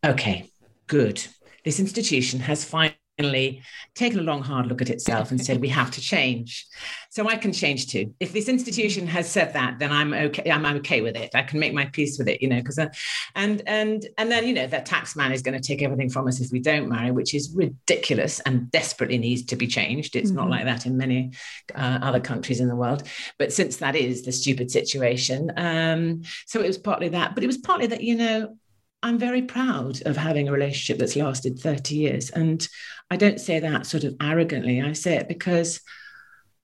okay, 0.03 0.49
good. 0.87 1.23
This 1.63 1.79
institution 1.79 2.39
has 2.39 2.65
finally 2.65 2.97
finally 3.17 3.61
taken 3.93 4.19
a 4.19 4.23
long, 4.23 4.41
hard 4.41 4.67
look 4.67 4.81
at 4.81 4.89
itself 4.89 5.31
and 5.31 5.43
said, 5.43 5.61
we 5.61 5.69
have 5.69 5.91
to 5.91 6.01
change. 6.01 6.65
So 7.09 7.29
I 7.29 7.37
can 7.37 7.53
change 7.53 7.87
too. 7.87 8.13
If 8.19 8.33
this 8.33 8.49
institution 8.49 9.07
has 9.07 9.29
said 9.29 9.53
that, 9.53 9.79
then 9.79 9.91
I'm 9.91 10.13
okay. 10.13 10.51
I'm, 10.51 10.65
okay 10.65 10.99
with 11.01 11.15
it. 11.15 11.33
I 11.33 11.43
can 11.43 11.59
make 11.59 11.73
my 11.73 11.85
peace 11.85 12.17
with 12.17 12.27
it, 12.27 12.41
you 12.41 12.49
know, 12.49 12.57
because, 12.57 12.77
uh, 12.77 12.89
and, 13.35 13.61
and, 13.67 14.05
and 14.17 14.29
then, 14.29 14.45
you 14.45 14.53
know, 14.53 14.67
that 14.67 14.85
tax 14.85 15.15
man 15.15 15.31
is 15.31 15.41
going 15.41 15.59
to 15.59 15.65
take 15.65 15.81
everything 15.81 16.09
from 16.09 16.27
us 16.27 16.41
if 16.41 16.51
we 16.51 16.59
don't 16.59 16.89
marry, 16.89 17.11
which 17.11 17.33
is 17.33 17.53
ridiculous 17.55 18.41
and 18.41 18.69
desperately 18.71 19.17
needs 19.17 19.43
to 19.45 19.55
be 19.55 19.67
changed. 19.67 20.15
It's 20.15 20.29
mm-hmm. 20.29 20.37
not 20.37 20.49
like 20.49 20.65
that 20.65 20.85
in 20.85 20.97
many 20.97 21.31
uh, 21.73 21.99
other 22.01 22.19
countries 22.19 22.59
in 22.59 22.67
the 22.67 22.75
world. 22.75 23.03
But 23.39 23.53
since 23.53 23.77
that 23.77 23.95
is 23.95 24.23
the 24.23 24.31
stupid 24.33 24.69
situation, 24.69 25.51
um, 25.55 26.23
so 26.45 26.59
it 26.59 26.67
was 26.67 26.77
partly 26.77 27.09
that, 27.09 27.35
but 27.35 27.43
it 27.43 27.47
was 27.47 27.59
partly 27.59 27.87
that, 27.87 28.03
you 28.03 28.15
know, 28.15 28.57
I'm 29.03 29.17
very 29.19 29.43
proud 29.43 30.01
of 30.05 30.17
having 30.17 30.47
a 30.47 30.51
relationship 30.51 30.97
that's 30.97 31.15
lasted 31.15 31.59
30 31.59 31.95
years. 31.95 32.29
And 32.31 32.67
I 33.11 33.17
don't 33.17 33.39
say 33.39 33.59
that 33.59 33.85
sort 33.85 34.03
of 34.03 34.15
arrogantly. 34.21 34.81
I 34.81 34.93
say 34.93 35.15
it 35.17 35.27
because 35.27 35.81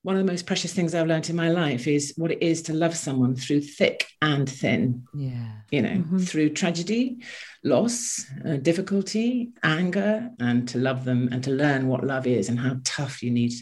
one 0.03 0.15
of 0.15 0.25
the 0.25 0.31
most 0.31 0.47
precious 0.47 0.73
things 0.73 0.95
I've 0.95 1.05
learned 1.05 1.29
in 1.29 1.35
my 1.35 1.49
life 1.51 1.87
is 1.87 2.13
what 2.17 2.31
it 2.31 2.41
is 2.41 2.63
to 2.63 2.73
love 2.73 2.95
someone 2.97 3.35
through 3.35 3.61
thick 3.61 4.07
and 4.21 4.49
thin. 4.49 5.03
Yeah. 5.13 5.51
You 5.69 5.81
know, 5.83 5.89
Mm-hmm. 5.89 6.17
through 6.19 6.49
tragedy, 6.49 7.19
loss, 7.63 8.25
uh, 8.43 8.57
difficulty, 8.57 9.51
anger, 9.61 10.29
and 10.39 10.67
to 10.67 10.79
love 10.79 11.05
them 11.05 11.29
and 11.31 11.43
to 11.43 11.51
learn 11.51 11.87
what 11.87 12.03
love 12.03 12.25
is 12.25 12.49
and 12.49 12.59
how 12.59 12.75
tough 12.83 13.21
you 13.21 13.29
need 13.29 13.53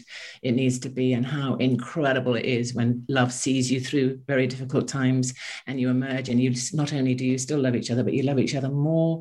it 0.42 0.52
needs 0.52 0.78
to 0.78 0.88
be 0.88 1.12
and 1.12 1.26
how 1.26 1.56
incredible 1.56 2.34
it 2.34 2.46
is 2.46 2.72
when 2.74 3.04
love 3.08 3.30
sees 3.32 3.70
you 3.70 3.78
through 3.78 4.18
very 4.26 4.46
difficult 4.46 4.88
times 4.88 5.34
and 5.66 5.78
you 5.78 5.90
emerge 5.90 6.30
and 6.30 6.40
you 6.40 6.50
just, 6.50 6.74
not 6.74 6.92
only 6.94 7.14
do 7.14 7.26
you 7.26 7.36
still 7.36 7.60
love 7.60 7.76
each 7.76 7.90
other, 7.90 8.02
but 8.02 8.14
you 8.14 8.22
love 8.22 8.38
each 8.38 8.54
other 8.54 8.70
more 8.70 9.20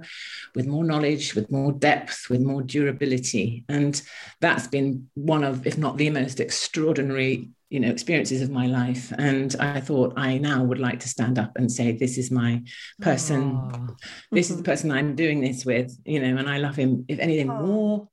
with 0.56 0.66
more 0.66 0.84
knowledge, 0.84 1.36
with 1.36 1.52
more 1.52 1.74
depth, 1.74 2.30
with 2.30 2.42
more 2.42 2.62
durability. 2.62 3.66
And 3.68 4.02
that's 4.40 4.68
been 4.68 5.10
one 5.16 5.44
of, 5.44 5.68
if 5.68 5.78
not 5.78 5.98
the 5.98 6.10
most 6.10 6.40
extraordinary 6.40 7.50
you 7.70 7.80
know 7.80 7.90
experiences 7.90 8.42
of 8.42 8.50
my 8.50 8.68
life. 8.68 9.14
And 9.18 9.56
i 9.60 9.80
thought 9.80 10.14
i 10.18 10.38
now 10.38 10.64
would 10.64 10.80
like 10.80 11.00
to 11.02 11.10
stand 11.10 11.38
up 11.38 11.52
and 11.56 11.72
say 11.72 11.92
this 11.92 12.18
is 12.18 12.32
my 12.32 12.64
person. 13.02 13.56
Aw. 13.56 13.88
this 14.32 14.50
is 14.50 14.58
the 14.58 14.64
mm-hmm. 14.64 14.72
person 14.72 14.92
i'm 14.92 15.16
doing 15.16 15.42
this 15.42 15.66
with 15.66 15.96
you 16.06 16.20
know 16.20 16.38
and 16.38 16.50
i 16.50 16.58
love 16.58 16.76
him 16.76 17.06
if 17.08 17.20
anything 17.20 17.48
more 17.48 18.08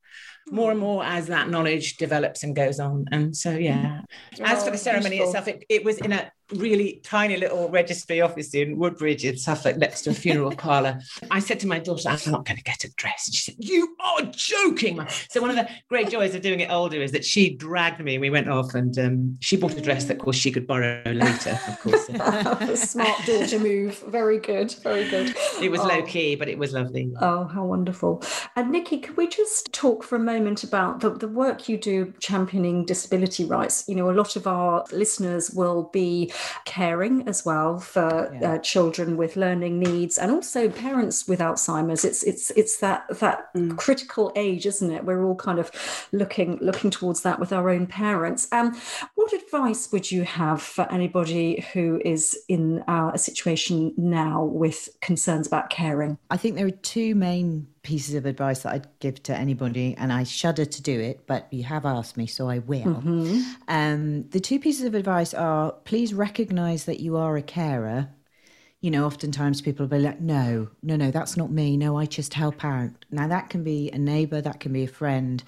more 0.51 0.71
and 0.71 0.79
mm. 0.79 0.85
more 0.85 1.05
as 1.05 1.27
that 1.27 1.49
knowledge 1.49 1.97
develops 1.97 2.45
and 2.45 2.55
goes 2.55 2.79
on. 2.79 3.07
And 3.11 3.37
so 3.37 3.51
yeah 3.51 4.03
as 4.41 4.65
for 4.65 4.71
the 4.71 4.79
ceremony 4.79 5.17
beautiful. 5.17 5.31
itself 5.31 5.49
it, 5.49 5.65
it 5.69 5.85
was 5.85 5.99
in 5.99 6.13
a 6.13 6.31
really 6.55 7.01
tiny 7.05 7.37
little 7.37 7.69
registry 7.71 8.21
office 8.21 8.55
in 8.55 8.77
woodbridge 8.79 9.25
in 9.25 9.37
suffolk 9.37 9.77
next 9.77 10.03
to 10.03 10.11
a 10.11 10.15
funeral 10.15 10.51
parlor 10.57 10.99
i 11.31 11.39
said 11.41 11.59
to 11.59 11.67
my 11.67 11.79
daughter 11.79 12.09
i'm 12.09 12.19
not 12.31 12.45
going 12.45 12.57
to 12.57 12.63
get 12.63 12.85
a 12.85 12.93
dress 12.95 13.27
and 13.27 13.35
she 13.35 13.51
said 13.51 13.55
you 13.59 13.97
are 14.01 14.23
joking 14.33 15.01
so 15.29 15.41
one 15.41 15.51
of 15.51 15.57
the 15.57 15.69
great 15.89 16.09
joys 16.11 16.35
of 16.35 16.43
doing 16.43 16.61
it 16.61 16.71
older 16.71 17.01
is 17.03 17.13
that 17.13 17.25
she 17.25 17.55
dragged 17.57 18.01
me 18.01 18.15
and 18.15 18.21
we 18.21 18.31
went 18.31 18.49
off 18.49 18.75
and 18.75 18.99
um, 18.99 19.37
she 19.41 19.57
bought 19.57 19.77
a 19.77 19.81
dress 19.81 20.05
that 20.05 20.17
of 20.19 20.23
course 20.23 20.37
she 20.37 20.51
could 20.53 20.67
borrow 20.67 21.03
later 21.07 21.59
of 21.69 21.81
course 21.81 22.07
Smart 22.91 23.25
daughter 23.27 23.59
move. 23.59 23.99
Very 24.09 24.39
good. 24.39 24.73
Very 24.83 25.09
good. 25.09 25.35
it 25.61 25.71
was 25.71 25.81
Oh. 25.81 25.87
low 25.89 26.03
key 26.03 26.37
but 26.37 26.49
it 26.49 26.59
was 26.59 26.73
lovely 26.73 27.13
Oh, 27.21 27.45
how 27.45 27.65
wonderful. 27.65 28.23
And 28.57 28.71
Nikki, 28.71 28.99
could 28.99 29.17
we 29.17 29.27
just 29.29 29.73
talk 29.73 30.03
for 30.03 30.17
a 30.17 30.21
moment 30.21 30.65
about 30.65 31.01
the, 31.01 31.11
the 31.11 31.29
work 31.29 31.69
you 31.69 31.77
do 31.79 32.13
championing 32.21 32.85
disability 32.85 33.45
rights? 33.45 33.85
You 33.89 33.95
know, 33.95 34.11
a 34.11 34.13
lot 34.13 34.37
of 34.37 34.47
our 34.47 34.85
listeners 34.93 35.51
will 35.51 35.91
be 35.93 36.33
caring 36.65 37.27
as 37.29 37.45
well 37.45 37.79
for 37.79 38.31
Yeah. 38.41 38.53
uh, 38.55 38.59
children 38.59 39.17
with 39.17 39.37
learning 39.37 39.79
needs 39.79 40.19
and 40.19 40.31
also 40.31 40.69
parents 40.69 41.27
with 41.29 41.41
Alzheimer's. 41.41 42.05
It's 42.05 42.23
it's 42.23 42.51
it's 42.53 42.79
that 42.79 43.05
that 43.21 43.53
Mm. 43.55 43.77
critical 43.77 44.33
age, 44.37 44.67
isn't 44.67 44.91
it? 44.91 45.05
We're 45.05 45.25
all 45.25 45.35
kind 45.37 45.59
of 45.59 45.71
looking 46.13 46.59
looking 46.61 46.91
towards 46.91 47.23
that 47.23 47.39
with 47.41 47.53
our 47.53 47.71
own 47.71 47.87
parents. 47.87 48.49
Um, 48.53 48.77
what 49.15 49.33
advice 49.33 49.91
would 49.93 50.11
you 50.11 50.23
have 50.25 50.61
for 50.63 50.91
anybody 50.93 51.65
who 51.73 52.01
is 52.05 52.37
in 52.49 52.83
uh, 52.89 53.11
a 53.15 53.19
situation 53.19 53.95
now 53.97 54.45
with 54.45 54.89
concerns 55.01 55.47
about 55.47 55.71
caring? 55.71 56.19
I 56.31 56.37
think 56.37 56.57
there 56.57 56.67
are 56.67 56.71
two 56.71 57.15
main 57.15 57.69
pieces 57.87 58.15
of 58.17 58.27
advice 58.27 58.63
that 58.63 58.73
I'd 58.75 58.99
give 58.99 59.23
to 59.23 59.33
anybody, 59.35 59.95
and 59.97 60.13
I 60.13 60.25
shudder 60.25 60.65
to 60.65 60.83
do 60.83 61.01
it, 61.01 61.27
but 61.27 61.47
you 61.53 61.63
have 61.65 61.87
asked 61.87 62.17
me, 62.17 62.27
so 62.27 62.49
I 62.51 62.59
will. 62.59 62.97
Um, 63.69 64.29
the 64.31 64.41
two 64.41 64.59
pieces 64.59 64.85
of 64.85 64.95
advice 64.95 65.33
are 65.33 65.71
please 65.85 66.13
recognize 66.13 66.85
that 66.87 67.01
you 67.01 67.17
are 67.17 67.37
a 67.37 67.43
carer. 67.43 68.09
You 68.81 68.91
know, 68.91 69.07
oftentimes 69.07 69.63
people 69.63 69.87
will 69.87 69.97
be 69.99 70.03
like, 70.03 70.21
no, 70.21 70.69
no, 70.83 70.97
no, 70.97 71.11
that's 71.11 71.37
not 71.37 71.51
me. 71.51 71.77
No, 71.77 71.97
I 71.97 72.07
just 72.07 72.35
help 72.35 72.65
out. 72.65 72.91
Now, 73.11 73.29
that 73.29 73.51
can 73.51 73.63
be 73.63 73.91
a 73.93 73.99
neighbor, 73.99 74.41
that 74.41 74.61
can 74.61 74.73
be 74.73 74.85
a 74.85 74.89
friend, 74.89 75.43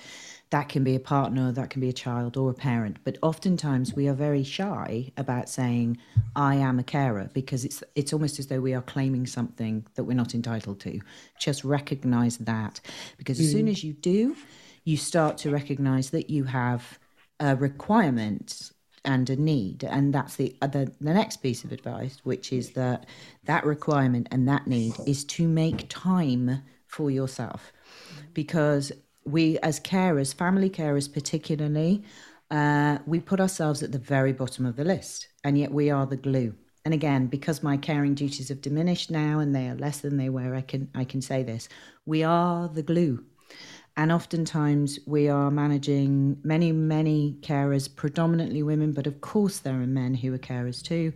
that 0.50 0.68
can 0.68 0.82
be 0.82 0.94
a 0.94 1.00
partner, 1.00 1.52
that 1.52 1.70
can 1.70 1.80
be 1.80 1.88
a 1.88 1.92
child 1.92 2.36
or 2.36 2.50
a 2.50 2.54
parent. 2.54 2.98
But 3.04 3.18
oftentimes 3.22 3.94
we 3.94 4.08
are 4.08 4.14
very 4.14 4.42
shy 4.42 5.12
about 5.16 5.48
saying, 5.48 5.98
I 6.34 6.54
am 6.54 6.78
a 6.78 6.82
carer, 6.82 7.30
because 7.34 7.64
it's 7.64 7.82
it's 7.94 8.12
almost 8.12 8.38
as 8.38 8.46
though 8.46 8.60
we 8.60 8.74
are 8.74 8.82
claiming 8.82 9.26
something 9.26 9.86
that 9.94 10.04
we're 10.04 10.14
not 10.14 10.34
entitled 10.34 10.80
to. 10.80 11.00
Just 11.38 11.64
recognize 11.64 12.38
that. 12.38 12.80
Because 13.18 13.40
as 13.40 13.50
soon 13.50 13.66
mm. 13.66 13.70
as 13.70 13.84
you 13.84 13.92
do, 13.92 14.36
you 14.84 14.96
start 14.96 15.36
to 15.38 15.50
recognize 15.50 16.10
that 16.10 16.30
you 16.30 16.44
have 16.44 16.98
a 17.40 17.54
requirement 17.56 18.72
and 19.04 19.30
a 19.30 19.36
need 19.36 19.84
and 19.84 20.12
that's 20.12 20.36
the 20.36 20.54
uh, 20.60 20.64
other 20.64 20.86
the 21.00 21.14
next 21.14 21.36
piece 21.36 21.62
of 21.62 21.70
advice 21.70 22.18
which 22.24 22.52
is 22.52 22.70
that 22.72 23.06
that 23.44 23.64
requirement 23.64 24.26
and 24.32 24.48
that 24.48 24.66
need 24.66 24.92
is 25.06 25.24
to 25.24 25.46
make 25.46 25.88
time 25.88 26.62
for 26.88 27.08
yourself 27.10 27.72
because 28.34 28.90
we 29.30 29.58
as 29.58 29.80
carers 29.80 30.34
family 30.34 30.70
carers 30.70 31.12
particularly 31.12 32.02
uh, 32.50 32.98
we 33.06 33.20
put 33.20 33.40
ourselves 33.40 33.82
at 33.82 33.92
the 33.92 33.98
very 33.98 34.32
bottom 34.32 34.64
of 34.64 34.76
the 34.76 34.84
list 34.84 35.28
and 35.44 35.58
yet 35.58 35.70
we 35.70 35.90
are 35.90 36.06
the 36.06 36.16
glue. 36.16 36.54
And 36.84 36.94
again 36.94 37.26
because 37.26 37.62
my 37.62 37.76
caring 37.76 38.14
duties 38.14 38.48
have 38.48 38.62
diminished 38.62 39.10
now 39.10 39.40
and 39.40 39.54
they 39.54 39.68
are 39.68 39.74
less 39.74 40.00
than 40.00 40.16
they 40.16 40.30
were 40.30 40.54
i 40.54 40.62
can 40.62 40.88
i 40.94 41.04
can 41.04 41.20
say 41.20 41.42
this 41.42 41.68
we 42.06 42.22
are 42.24 42.68
the 42.68 42.82
glue. 42.82 43.22
And 43.98 44.12
oftentimes 44.12 44.98
we 45.06 45.28
are 45.28 45.50
managing 45.50 46.38
many, 46.44 46.70
many 46.70 47.36
carers, 47.40 47.94
predominantly 47.94 48.62
women, 48.62 48.92
but 48.92 49.08
of 49.08 49.20
course 49.20 49.58
there 49.58 49.74
are 49.74 49.86
men 49.86 50.14
who 50.14 50.32
are 50.32 50.38
carers 50.38 50.82
too, 50.82 51.12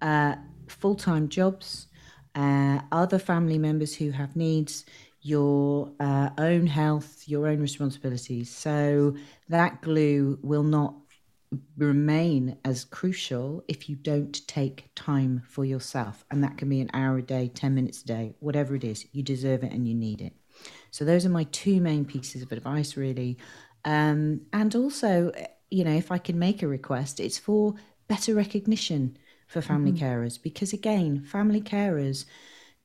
uh, 0.00 0.36
full 0.66 0.94
time 0.94 1.28
jobs, 1.28 1.88
uh, 2.34 2.80
other 2.90 3.18
family 3.18 3.58
members 3.58 3.94
who 3.94 4.10
have 4.10 4.34
needs, 4.34 4.86
your 5.22 5.92
uh, 6.00 6.30
own 6.36 6.66
health, 6.66 7.22
your 7.26 7.46
own 7.46 7.60
responsibilities. 7.60 8.50
So 8.50 9.16
that 9.48 9.80
glue 9.80 10.38
will 10.42 10.64
not 10.64 10.94
remain 11.76 12.56
as 12.64 12.84
crucial 12.84 13.62
if 13.68 13.88
you 13.88 13.96
don't 13.96 14.46
take 14.48 14.90
time 14.94 15.42
for 15.48 15.64
yourself. 15.64 16.24
And 16.30 16.42
that 16.42 16.56
can 16.58 16.68
be 16.68 16.80
an 16.80 16.90
hour 16.92 17.18
a 17.18 17.22
day, 17.22 17.48
10 17.48 17.74
minutes 17.74 18.02
a 18.02 18.06
day, 18.06 18.34
whatever 18.40 18.74
it 18.74 18.84
is. 18.84 19.06
You 19.12 19.22
deserve 19.22 19.62
it 19.62 19.72
and 19.72 19.86
you 19.86 19.94
need 19.94 20.20
it. 20.20 20.34
So 20.90 21.04
those 21.04 21.24
are 21.24 21.30
my 21.30 21.44
two 21.44 21.80
main 21.80 22.04
pieces 22.04 22.42
of 22.42 22.52
advice, 22.52 22.96
really. 22.96 23.38
Um, 23.84 24.42
and 24.52 24.74
also, 24.74 25.32
you 25.70 25.84
know, 25.84 25.92
if 25.92 26.10
I 26.10 26.18
can 26.18 26.38
make 26.38 26.62
a 26.62 26.68
request, 26.68 27.20
it's 27.20 27.38
for 27.38 27.74
better 28.08 28.34
recognition 28.34 29.16
for 29.46 29.60
family 29.60 29.92
carers 29.92 30.42
because, 30.42 30.72
again, 30.72 31.24
family 31.24 31.60
carers 31.60 32.24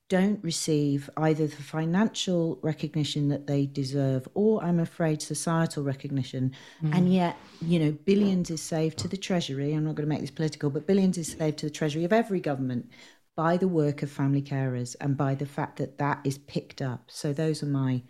don't 0.08 0.42
receive 0.42 1.10
either 1.18 1.46
the 1.46 1.62
financial 1.62 2.58
recognition 2.62 3.28
that 3.28 3.46
they 3.46 3.66
deserve 3.66 4.26
or 4.34 4.62
I'm 4.64 4.80
afraid 4.80 5.20
societal 5.20 5.82
recognition. 5.82 6.52
Mm. 6.82 6.96
And 6.96 7.12
yet, 7.12 7.36
you 7.60 7.78
know, 7.78 7.92
billions 7.92 8.50
is 8.50 8.62
saved 8.62 8.98
to 8.98 9.08
the 9.08 9.16
treasury. 9.16 9.74
I'm 9.74 9.84
not 9.84 9.94
going 9.96 10.08
to 10.08 10.12
make 10.12 10.22
this 10.22 10.30
political, 10.30 10.70
but 10.70 10.86
billions 10.86 11.18
is 11.18 11.32
saved 11.32 11.58
to 11.58 11.66
the 11.66 11.72
treasury 11.72 12.04
of 12.04 12.12
every 12.12 12.40
government 12.40 12.90
by 13.36 13.56
the 13.56 13.68
work 13.68 14.02
of 14.02 14.10
family 14.10 14.42
carers 14.42 14.96
and 15.00 15.16
by 15.16 15.34
the 15.34 15.46
fact 15.46 15.76
that 15.76 15.98
that 15.98 16.20
is 16.24 16.38
picked 16.38 16.82
up. 16.82 17.04
So 17.08 17.32
those 17.32 17.62
are 17.62 17.66
my 17.66 18.02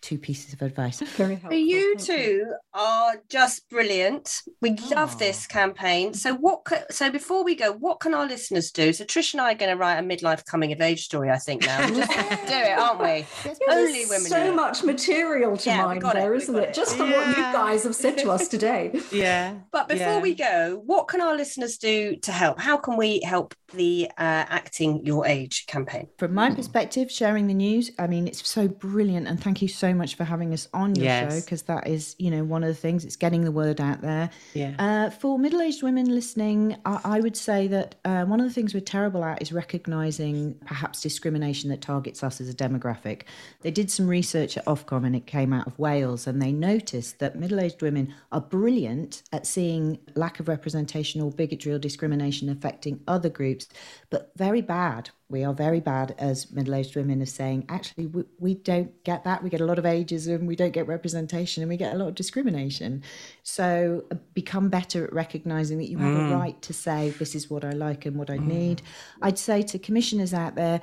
two 0.00 0.18
pieces 0.18 0.52
of 0.52 0.62
advice. 0.62 1.00
Very 1.00 1.34
helpful. 1.36 1.52
You 1.58 1.96
thank 1.96 2.06
two 2.06 2.52
are 2.74 3.14
just 3.28 3.68
brilliant. 3.68 4.42
We 4.60 4.76
love 4.94 5.18
this 5.18 5.46
campaign. 5.46 6.14
So 6.14 6.34
what? 6.34 6.64
ca- 6.64 6.84
So 6.90 7.10
before 7.10 7.44
we 7.44 7.54
go, 7.54 7.72
what 7.72 8.00
can 8.00 8.14
our 8.14 8.26
listeners 8.26 8.70
do? 8.70 8.92
So 8.92 9.04
Trish 9.04 9.34
and 9.34 9.40
I 9.40 9.52
are 9.52 9.54
going 9.56 9.70
to 9.70 9.76
write 9.76 9.98
a 9.98 10.02
midlife 10.02 10.44
coming 10.44 10.72
of 10.72 10.80
age 10.80 11.04
story. 11.04 11.30
I 11.30 11.38
think 11.38 11.66
now. 11.66 11.80
We'll 11.86 11.96
just 12.00 12.10
do 12.10 12.54
it, 12.54 12.78
aren't 12.78 13.00
we? 13.00 13.26
Yeah, 13.44 13.54
Only 13.74 13.92
there's 14.04 14.08
women. 14.10 14.20
so 14.30 14.44
do 14.44 14.54
much 14.54 14.82
material 14.84 15.56
to 15.56 15.68
Yeah, 15.70 15.84
mine 15.84 15.98
got 15.98 16.16
it, 16.16 16.20
there, 16.20 16.30
we 16.30 16.36
isn't 16.38 16.56
it? 16.56 16.68
it. 16.70 16.74
Just 16.74 16.96
from 16.96 17.10
what 17.10 17.26
you 17.28 17.34
guys 17.34 17.84
have 17.84 17.94
said 17.94 18.16
to 18.18 18.30
us 18.30 18.48
today. 18.54 18.98
yeah 19.12 19.54
But 19.72 19.88
before 19.88 20.14
Yeah. 20.14 20.20
we 20.20 20.34
go, 20.34 20.82
what 20.86 21.08
can 21.08 21.20
our 21.20 21.36
listeners 21.36 21.78
do 21.78 22.16
to 22.16 22.32
help? 22.32 22.58
How 22.60 22.76
can 22.76 22.96
we 22.96 23.20
help 23.22 23.54
the 23.74 24.08
uh, 24.18 24.44
Acting 24.48 25.04
Your 25.04 25.26
Age 25.26 25.66
campaign? 25.66 26.08
From 26.18 26.34
my 26.34 26.54
perspective, 26.54 27.10
sharing 27.10 27.46
the 27.46 27.54
news, 27.54 27.90
I 27.98 28.06
mean, 28.06 28.26
it's 28.26 28.48
so 28.48 28.68
brilliant. 28.68 29.26
And 29.28 29.42
thank 29.42 29.60
you 29.62 29.68
so 29.68 29.89
much 29.94 30.14
for 30.16 30.24
having 30.24 30.52
us 30.52 30.68
on 30.72 30.94
your 30.96 31.06
Yes. 31.06 31.20
show 31.32 31.40
because 31.40 31.62
that 31.62 31.86
is, 31.86 32.16
you 32.18 32.30
know, 32.30 32.44
one 32.44 32.62
of 32.62 32.68
the 32.68 32.74
things, 32.74 33.04
it's 33.04 33.16
getting 33.16 33.42
the 33.44 33.52
word 33.52 33.80
out 33.80 34.00
there. 34.02 34.30
yeah 34.54 34.74
Uh, 34.78 35.10
for 35.10 35.38
middle 35.38 35.60
aged 35.60 35.82
women 35.82 36.06
listening, 36.06 36.76
I, 36.84 37.00
I 37.04 37.20
would 37.20 37.36
say 37.36 37.66
that 37.68 37.96
uh, 38.04 38.24
one 38.24 38.40
of 38.40 38.46
the 38.46 38.52
things 38.52 38.72
we're 38.74 38.80
terrible 38.80 39.24
at 39.24 39.42
is 39.42 39.52
recognizing 39.52 40.54
perhaps 40.66 41.00
discrimination 41.02 41.70
that 41.70 41.80
targets 41.80 42.22
us 42.22 42.40
as 42.40 42.48
a 42.48 42.54
demographic. 42.54 43.22
They 43.62 43.70
did 43.70 43.90
some 43.90 44.08
research 44.08 44.56
at 44.56 44.64
Ofcom 44.66 45.04
and 45.04 45.14
it 45.16 45.26
came 45.26 45.52
out 45.52 45.66
of 45.66 45.78
Wales, 45.78 46.26
and 46.26 46.40
they 46.40 46.52
noticed 46.52 47.18
that 47.18 47.36
middle 47.38 47.60
aged 47.60 47.82
women 47.82 48.14
are 48.32 48.40
brilliant 48.40 49.22
at 49.32 49.46
seeing 49.46 49.98
lack 50.14 50.40
of 50.40 50.48
representation 50.48 51.20
or 51.20 51.30
bigotry 51.30 51.72
or 51.72 51.78
discrimination 51.78 52.48
affecting 52.48 53.00
other 53.06 53.28
groups, 53.28 53.68
but 54.10 54.32
very 54.36 54.62
bad. 54.62 55.10
We 55.30 55.44
are 55.44 55.54
very 55.54 55.80
bad 55.80 56.14
as 56.18 56.50
middle 56.50 56.74
aged 56.74 56.96
women 56.96 57.22
of 57.22 57.28
saying, 57.28 57.66
actually, 57.68 58.06
we, 58.06 58.24
we 58.38 58.54
don't 58.54 59.02
get 59.04 59.24
that. 59.24 59.42
We 59.42 59.50
get 59.50 59.60
a 59.60 59.64
lot 59.64 59.78
of 59.78 59.84
ageism, 59.84 60.46
we 60.46 60.56
don't 60.56 60.72
get 60.72 60.86
representation, 60.86 61.62
and 61.62 61.70
we 61.70 61.76
get 61.76 61.94
a 61.94 61.98
lot 61.98 62.08
of 62.08 62.14
discrimination. 62.16 63.02
So 63.42 64.04
uh, 64.10 64.16
become 64.34 64.68
better 64.68 65.04
at 65.04 65.12
recognizing 65.12 65.78
that 65.78 65.88
you 65.88 65.98
have 65.98 66.14
a 66.14 66.18
mm. 66.18 66.38
right 66.38 66.60
to 66.62 66.72
say, 66.72 67.10
this 67.10 67.34
is 67.34 67.48
what 67.48 67.64
I 67.64 67.70
like 67.70 68.06
and 68.06 68.16
what 68.16 68.30
I 68.30 68.38
mm. 68.38 68.46
need. 68.46 68.82
I'd 69.22 69.38
say 69.38 69.62
to 69.62 69.78
commissioners 69.78 70.34
out 70.34 70.56
there, 70.56 70.80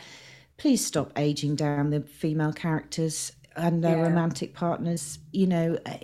please 0.57 0.83
stop 0.83 1.11
aging 1.17 1.55
down 1.55 1.89
the 1.89 2.01
female 2.01 2.53
characters 2.53 3.33
and 3.55 3.83
their 3.83 3.97
Yeah. 3.97 4.03
romantic 4.03 4.53
partners. 4.53 5.19
You 5.31 5.47
know, 5.47 5.77
uh, 5.85 5.97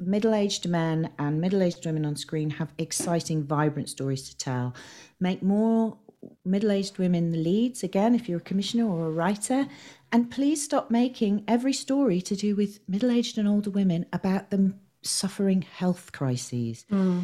middle 0.00 0.34
aged 0.34 0.68
men 0.68 1.10
and 1.18 1.40
middle 1.40 1.62
aged 1.62 1.84
women 1.86 2.04
on 2.06 2.16
screen 2.16 2.50
have 2.50 2.72
exciting, 2.78 3.44
vibrant 3.44 3.88
stories 3.88 4.28
to 4.30 4.36
tell. 4.36 4.74
Make 5.20 5.42
more 5.42 5.98
middle 6.44 6.70
aged 6.70 6.98
women 6.98 7.30
the 7.30 7.38
leads 7.38 7.82
again, 7.82 8.14
if 8.14 8.28
you're 8.28 8.38
a 8.38 8.42
commissioner 8.42 8.86
or 8.86 9.06
a 9.06 9.10
writer. 9.10 9.66
And 10.12 10.30
please 10.30 10.62
stop 10.62 10.90
making 10.90 11.44
every 11.48 11.72
story 11.72 12.20
to 12.22 12.36
do 12.36 12.54
with 12.54 12.80
middle 12.88 13.10
aged 13.10 13.38
and 13.38 13.48
older 13.48 13.70
women 13.70 14.06
about 14.12 14.50
them 14.50 14.80
suffering 15.02 15.62
health 15.62 16.12
crises. 16.12 16.86
Hmm. 16.88 17.20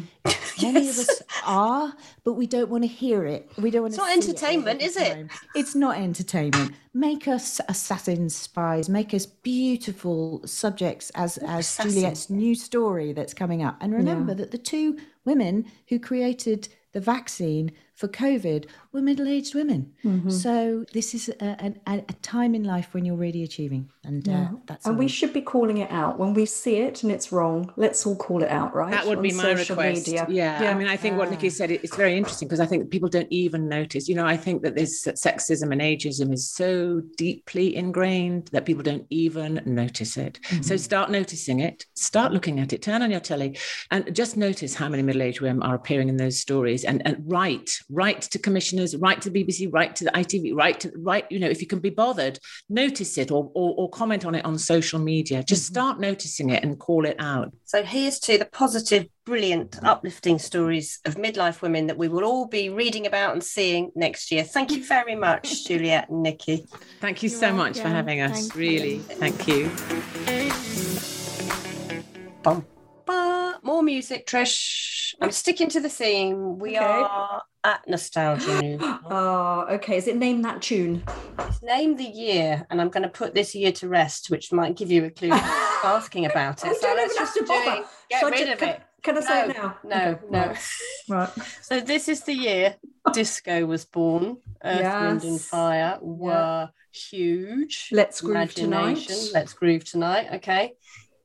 Many 0.61 0.89
of 0.89 0.99
us 0.99 1.21
are, 1.45 1.93
but 2.23 2.33
we 2.33 2.45
don't 2.45 2.69
want 2.69 2.83
to 2.83 2.87
hear 2.87 3.25
it. 3.25 3.49
We 3.57 3.71
don't 3.71 3.83
want 3.83 3.93
It's 3.93 4.03
to. 4.03 4.07
not 4.07 4.17
it 4.17 4.23
entertainment, 4.23 4.79
the 4.79 4.85
is 4.85 4.97
it? 4.97 5.27
It's 5.55 5.75
not 5.75 5.97
entertainment. 5.97 6.73
Make 6.93 7.27
us 7.27 7.59
assassin 7.67 8.29
spies. 8.29 8.87
Make 8.89 9.13
us 9.13 9.25
beautiful 9.25 10.41
subjects, 10.45 11.09
as 11.15 11.37
as 11.37 11.65
assassin. 11.65 11.91
Juliet's 11.91 12.29
new 12.29 12.53
story 12.53 13.13
that's 13.13 13.33
coming 13.33 13.63
up. 13.63 13.77
And 13.81 13.93
remember 13.93 14.33
that 14.35 14.51
the 14.51 14.57
two 14.57 14.97
women 15.25 15.65
who 15.87 15.99
created 15.99 16.67
the 16.91 16.99
vaccine 16.99 17.71
for 17.95 18.07
COVID 18.07 18.65
were 18.93 19.01
middle-aged 19.01 19.55
women. 19.55 19.93
Mm-hmm. 20.03 20.29
So 20.29 20.85
this 20.93 21.13
is 21.13 21.29
a, 21.29 21.45
a, 21.65 21.73
a 21.93 21.97
a 22.09 22.13
time 22.21 22.53
in 22.55 22.63
life 22.63 22.93
when 22.93 23.05
you're 23.05 23.15
really 23.27 23.43
achieving, 23.43 23.89
and 24.03 24.27
uh, 24.27 24.49
that's 24.67 24.85
And 24.85 24.95
all. 24.95 24.99
we 24.99 25.07
should 25.07 25.33
be 25.33 25.41
calling 25.41 25.77
it 25.77 25.89
out 25.91 26.19
when 26.19 26.33
we 26.33 26.45
see 26.45 26.77
it 26.87 27.03
and 27.03 27.11
it's 27.11 27.31
wrong. 27.31 27.71
Let's 27.77 28.05
all 28.05 28.15
call 28.17 28.43
it 28.43 28.49
out, 28.49 28.75
right? 28.75 28.91
That 28.91 29.05
would 29.07 29.19
On 29.19 29.23
be 29.23 29.31
my 29.33 29.51
request. 29.53 30.07
media. 30.07 30.25
Yeah. 30.29 30.71
I 30.71 30.73
mean, 30.73 30.87
I 30.87 30.97
think 30.97 31.17
what 31.17 31.29
Nikki 31.31 31.49
said 31.49 31.71
it- 31.71 31.81
it's 31.85 31.95
very 31.95 32.15
interesting 32.17 32.47
because 32.47 32.59
I 32.65 32.65
think 32.71 32.89
people 32.95 33.09
don't 33.17 33.31
even 33.45 33.61
notice. 33.79 34.03
You 34.09 34.15
know, 34.15 34.25
I 34.25 34.37
think 34.45 34.57
that 34.63 34.75
this 34.81 34.93
sexism 35.27 35.71
and 35.71 35.81
ageism 35.91 36.33
is 36.33 36.43
so 36.61 37.01
deeply 37.25 37.67
ingrained 37.83 38.49
that 38.53 38.65
people 38.65 38.83
don't 38.83 39.05
even 39.09 39.61
notice 39.65 40.13
it. 40.27 40.33
So 40.61 40.73
start 40.89 41.07
noticing 41.19 41.57
it. 41.69 41.77
Start 41.95 42.29
looking 42.35 42.59
at 42.59 42.73
it. 42.73 42.81
Turn 42.89 43.01
on 43.05 43.11
your 43.15 43.23
telly, 43.31 43.49
and 43.91 44.01
just 44.21 44.33
notice 44.47 44.73
how 44.81 44.89
many 44.89 45.03
middle-aged 45.03 45.41
women 45.41 45.63
are 45.67 45.75
appearing 45.75 46.09
in 46.09 46.17
those 46.17 46.37
stories. 46.47 46.83
And 46.89 47.01
and 47.07 47.15
write, 47.37 47.69
write 47.89 48.21
to 48.33 48.37
commissioners, 48.47 48.80
write 48.99 49.21
to 49.21 49.29
the 49.29 49.43
BBC, 49.43 49.69
write 49.71 49.95
to 49.97 50.05
the 50.05 50.11
ITV, 50.11 50.55
write 50.55 50.79
to 50.81 50.91
write. 50.97 51.31
You 51.31 51.39
know, 51.39 51.49
if 51.49 51.61
you 51.61 51.67
can 51.67 51.79
be 51.79 51.89
bothered, 51.89 52.39
notice 52.69 53.17
it 53.17 53.31
or 53.31 53.51
or, 53.53 53.75
or 53.77 53.89
comment 53.89 54.25
on 54.25 54.35
it 54.35 54.45
on 54.45 54.57
social 54.57 54.99
media. 54.99 55.43
Just 55.43 55.65
mm-hmm. 55.65 55.73
start 55.73 55.99
noticing 55.99 56.49
it 56.49 56.63
and 56.63 56.79
call 56.79 57.05
it 57.05 57.15
out. 57.19 57.53
So 57.65 57.83
here's 57.83 58.19
to 58.21 58.37
the 58.37 58.45
positive, 58.45 59.07
brilliant, 59.25 59.71
mm-hmm. 59.71 59.85
uplifting 59.85 60.39
stories 60.39 60.99
of 61.05 61.15
midlife 61.15 61.61
women 61.61 61.87
that 61.87 61.97
we 61.97 62.07
will 62.07 62.23
all 62.23 62.47
be 62.47 62.69
reading 62.69 63.05
about 63.07 63.33
and 63.33 63.43
seeing 63.43 63.91
next 63.95 64.31
year. 64.31 64.43
Thank 64.43 64.71
you 64.71 64.85
very 64.85 65.15
much, 65.15 65.65
Juliet 65.67 66.09
and 66.09 66.23
Nikki. 66.23 66.65
Thank 66.99 67.23
you 67.23 67.29
so 67.29 67.53
much 67.53 67.79
for 67.79 67.87
having 67.87 68.21
us. 68.21 68.55
really, 68.55 68.99
thank 68.99 69.47
you. 69.47 69.71
Bum, 72.43 72.65
More 73.63 73.83
music, 73.83 74.27
Trish. 74.27 75.13
I'm 75.21 75.31
sticking 75.31 75.69
to 75.69 75.79
the 75.79 75.89
theme. 75.89 76.57
We 76.57 76.77
Okay. 76.77 77.03
are 77.03 77.43
at 77.63 77.87
Nostalgia 77.87 78.61
News. 78.61 78.81
Oh, 79.09 79.65
okay. 79.71 79.97
Is 79.97 80.07
it 80.07 80.15
name 80.17 80.41
that 80.43 80.61
tune? 80.61 81.03
Name 81.61 81.95
the 81.95 82.03
year, 82.05 82.65
and 82.69 82.79
I'm 82.81 82.89
going 82.89 83.03
to 83.03 83.09
put 83.09 83.33
this 83.33 83.53
year 83.53 83.71
to 83.73 83.87
rest, 83.87 84.29
which 84.29 84.51
might 84.51 84.75
give 84.75 84.89
you 84.89 85.05
a 85.05 85.09
clue 85.09 85.29
asking 85.83 86.25
about 86.25 86.63
it. 86.63 86.67
Oh, 86.67 86.69
we 86.69 86.75
so 86.75 86.87
don't 86.87 86.97
let's 86.97 87.13
even 87.13 87.25
have 87.25 87.33
to 87.35 87.43
bother. 87.43 87.85
get 88.09 88.31
rid 88.31 88.49
of 88.49 88.57
can, 88.59 88.69
it. 88.69 88.81
Can 89.03 89.17
I 89.17 89.21
say 89.21 89.41
it 89.41 89.47
No, 89.49 89.53
now? 89.53 89.77
no, 89.83 90.11
Okay, 90.11 90.25
no. 90.29 90.47
Right. 90.47 90.57
right. 91.09 91.29
So 91.61 91.79
this 91.81 92.07
is 92.07 92.21
the 92.21 92.33
year 92.33 92.75
disco 93.13 93.65
was 93.65 93.85
born. 93.85 94.37
Earth, 94.63 95.01
Wind, 95.01 95.23
and 95.23 95.41
Fire 95.41 95.97
were 96.01 96.69
huge. 96.91 97.89
Let's 97.91 98.21
groove 98.21 98.53
tonight. 98.53 99.09
Let's 99.33 99.53
groove 99.53 99.83
tonight. 99.83 100.27
Okay. 100.35 100.73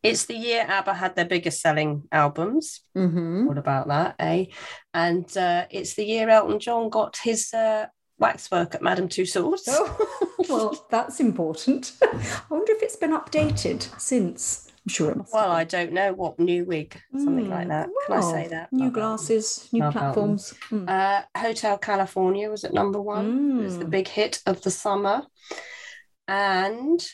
It's 0.07 0.27
the 0.27 0.37
year 0.37 0.65
ABBA 0.69 0.95
had 0.95 1.17
their 1.17 1.25
biggest 1.25 1.61
selling 1.61 2.05
albums. 2.11 2.81
Mm-hmm. 2.97 3.47
What 3.47 3.59
about 3.59 3.89
that, 3.89 4.17
eh? 4.19 4.47
And 4.95 5.35
uh, 5.37 5.67
it's 5.71 5.95
the 5.95 6.05
year 6.05 6.29
Elton 6.29 6.59
John 6.61 6.89
got 6.91 7.17
his 7.23 7.53
uh, 7.53 7.87
waxwork 8.19 8.75
at 8.75 8.83
Madame 8.83 9.09
Tussauds. 9.09 9.63
Oh, 9.69 10.35
well, 10.49 10.87
that's 10.91 11.21
important. 11.21 11.93
I 12.03 12.43
wonder 12.51 12.73
if 12.73 12.83
it's 12.83 12.97
been 12.97 13.13
updated 13.13 13.89
since. 14.01 14.71
I'm 14.87 14.91
sure 14.93 15.11
it 15.11 15.17
must. 15.17 15.35
Well, 15.35 15.51
I 15.51 15.65
don't 15.65 15.93
know 15.93 16.13
what 16.13 16.39
new 16.39 16.65
wig, 16.65 17.01
something 17.13 17.51
like 17.51 17.67
Mm, 17.67 17.71
that. 17.71 17.89
Can 18.07 18.17
I 18.17 18.21
say 18.21 18.49
that? 18.49 18.73
New 18.73 18.85
Love 18.85 18.93
glasses, 18.93 19.69
new 19.73 19.81
Love 19.83 19.93
platforms. 19.95 20.55
Mm. 20.71 20.89
Uh, 20.89 21.23
Hotel 21.37 21.77
California 21.77 22.49
was 22.49 22.63
at 22.63 22.73
number 22.73 23.01
one. 23.03 23.59
It 23.59 23.65
was 23.65 23.79
the 23.79 23.85
Mm. 23.85 23.91
big 23.91 24.07
hit 24.07 24.41
of 24.47 24.63
the 24.63 24.71
summer. 24.71 25.23
And 26.29 27.05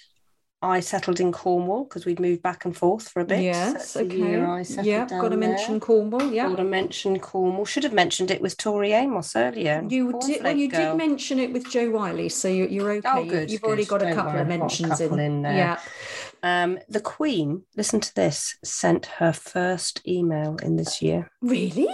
I 0.63 0.81
settled 0.81 1.19
in 1.19 1.33
Cornwall 1.33 1.85
because 1.85 2.07
we'd 2.07 2.21
moved 2.21 2.41
back 2.41 2.65
and 2.65 2.77
forth 2.77 3.09
for 3.09 3.21
a 3.21 3.25
bit. 3.25 3.43
yes, 3.43 3.95
the 3.95 4.01
okay. 4.01 4.17
year 4.17 4.47
I 4.47 4.63
settled 4.63 4.87
Yeah, 4.87 5.09
got 5.09 5.31
to 5.31 5.37
mention 5.37 5.81
Cornwall. 5.81 6.33
Yeah. 6.33 6.49
Got 6.49 6.57
to 6.57 6.65
mention 6.65 7.19
Cornwall. 7.19 7.65
Should 7.65 7.83
have 7.83 7.93
mentioned 7.93 8.31
it 8.31 8.41
with 8.41 8.57
Tori 8.57 8.93
Amos 8.93 9.35
earlier. 9.35 9.85
You 9.89 10.19
did 10.21 10.43
well. 10.45 10.57
You 10.57 10.69
Girl. 10.69 10.93
did 10.93 10.97
mention 10.97 11.39
it 11.41 11.53
with 11.53 11.69
Jo 11.69 11.91
Whiley, 11.91 12.29
so 12.29 12.47
you, 12.49 12.69
you're 12.69 12.93
okay. 12.93 13.09
Oh, 13.13 13.25
good, 13.25 13.51
You've 13.51 13.65
already 13.65 13.85
got 13.85 14.03
a 14.03 14.07
Don't 14.07 14.15
couple 14.15 14.33
worry, 14.33 14.41
of 14.43 14.47
a 14.47 14.59
mentions 14.59 14.99
couple 14.99 15.19
in 15.19 15.43
there. 15.43 15.55
Yeah. 15.55 15.79
Um, 16.45 16.79
the 16.89 17.01
Queen, 17.01 17.63
listen 17.77 18.01
to 18.01 18.15
this, 18.15 18.57
sent 18.65 19.07
her 19.07 19.33
first 19.33 20.01
email 20.07 20.57
in 20.63 20.77
this 20.77 21.03
year. 21.03 21.31
Really? 21.41 21.89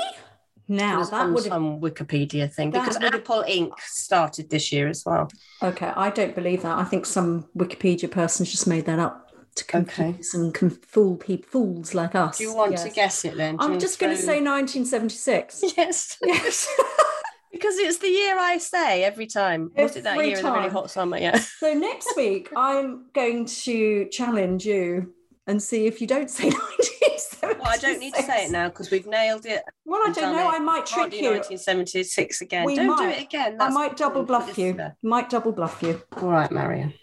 Now 0.68 1.02
that 1.02 1.30
would 1.30 1.44
have 1.44 1.52
some 1.52 1.80
Wikipedia 1.80 2.52
thing 2.52 2.70
because 2.70 2.98
Apple 2.98 3.42
Inc. 3.48 3.72
started 3.80 4.50
this 4.50 4.70
year 4.70 4.88
as 4.88 5.04
well. 5.04 5.28
okay. 5.62 5.92
I 5.96 6.10
don't 6.10 6.34
believe 6.34 6.62
that. 6.62 6.78
I 6.78 6.84
think 6.84 7.06
some 7.06 7.46
Wikipedia 7.56 8.10
person's 8.10 8.50
just 8.50 8.66
made 8.66 8.84
that 8.86 8.98
up 8.98 9.28
to 9.58 9.64
confuse 9.64 10.34
and 10.34 10.54
con- 10.54 10.70
fool 10.70 11.16
people, 11.16 11.48
fools 11.50 11.94
like 11.94 12.14
us. 12.14 12.38
Do 12.38 12.44
you 12.44 12.54
want 12.54 12.76
to 12.78 12.90
guess 12.90 13.24
it 13.24 13.36
then? 13.36 13.56
Do 13.56 13.64
I'm 13.64 13.78
just 13.78 13.98
going 13.98 14.14
to 14.14 14.20
say 14.20 14.40
1976. 14.42 15.64
yes. 15.76 16.16
yes. 16.22 16.80
because 17.52 17.76
it's 17.78 17.98
the 17.98 18.08
year 18.08 18.38
I 18.38 18.58
say 18.58 19.04
every 19.04 19.26
time. 19.26 19.70
Was 19.76 19.96
it 19.96 20.04
that 20.04 20.16
year 20.24 20.38
in 20.38 20.44
the 20.44 20.52
really 20.52 20.68
hot 20.68 20.90
summer? 20.90 21.18
Yeah. 21.18 21.38
so 21.38 21.72
next 21.72 22.14
week 22.16 22.50
I'm 22.56 23.06
going 23.14 23.46
to 23.46 24.08
challenge 24.10 24.64
you 24.64 25.14
and 25.48 25.62
see 25.62 25.86
if 25.86 26.00
you 26.00 26.06
don't 26.06 26.30
say 26.30 26.44
1976. 26.50 27.38
Well, 27.42 27.56
I 27.66 27.76
don't 27.78 27.98
need 27.98 28.14
to 28.14 28.22
say 28.22 28.46
it 28.46 28.50
now 28.50 28.68
because 28.68 28.90
we've 28.90 29.06
nailed 29.06 29.46
it. 29.46 29.62
Well, 29.84 30.02
I 30.06 30.12
don't 30.12 30.36
know. 30.36 30.48
it. 30.50 30.54
I 30.54 30.58
might 30.58 30.86
Can't 30.86 31.10
trick 31.10 31.20
you. 31.20 31.30
1976 31.30 32.40
again. 32.42 32.64
We 32.64 32.76
don't 32.76 32.96
do 32.96 33.04
it 33.04 33.22
again. 33.22 33.56
I 33.60 33.70
might 33.70 33.96
double 33.96 34.22
bluff 34.22 34.56
you. 34.58 34.78
Might 35.02 35.30
double 35.30 35.52
bluff 35.52 35.82
you. 35.82 36.00
All 36.20 36.28
right, 36.28 36.50
Marion. 36.50 36.94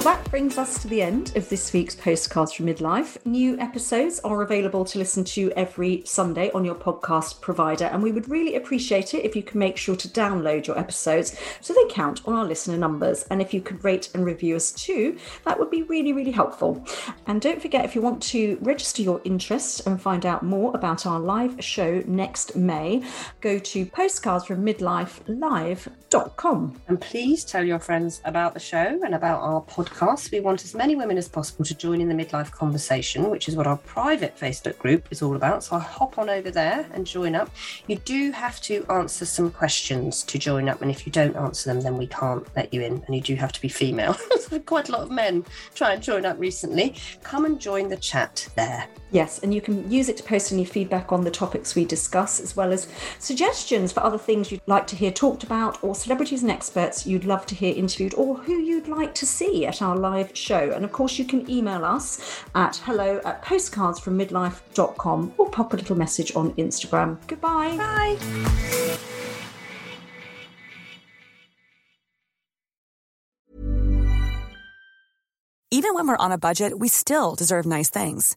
That 0.00 0.24
brings 0.30 0.56
us 0.56 0.80
to 0.80 0.88
the 0.88 1.02
end 1.02 1.36
of 1.36 1.50
this 1.50 1.74
week's 1.74 1.94
Postcards 1.94 2.54
from 2.54 2.64
Midlife. 2.66 3.18
New 3.26 3.58
episodes 3.58 4.18
are 4.20 4.40
available 4.40 4.82
to 4.86 4.98
listen 4.98 5.24
to 5.24 5.52
every 5.56 6.02
Sunday 6.06 6.50
on 6.52 6.64
your 6.64 6.74
podcast 6.74 7.42
provider, 7.42 7.84
and 7.84 8.02
we 8.02 8.10
would 8.10 8.30
really 8.30 8.54
appreciate 8.54 9.12
it 9.12 9.26
if 9.26 9.36
you 9.36 9.42
can 9.42 9.58
make 9.58 9.76
sure 9.76 9.96
to 9.96 10.08
download 10.08 10.66
your 10.66 10.78
episodes 10.78 11.38
so 11.60 11.74
they 11.74 11.84
count 11.90 12.26
on 12.26 12.32
our 12.32 12.46
listener 12.46 12.78
numbers. 12.78 13.24
And 13.24 13.42
if 13.42 13.52
you 13.52 13.60
could 13.60 13.84
rate 13.84 14.08
and 14.14 14.24
review 14.24 14.56
us 14.56 14.72
too, 14.72 15.18
that 15.44 15.58
would 15.58 15.70
be 15.70 15.82
really, 15.82 16.14
really 16.14 16.30
helpful. 16.30 16.82
And 17.26 17.42
don't 17.42 17.60
forget, 17.60 17.84
if 17.84 17.94
you 17.94 18.00
want 18.00 18.22
to 18.22 18.56
register 18.62 19.02
your 19.02 19.20
interest 19.24 19.86
and 19.86 20.00
find 20.00 20.24
out 20.24 20.42
more 20.42 20.74
about 20.74 21.04
our 21.04 21.20
live 21.20 21.62
show 21.62 22.02
next 22.06 22.56
May, 22.56 23.02
go 23.42 23.58
to 23.58 23.84
postcardsfrommidlifelive.com. 23.84 26.80
And 26.88 27.00
please 27.00 27.44
tell 27.44 27.64
your 27.64 27.78
friends 27.78 28.22
about 28.24 28.54
the 28.54 28.60
show 28.60 28.98
and 29.04 29.14
about 29.14 29.42
our 29.42 29.60
podcast. 29.60 29.89
We 30.32 30.40
want 30.40 30.64
as 30.64 30.74
many 30.74 30.96
women 30.96 31.18
as 31.18 31.28
possible 31.28 31.64
to 31.64 31.74
join 31.74 32.00
in 32.00 32.08
the 32.08 32.14
midlife 32.14 32.50
conversation, 32.50 33.28
which 33.28 33.48
is 33.48 33.56
what 33.56 33.66
our 33.66 33.76
private 33.76 34.36
Facebook 34.36 34.78
group 34.78 35.06
is 35.10 35.20
all 35.20 35.36
about. 35.36 35.62
So 35.64 35.76
I 35.76 35.80
hop 35.80 36.18
on 36.18 36.30
over 36.30 36.50
there 36.50 36.86
and 36.92 37.06
join 37.06 37.34
up. 37.34 37.50
You 37.86 37.96
do 37.96 38.30
have 38.32 38.60
to 38.62 38.86
answer 38.88 39.26
some 39.26 39.50
questions 39.50 40.22
to 40.24 40.38
join 40.38 40.68
up, 40.68 40.80
and 40.80 40.90
if 40.90 41.06
you 41.06 41.12
don't 41.12 41.36
answer 41.36 41.72
them, 41.72 41.82
then 41.82 41.98
we 41.98 42.06
can't 42.06 42.46
let 42.56 42.72
you 42.72 42.80
in. 42.80 43.02
And 43.06 43.14
you 43.14 43.20
do 43.20 43.34
have 43.34 43.52
to 43.52 43.60
be 43.60 43.68
female. 43.68 44.16
Quite 44.66 44.88
a 44.88 44.92
lot 44.92 45.02
of 45.02 45.10
men 45.10 45.44
try 45.74 45.92
and 45.92 46.02
join 46.02 46.24
up 46.24 46.38
recently. 46.38 46.94
Come 47.22 47.44
and 47.44 47.60
join 47.60 47.88
the 47.88 47.96
chat 47.96 48.48
there. 48.56 48.88
Yes, 49.12 49.40
and 49.40 49.52
you 49.52 49.60
can 49.60 49.90
use 49.90 50.08
it 50.08 50.16
to 50.18 50.22
post 50.22 50.52
any 50.52 50.64
feedback 50.64 51.12
on 51.12 51.24
the 51.24 51.30
topics 51.30 51.74
we 51.74 51.84
discuss, 51.84 52.40
as 52.40 52.56
well 52.56 52.72
as 52.72 52.86
suggestions 53.18 53.92
for 53.92 54.02
other 54.02 54.18
things 54.18 54.52
you'd 54.52 54.60
like 54.66 54.86
to 54.88 54.96
hear 54.96 55.10
talked 55.10 55.42
about, 55.42 55.82
or 55.82 55.94
celebrities 55.94 56.42
and 56.42 56.50
experts 56.50 57.06
you'd 57.06 57.24
love 57.24 57.44
to 57.46 57.54
hear 57.54 57.74
interviewed, 57.74 58.14
or 58.14 58.36
who 58.36 58.52
you'd 58.52 58.88
like 58.88 59.14
to 59.14 59.26
see 59.26 59.66
at 59.66 59.82
our 59.82 59.96
live 59.96 60.30
show. 60.36 60.70
And 60.72 60.84
of 60.84 60.92
course, 60.92 61.18
you 61.18 61.24
can 61.24 61.50
email 61.50 61.84
us 61.84 62.42
at 62.54 62.76
hello 62.76 63.20
at 63.24 63.44
postcardsfrommidlife.com 63.44 65.34
or 65.38 65.50
pop 65.50 65.72
a 65.72 65.76
little 65.76 65.96
message 65.96 66.34
on 66.36 66.52
Instagram. 66.54 67.18
Goodbye. 67.26 67.76
Bye. 67.76 68.16
Even 75.72 75.94
when 75.94 76.08
we're 76.08 76.16
on 76.16 76.32
a 76.32 76.38
budget, 76.38 76.80
we 76.80 76.88
still 76.88 77.36
deserve 77.36 77.64
nice 77.64 77.88
things. 77.88 78.36